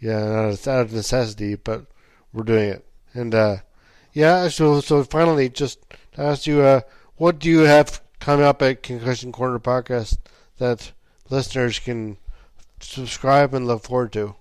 yeah, 0.00 0.48
it's 0.48 0.66
out 0.66 0.80
of 0.82 0.92
necessity, 0.92 1.54
but 1.54 1.86
we're 2.32 2.44
doing 2.44 2.70
it. 2.70 2.84
And 3.14 3.34
uh, 3.34 3.56
yeah, 4.12 4.48
so 4.48 4.80
so 4.80 5.04
finally, 5.04 5.48
just 5.48 5.80
to 6.12 6.22
ask 6.22 6.46
you, 6.46 6.62
uh, 6.62 6.80
what 7.16 7.38
do 7.38 7.48
you 7.48 7.60
have 7.60 8.00
coming 8.18 8.44
up 8.44 8.60
at 8.62 8.82
Concussion 8.82 9.32
Corner 9.32 9.58
podcast 9.58 10.18
that 10.58 10.92
listeners 11.30 11.78
can 11.78 12.16
subscribe 12.80 13.54
and 13.54 13.66
look 13.66 13.84
forward 13.84 14.12
to? 14.12 14.34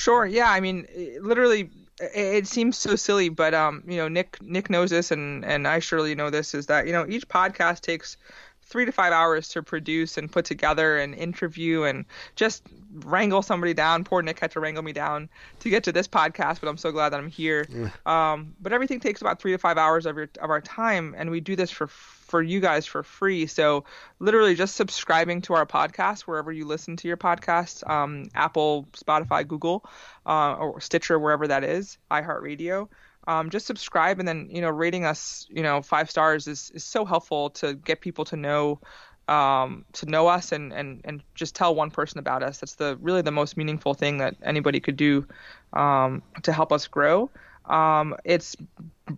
Sure. 0.00 0.24
Yeah. 0.24 0.50
I 0.50 0.60
mean, 0.60 0.86
literally, 1.20 1.68
it 2.00 2.46
seems 2.46 2.78
so 2.78 2.96
silly, 2.96 3.28
but 3.28 3.52
um, 3.52 3.82
you 3.86 3.98
know, 3.98 4.08
Nick 4.08 4.40
Nick 4.40 4.70
knows 4.70 4.88
this, 4.88 5.10
and 5.10 5.44
and 5.44 5.68
I 5.68 5.78
surely 5.78 6.14
know 6.14 6.30
this 6.30 6.54
is 6.54 6.66
that 6.66 6.86
you 6.86 6.92
know 6.92 7.04
each 7.06 7.28
podcast 7.28 7.82
takes 7.82 8.16
three 8.62 8.86
to 8.86 8.92
five 8.92 9.12
hours 9.12 9.48
to 9.48 9.62
produce 9.62 10.16
and 10.16 10.32
put 10.32 10.46
together 10.46 10.96
and 10.96 11.14
interview 11.14 11.82
and 11.82 12.06
just 12.34 12.62
wrangle 13.04 13.42
somebody 13.42 13.74
down. 13.74 14.04
Poor 14.04 14.22
Nick 14.22 14.38
had 14.38 14.52
to 14.52 14.60
wrangle 14.60 14.82
me 14.82 14.92
down 14.92 15.28
to 15.58 15.68
get 15.68 15.84
to 15.84 15.92
this 15.92 16.08
podcast, 16.08 16.60
but 16.60 16.68
I'm 16.68 16.78
so 16.78 16.92
glad 16.92 17.10
that 17.10 17.18
I'm 17.18 17.28
here. 17.28 17.66
Um, 18.06 18.54
but 18.62 18.72
everything 18.72 19.00
takes 19.00 19.20
about 19.20 19.38
three 19.38 19.52
to 19.52 19.58
five 19.58 19.76
hours 19.76 20.06
of 20.06 20.16
your 20.16 20.30
of 20.40 20.48
our 20.48 20.62
time, 20.62 21.14
and 21.18 21.30
we 21.30 21.40
do 21.40 21.56
this 21.56 21.70
for 21.70 21.88
for 22.30 22.40
you 22.40 22.60
guys 22.60 22.86
for 22.86 23.02
free. 23.02 23.46
So 23.46 23.84
literally 24.20 24.54
just 24.54 24.76
subscribing 24.76 25.42
to 25.42 25.54
our 25.54 25.66
podcast 25.66 26.22
wherever 26.22 26.52
you 26.52 26.64
listen 26.64 26.96
to 26.98 27.08
your 27.08 27.16
podcasts, 27.16 27.88
um, 27.90 28.30
Apple, 28.34 28.88
Spotify, 28.92 29.46
Google, 29.46 29.84
uh, 30.24 30.54
or 30.54 30.80
Stitcher, 30.80 31.18
wherever 31.18 31.48
that 31.48 31.64
is, 31.64 31.98
iHeartRadio. 32.10 32.88
Um, 33.26 33.50
just 33.50 33.66
subscribe 33.66 34.18
and 34.18 34.26
then 34.26 34.48
you 34.50 34.62
know 34.62 34.70
rating 34.70 35.04
us 35.04 35.46
you 35.50 35.62
know 35.62 35.82
five 35.82 36.10
stars 36.10 36.48
is, 36.48 36.72
is 36.74 36.84
so 36.84 37.04
helpful 37.04 37.50
to 37.50 37.74
get 37.74 38.00
people 38.00 38.24
to 38.24 38.36
know 38.36 38.80
um, 39.28 39.84
to 39.92 40.06
know 40.06 40.26
us 40.26 40.52
and, 40.52 40.72
and 40.72 41.02
and 41.04 41.22
just 41.34 41.54
tell 41.54 41.74
one 41.74 41.90
person 41.90 42.18
about 42.18 42.42
us. 42.42 42.58
That's 42.58 42.76
the 42.76 42.96
really 43.00 43.22
the 43.22 43.30
most 43.30 43.56
meaningful 43.56 43.94
thing 43.94 44.18
that 44.18 44.36
anybody 44.42 44.80
could 44.80 44.96
do 44.96 45.26
um, 45.74 46.22
to 46.42 46.52
help 46.52 46.72
us 46.72 46.86
grow 46.86 47.30
um, 47.66 48.16
it's 48.24 48.56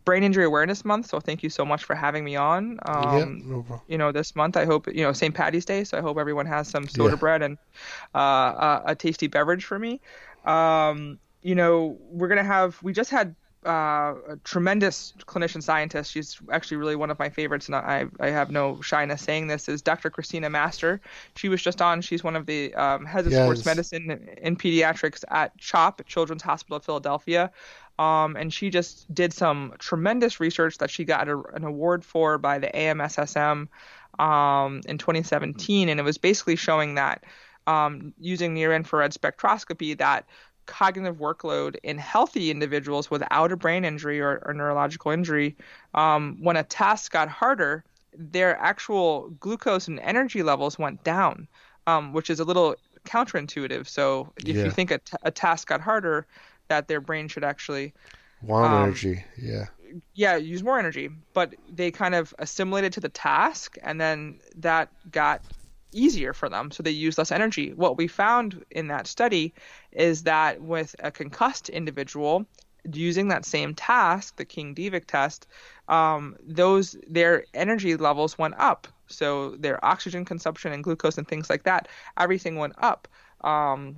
brain 0.04 0.22
injury 0.22 0.44
awareness 0.44 0.84
month 0.84 1.06
so 1.06 1.20
thank 1.20 1.42
you 1.42 1.50
so 1.50 1.64
much 1.64 1.84
for 1.84 1.94
having 1.94 2.24
me 2.24 2.34
on 2.34 2.78
yeah, 2.86 2.92
um, 2.92 3.42
no 3.44 3.82
you 3.88 3.98
know 3.98 4.10
this 4.10 4.34
month 4.34 4.56
i 4.56 4.64
hope 4.64 4.86
you 4.88 5.02
know 5.02 5.12
st 5.12 5.34
patty's 5.34 5.66
day 5.66 5.84
so 5.84 5.98
i 5.98 6.00
hope 6.00 6.16
everyone 6.16 6.46
has 6.46 6.66
some 6.66 6.88
soda 6.88 7.10
yeah. 7.10 7.16
bread 7.16 7.42
and 7.42 7.58
uh, 8.14 8.18
a, 8.18 8.82
a, 8.86 8.94
tasty 8.94 9.26
beverage 9.26 9.64
for 9.64 9.78
me 9.78 10.00
um, 10.46 11.18
you 11.42 11.54
know 11.54 11.98
we're 12.10 12.28
gonna 12.28 12.42
have 12.42 12.82
we 12.82 12.92
just 12.92 13.10
had 13.10 13.34
uh, 13.64 14.14
a 14.28 14.36
tremendous 14.44 15.14
clinician 15.26 15.62
scientist. 15.62 16.10
She's 16.10 16.40
actually 16.50 16.78
really 16.78 16.96
one 16.96 17.10
of 17.10 17.18
my 17.18 17.28
favorites, 17.28 17.66
and 17.66 17.76
I, 17.76 18.06
I 18.18 18.30
have 18.30 18.50
no 18.50 18.80
shyness 18.80 19.22
saying 19.22 19.46
this. 19.46 19.68
Is 19.68 19.82
Dr. 19.82 20.10
Christina 20.10 20.50
Master? 20.50 21.00
She 21.36 21.48
was 21.48 21.62
just 21.62 21.80
on. 21.80 22.00
She's 22.00 22.24
one 22.24 22.34
of 22.34 22.46
the 22.46 22.74
um, 22.74 23.06
heads 23.06 23.26
of 23.26 23.32
yes. 23.32 23.44
sports 23.44 23.64
medicine 23.64 24.28
in 24.38 24.56
pediatrics 24.56 25.22
at 25.28 25.56
CHOP, 25.58 26.04
Children's 26.06 26.42
Hospital 26.42 26.78
of 26.78 26.84
Philadelphia. 26.84 27.52
Um, 27.98 28.36
and 28.36 28.52
she 28.52 28.70
just 28.70 29.12
did 29.14 29.32
some 29.32 29.74
tremendous 29.78 30.40
research 30.40 30.78
that 30.78 30.90
she 30.90 31.04
got 31.04 31.28
a, 31.28 31.38
an 31.54 31.64
award 31.64 32.04
for 32.04 32.38
by 32.38 32.58
the 32.58 32.68
AMSSM 32.68 33.68
um, 34.18 34.80
in 34.86 34.98
2017, 34.98 35.88
and 35.88 36.00
it 36.00 36.02
was 36.02 36.18
basically 36.18 36.56
showing 36.56 36.94
that 36.96 37.24
um, 37.66 38.12
using 38.18 38.54
near 38.54 38.72
infrared 38.72 39.12
spectroscopy 39.12 39.96
that 39.98 40.26
cognitive 40.66 41.16
workload 41.16 41.76
in 41.82 41.98
healthy 41.98 42.50
individuals 42.50 43.10
without 43.10 43.52
a 43.52 43.56
brain 43.56 43.84
injury 43.84 44.20
or, 44.20 44.42
or 44.46 44.54
neurological 44.54 45.10
injury, 45.10 45.56
um, 45.94 46.38
when 46.40 46.56
a 46.56 46.62
task 46.62 47.12
got 47.12 47.28
harder, 47.28 47.84
their 48.16 48.56
actual 48.58 49.30
glucose 49.40 49.88
and 49.88 49.98
energy 50.00 50.42
levels 50.42 50.78
went 50.78 51.02
down, 51.04 51.48
um, 51.86 52.12
which 52.12 52.30
is 52.30 52.40
a 52.40 52.44
little 52.44 52.76
counterintuitive. 53.04 53.88
So 53.88 54.32
if 54.36 54.56
yeah. 54.56 54.64
you 54.64 54.70
think 54.70 54.90
a, 54.90 54.98
t- 54.98 55.16
a 55.22 55.30
task 55.30 55.68
got 55.68 55.80
harder, 55.80 56.26
that 56.68 56.88
their 56.88 57.00
brain 57.00 57.28
should 57.28 57.44
actually 57.44 57.92
want 58.42 58.72
um, 58.72 58.82
energy. 58.84 59.24
Yeah. 59.40 59.66
Yeah, 60.14 60.36
use 60.36 60.62
more 60.62 60.78
energy, 60.78 61.10
but 61.34 61.54
they 61.70 61.90
kind 61.90 62.14
of 62.14 62.34
assimilated 62.38 62.94
to 62.94 63.00
the 63.00 63.10
task, 63.10 63.76
and 63.82 64.00
then 64.00 64.40
that 64.56 64.88
got 65.10 65.42
easier 65.92 66.32
for 66.32 66.48
them, 66.48 66.70
so 66.70 66.82
they 66.82 66.90
use 66.90 67.18
less 67.18 67.30
energy. 67.30 67.74
What 67.74 67.98
we 67.98 68.08
found 68.08 68.64
in 68.70 68.88
that 68.88 69.06
study 69.06 69.52
is 69.92 70.22
that 70.22 70.62
with 70.62 70.96
a 71.00 71.10
concussed 71.10 71.68
individual 71.68 72.46
using 72.90 73.28
that 73.28 73.44
same 73.44 73.74
task, 73.74 74.36
the 74.36 74.44
King 74.44 74.74
Devick 74.74 75.06
test, 75.06 75.46
um, 75.88 76.36
those 76.42 76.96
their 77.06 77.44
energy 77.54 77.96
levels 77.96 78.38
went 78.38 78.54
up. 78.58 78.88
So 79.06 79.56
their 79.56 79.84
oxygen 79.84 80.24
consumption 80.24 80.72
and 80.72 80.82
glucose 80.82 81.18
and 81.18 81.28
things 81.28 81.50
like 81.50 81.64
that, 81.64 81.88
everything 82.16 82.56
went 82.56 82.74
up. 82.78 83.08
Um, 83.42 83.96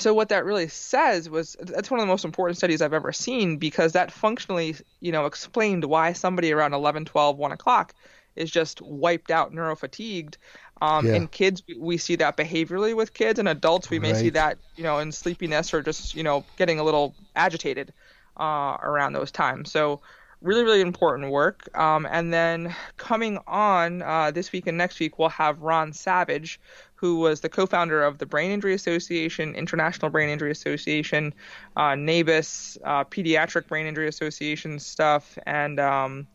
so 0.00 0.14
what 0.14 0.28
that 0.30 0.44
really 0.44 0.68
says 0.68 1.28
was 1.28 1.56
that's 1.60 1.90
one 1.90 2.00
of 2.00 2.06
the 2.06 2.10
most 2.10 2.24
important 2.24 2.56
studies 2.56 2.82
I've 2.82 2.92
ever 2.92 3.12
seen 3.12 3.56
because 3.56 3.92
that 3.92 4.12
functionally, 4.12 4.76
you 5.00 5.12
know, 5.12 5.26
explained 5.26 5.84
why 5.84 6.12
somebody 6.12 6.52
around 6.52 6.74
11, 6.74 7.04
12, 7.04 7.36
1 7.36 7.52
o'clock 7.52 7.94
is 8.36 8.50
just 8.50 8.80
wiped 8.82 9.30
out, 9.30 9.52
neurofatigued. 9.52 10.36
Um, 10.82 11.06
yeah. 11.06 11.14
In 11.14 11.28
kids, 11.28 11.62
we 11.78 11.98
see 11.98 12.16
that 12.16 12.36
behaviorally 12.36 12.96
with 12.96 13.12
kids, 13.12 13.38
and 13.38 13.48
adults, 13.48 13.90
we 13.90 13.98
may 13.98 14.12
right. 14.12 14.20
see 14.20 14.30
that, 14.30 14.56
you 14.76 14.82
know, 14.82 14.98
in 14.98 15.12
sleepiness 15.12 15.74
or 15.74 15.82
just, 15.82 16.14
you 16.14 16.22
know, 16.22 16.44
getting 16.56 16.78
a 16.78 16.84
little 16.84 17.14
agitated 17.36 17.92
uh, 18.38 18.78
around 18.82 19.12
those 19.12 19.30
times. 19.30 19.70
So, 19.70 20.00
really, 20.40 20.62
really 20.62 20.80
important 20.80 21.30
work. 21.30 21.68
Um, 21.76 22.06
and 22.10 22.32
then 22.32 22.74
coming 22.96 23.38
on 23.46 24.00
uh, 24.00 24.30
this 24.30 24.52
week 24.52 24.66
and 24.66 24.78
next 24.78 24.98
week, 25.00 25.18
we'll 25.18 25.28
have 25.28 25.60
Ron 25.60 25.92
Savage, 25.92 26.58
who 27.00 27.16
was 27.16 27.40
the 27.40 27.48
co-founder 27.48 28.02
of 28.02 28.18
the 28.18 28.26
Brain 28.26 28.50
Injury 28.50 28.74
Association, 28.74 29.54
International 29.54 30.10
Brain 30.10 30.28
Injury 30.28 30.50
Association, 30.50 31.32
uh, 31.76 31.94
NABIS, 31.94 32.76
uh, 32.84 33.04
Pediatric 33.04 33.66
Brain 33.68 33.86
Injury 33.86 34.06
Association 34.06 34.78
stuff, 34.78 35.38
and 35.46 35.80
um, 35.80 36.26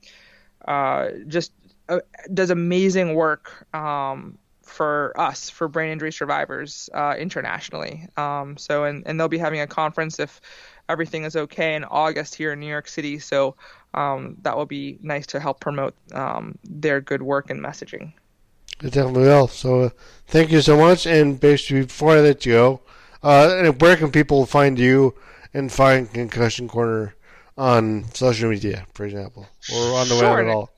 uh, 0.68 1.09
just 1.28 1.51
uh, 1.88 1.99
does 2.34 2.49
amazing 2.49 3.13
work 3.13 3.68
um, 3.76 4.39
for 4.63 5.13
us 5.20 5.51
for 5.51 5.68
brain 5.68 5.91
injury 5.91 6.11
survivors 6.11 6.89
uh, 6.95 7.13
internationally. 7.16 8.07
Um, 8.18 8.57
so 8.57 8.86
and 8.86 9.05
and 9.05 9.20
they'll 9.20 9.28
be 9.28 9.38
having 9.38 9.61
a 9.61 9.68
conference 9.68 10.20
if 10.20 10.41
everything 10.89 11.26
is 11.26 11.36
okay 11.36 11.76
in 11.76 11.84
August 11.84 12.34
here 12.34 12.53
in 12.53 12.59
New 12.59 12.68
York 12.68 12.88
City. 12.88 13.20
So 13.20 13.55
um, 13.93 14.38
that 14.41 14.57
will 14.57 14.66
be 14.66 14.97
nice 15.03 15.28
to 15.28 15.39
help 15.39 15.59
promote 15.59 15.93
um, 16.11 16.57
their 16.63 17.01
good 17.01 17.22
work 17.22 17.51
and 17.51 17.61
messaging. 17.61 18.13
It 18.82 18.93
definitely 18.93 19.23
will. 19.23 19.47
So 19.47 19.82
uh, 19.82 19.89
thank 20.28 20.51
you 20.51 20.61
so 20.61 20.78
much. 20.78 21.05
And 21.05 21.39
basically, 21.39 21.84
before 21.84 22.11
I 22.11 22.21
let 22.21 22.45
you 22.45 22.53
go, 22.53 22.82
uh, 23.23 23.71
where 23.73 23.95
can 23.95 24.11
people 24.11 24.45
find 24.45 24.78
you 24.78 25.15
and 25.53 25.71
find 25.71 26.11
Concussion 26.11 26.67
Corner 26.67 27.15
on 27.57 28.05
social 28.13 28.49
media, 28.49 28.86
for 28.93 29.05
example, 29.05 29.47
or 29.73 29.93
on 29.95 30.09
the 30.09 30.17
sure, 30.17 30.36
web 30.36 30.45
at 30.45 30.51
all? 30.51 30.69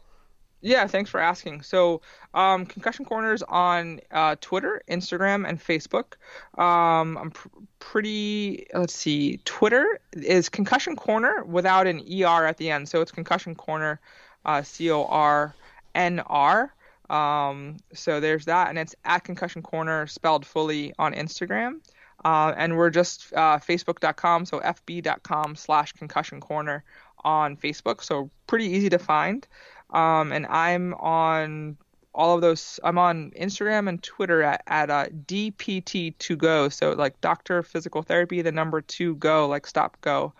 Yeah, 0.61 0.87
thanks 0.87 1.09
for 1.09 1.19
asking. 1.19 1.61
So, 1.63 2.01
um, 2.33 2.65
Concussion 2.65 3.05
Corners 3.05 3.43
on 3.43 3.99
uh, 4.11 4.35
Twitter, 4.41 4.81
Instagram, 4.89 5.47
and 5.47 5.59
Facebook. 5.63 6.13
Um, 6.61 7.17
I'm 7.17 7.31
pr- 7.31 7.47
pretty. 7.79 8.67
Let's 8.73 8.93
see. 8.95 9.39
Twitter 9.45 9.99
is 10.13 10.49
Concussion 10.49 10.95
Corner 10.95 11.43
without 11.43 11.87
an 11.87 11.99
er 11.99 12.45
at 12.45 12.57
the 12.57 12.69
end, 12.69 12.89
so 12.89 13.01
it's 13.01 13.11
Concussion 13.11 13.55
Corner, 13.55 13.99
uh, 14.45 14.61
C 14.61 14.91
O 14.91 15.05
R 15.05 15.55
N 15.95 16.19
R. 16.21 16.73
Um, 17.10 17.78
so 17.93 18.20
there's 18.20 18.45
that, 18.45 18.70
and 18.70 18.78
it's 18.78 18.95
at 19.05 19.24
Concussion 19.24 19.62
Corner 19.62 20.08
spelled 20.08 20.45
fully 20.45 20.93
on 20.99 21.14
Instagram. 21.14 21.80
Uh, 22.26 22.53
and 22.58 22.76
we're 22.78 22.89
just 22.89 23.32
uh, 23.34 23.60
facebook.com, 23.60 24.45
so 24.45 24.60
fb.com 24.60 25.55
slash 25.55 25.93
concussion 25.93 26.41
corner 26.41 26.84
on 27.24 27.55
Facebook. 27.55 28.03
So 28.03 28.30
pretty 28.47 28.66
easy 28.66 28.89
to 28.89 28.99
find. 28.99 29.47
Um, 29.91 30.32
and 30.32 30.45
I'm 30.47 30.93
on 30.95 31.78
all 32.14 32.36
of 32.36 32.41
those. 32.41 32.80
I'm 32.84 32.97
on 32.97 33.32
Instagram 33.39 33.88
and 33.88 34.01
Twitter 34.01 34.41
at, 34.41 34.64
at 34.68 34.89
uh, 34.89 35.05
DPT2Go. 35.28 36.74
So 36.74 36.91
like 36.91 37.22
Doctor 37.22 37.62
Physical 37.64 38.01
Therapy, 38.01 38.41
the 38.41 38.51
number 38.51 38.82
two 38.82 39.16
go, 39.16 39.47
like 39.47 39.68
stop 39.68 40.01
go. 40.01 40.34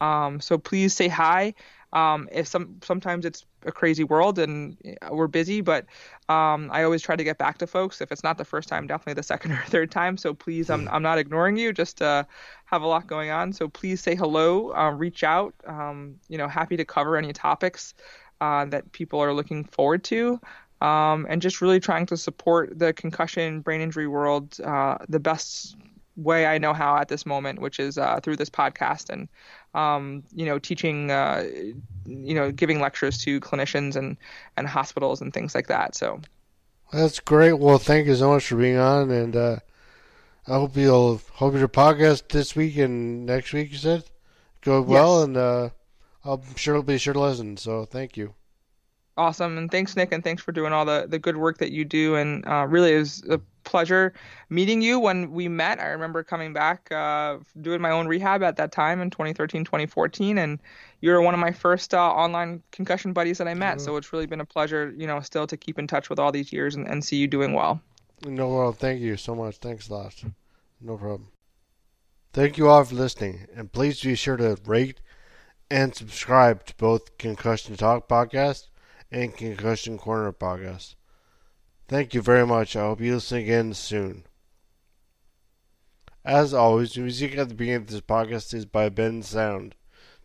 Um, 0.00 0.40
so 0.40 0.58
please 0.58 0.94
say 0.94 1.08
hi. 1.08 1.54
Um, 1.96 2.28
if 2.30 2.46
some 2.46 2.76
sometimes 2.82 3.24
it's 3.24 3.46
a 3.64 3.72
crazy 3.72 4.04
world 4.04 4.38
and 4.38 4.76
we're 5.10 5.28
busy, 5.28 5.62
but 5.62 5.86
um, 6.28 6.68
I 6.70 6.82
always 6.82 7.00
try 7.00 7.16
to 7.16 7.24
get 7.24 7.38
back 7.38 7.56
to 7.58 7.66
folks. 7.66 8.02
If 8.02 8.12
it's 8.12 8.22
not 8.22 8.36
the 8.36 8.44
first 8.44 8.68
time, 8.68 8.86
definitely 8.86 9.14
the 9.14 9.22
second 9.34 9.52
or 9.52 9.64
third 9.68 9.90
time. 9.90 10.18
So 10.18 10.34
please, 10.34 10.68
I'm 10.68 10.88
I'm 10.88 11.02
not 11.02 11.16
ignoring 11.16 11.56
you. 11.56 11.72
Just 11.72 12.02
uh, 12.02 12.24
have 12.66 12.82
a 12.82 12.86
lot 12.86 13.06
going 13.06 13.30
on. 13.30 13.54
So 13.54 13.68
please 13.68 14.02
say 14.02 14.14
hello, 14.14 14.74
uh, 14.74 14.90
reach 14.90 15.24
out. 15.24 15.54
Um, 15.66 16.16
you 16.28 16.36
know, 16.36 16.48
happy 16.48 16.76
to 16.76 16.84
cover 16.84 17.16
any 17.16 17.32
topics 17.32 17.94
uh, 18.42 18.66
that 18.66 18.92
people 18.92 19.20
are 19.20 19.32
looking 19.32 19.64
forward 19.64 20.04
to. 20.04 20.38
Um, 20.82 21.26
and 21.30 21.40
just 21.40 21.62
really 21.62 21.80
trying 21.80 22.04
to 22.06 22.18
support 22.18 22.78
the 22.78 22.92
concussion 22.92 23.62
brain 23.62 23.80
injury 23.80 24.06
world 24.06 24.60
uh, 24.60 24.98
the 25.08 25.18
best 25.18 25.74
way 26.16 26.46
I 26.46 26.58
know 26.58 26.72
how 26.72 26.96
at 26.96 27.08
this 27.08 27.26
moment, 27.26 27.60
which 27.60 27.78
is 27.78 27.98
uh, 27.98 28.20
through 28.22 28.36
this 28.36 28.50
podcast 28.50 29.10
and 29.10 29.28
um, 29.76 30.24
you 30.34 30.46
know 30.46 30.58
teaching, 30.58 31.10
uh, 31.10 31.44
you 32.06 32.34
know, 32.34 32.50
giving 32.50 32.80
lectures 32.80 33.18
to 33.18 33.38
clinicians 33.40 33.94
and 33.94 34.16
and 34.56 34.66
hospitals 34.66 35.20
and 35.20 35.32
things 35.32 35.54
like 35.54 35.68
that. 35.68 35.94
So 35.94 36.20
that's 36.92 37.20
great. 37.20 37.52
Well, 37.52 37.78
thank 37.78 38.06
you 38.06 38.16
so 38.16 38.30
much 38.30 38.46
for 38.46 38.56
being 38.56 38.78
on, 38.78 39.10
and 39.10 39.36
uh, 39.36 39.56
I 40.48 40.52
hope 40.52 40.76
you'll 40.76 41.20
hope 41.34 41.54
your 41.54 41.68
podcast 41.68 42.28
this 42.28 42.56
week 42.56 42.78
and 42.78 43.26
next 43.26 43.52
week. 43.52 43.70
You 43.70 43.78
said 43.78 44.04
go 44.62 44.80
well, 44.80 45.18
yes. 45.18 45.24
and 45.26 45.36
uh, 45.36 45.68
I'm 46.24 46.56
sure 46.56 46.74
it'll 46.74 46.82
be 46.82 46.98
sure 46.98 47.14
to 47.14 47.20
listen. 47.20 47.56
So 47.58 47.84
thank 47.84 48.16
you. 48.16 48.34
Awesome, 49.18 49.56
and 49.56 49.70
thanks, 49.70 49.96
Nick, 49.96 50.12
and 50.12 50.22
thanks 50.24 50.42
for 50.42 50.52
doing 50.52 50.72
all 50.72 50.86
the 50.86 51.06
the 51.06 51.18
good 51.18 51.36
work 51.36 51.58
that 51.58 51.70
you 51.70 51.84
do. 51.84 52.16
And 52.16 52.46
uh, 52.46 52.66
really, 52.68 52.92
is 52.92 53.22
a 53.28 53.40
pleasure 53.66 54.14
meeting 54.48 54.80
you 54.80 54.98
when 54.98 55.30
we 55.32 55.48
met. 55.48 55.78
I 55.78 55.88
remember 55.88 56.22
coming 56.22 56.54
back, 56.54 56.90
uh, 56.90 57.36
doing 57.60 57.82
my 57.82 57.90
own 57.90 58.06
rehab 58.08 58.42
at 58.42 58.56
that 58.56 58.72
time 58.72 59.02
in 59.02 59.10
2013, 59.10 59.64
2014, 59.64 60.38
and 60.38 60.58
you 61.02 61.10
were 61.10 61.20
one 61.20 61.34
of 61.34 61.40
my 61.40 61.52
first 61.52 61.92
uh, 61.92 61.98
online 61.98 62.62
concussion 62.72 63.12
buddies 63.12 63.36
that 63.36 63.48
I 63.48 63.52
met. 63.52 63.76
Mm-hmm. 63.76 63.84
So 63.84 63.96
it's 63.96 64.12
really 64.14 64.26
been 64.26 64.40
a 64.40 64.46
pleasure, 64.46 64.94
you 64.96 65.06
know, 65.06 65.20
still 65.20 65.46
to 65.48 65.56
keep 65.58 65.78
in 65.78 65.86
touch 65.86 66.08
with 66.08 66.18
all 66.18 66.32
these 66.32 66.52
years 66.52 66.74
and, 66.74 66.88
and 66.88 67.04
see 67.04 67.16
you 67.16 67.26
doing 67.26 67.52
well. 67.52 67.82
No 68.24 68.48
problem. 68.48 68.74
Thank 68.74 69.00
you 69.02 69.18
so 69.18 69.34
much. 69.34 69.56
Thanks 69.56 69.90
a 69.90 69.94
lot. 69.94 70.24
No 70.80 70.96
problem. 70.96 71.28
Thank 72.32 72.56
you 72.56 72.68
all 72.68 72.84
for 72.84 72.94
listening, 72.94 73.46
and 73.54 73.70
please 73.70 74.00
be 74.00 74.14
sure 74.14 74.36
to 74.36 74.58
rate 74.64 75.00
and 75.70 75.94
subscribe 75.94 76.64
to 76.66 76.74
both 76.76 77.18
Concussion 77.18 77.76
Talk 77.76 78.08
podcast 78.08 78.68
and 79.10 79.36
Concussion 79.36 79.98
Corner 79.98 80.32
podcast. 80.32 80.94
Thank 81.88 82.14
you 82.14 82.22
very 82.22 82.46
much. 82.46 82.74
I 82.74 82.80
hope 82.80 83.00
you 83.00 83.14
listen 83.14 83.38
again 83.38 83.72
soon. 83.74 84.24
As 86.24 86.52
always, 86.52 86.94
the 86.94 87.02
music 87.02 87.38
at 87.38 87.48
the 87.48 87.54
beginning 87.54 87.82
of 87.82 87.86
this 87.86 88.00
podcast 88.00 88.52
is 88.52 88.66
by 88.66 88.88
Ben 88.88 89.22
Sound. 89.22 89.76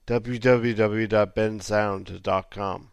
www.bensound.com. 0.07 2.88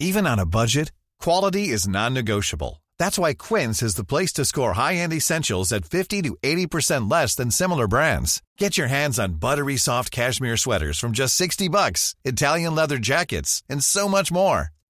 Even 0.00 0.26
on 0.26 0.40
a 0.40 0.46
budget, 0.46 0.90
quality 1.20 1.68
is 1.68 1.86
non-negotiable. 1.86 2.82
That's 2.98 3.16
why 3.16 3.34
Quince 3.34 3.80
is 3.80 3.94
the 3.94 4.04
place 4.04 4.32
to 4.34 4.44
score 4.44 4.72
high-end 4.72 5.12
essentials 5.12 5.70
at 5.72 5.84
50 5.84 6.22
to 6.22 6.36
80% 6.42 7.08
less 7.08 7.36
than 7.36 7.52
similar 7.52 7.86
brands. 7.86 8.42
Get 8.58 8.76
your 8.76 8.88
hands 8.88 9.20
on 9.20 9.34
buttery 9.34 9.76
soft 9.76 10.10
cashmere 10.10 10.56
sweaters 10.56 10.98
from 10.98 11.12
just 11.12 11.36
60 11.36 11.68
bucks, 11.68 12.16
Italian 12.24 12.74
leather 12.74 12.98
jackets, 12.98 13.62
and 13.68 13.84
so 13.84 14.08
much 14.08 14.32
more. 14.32 14.70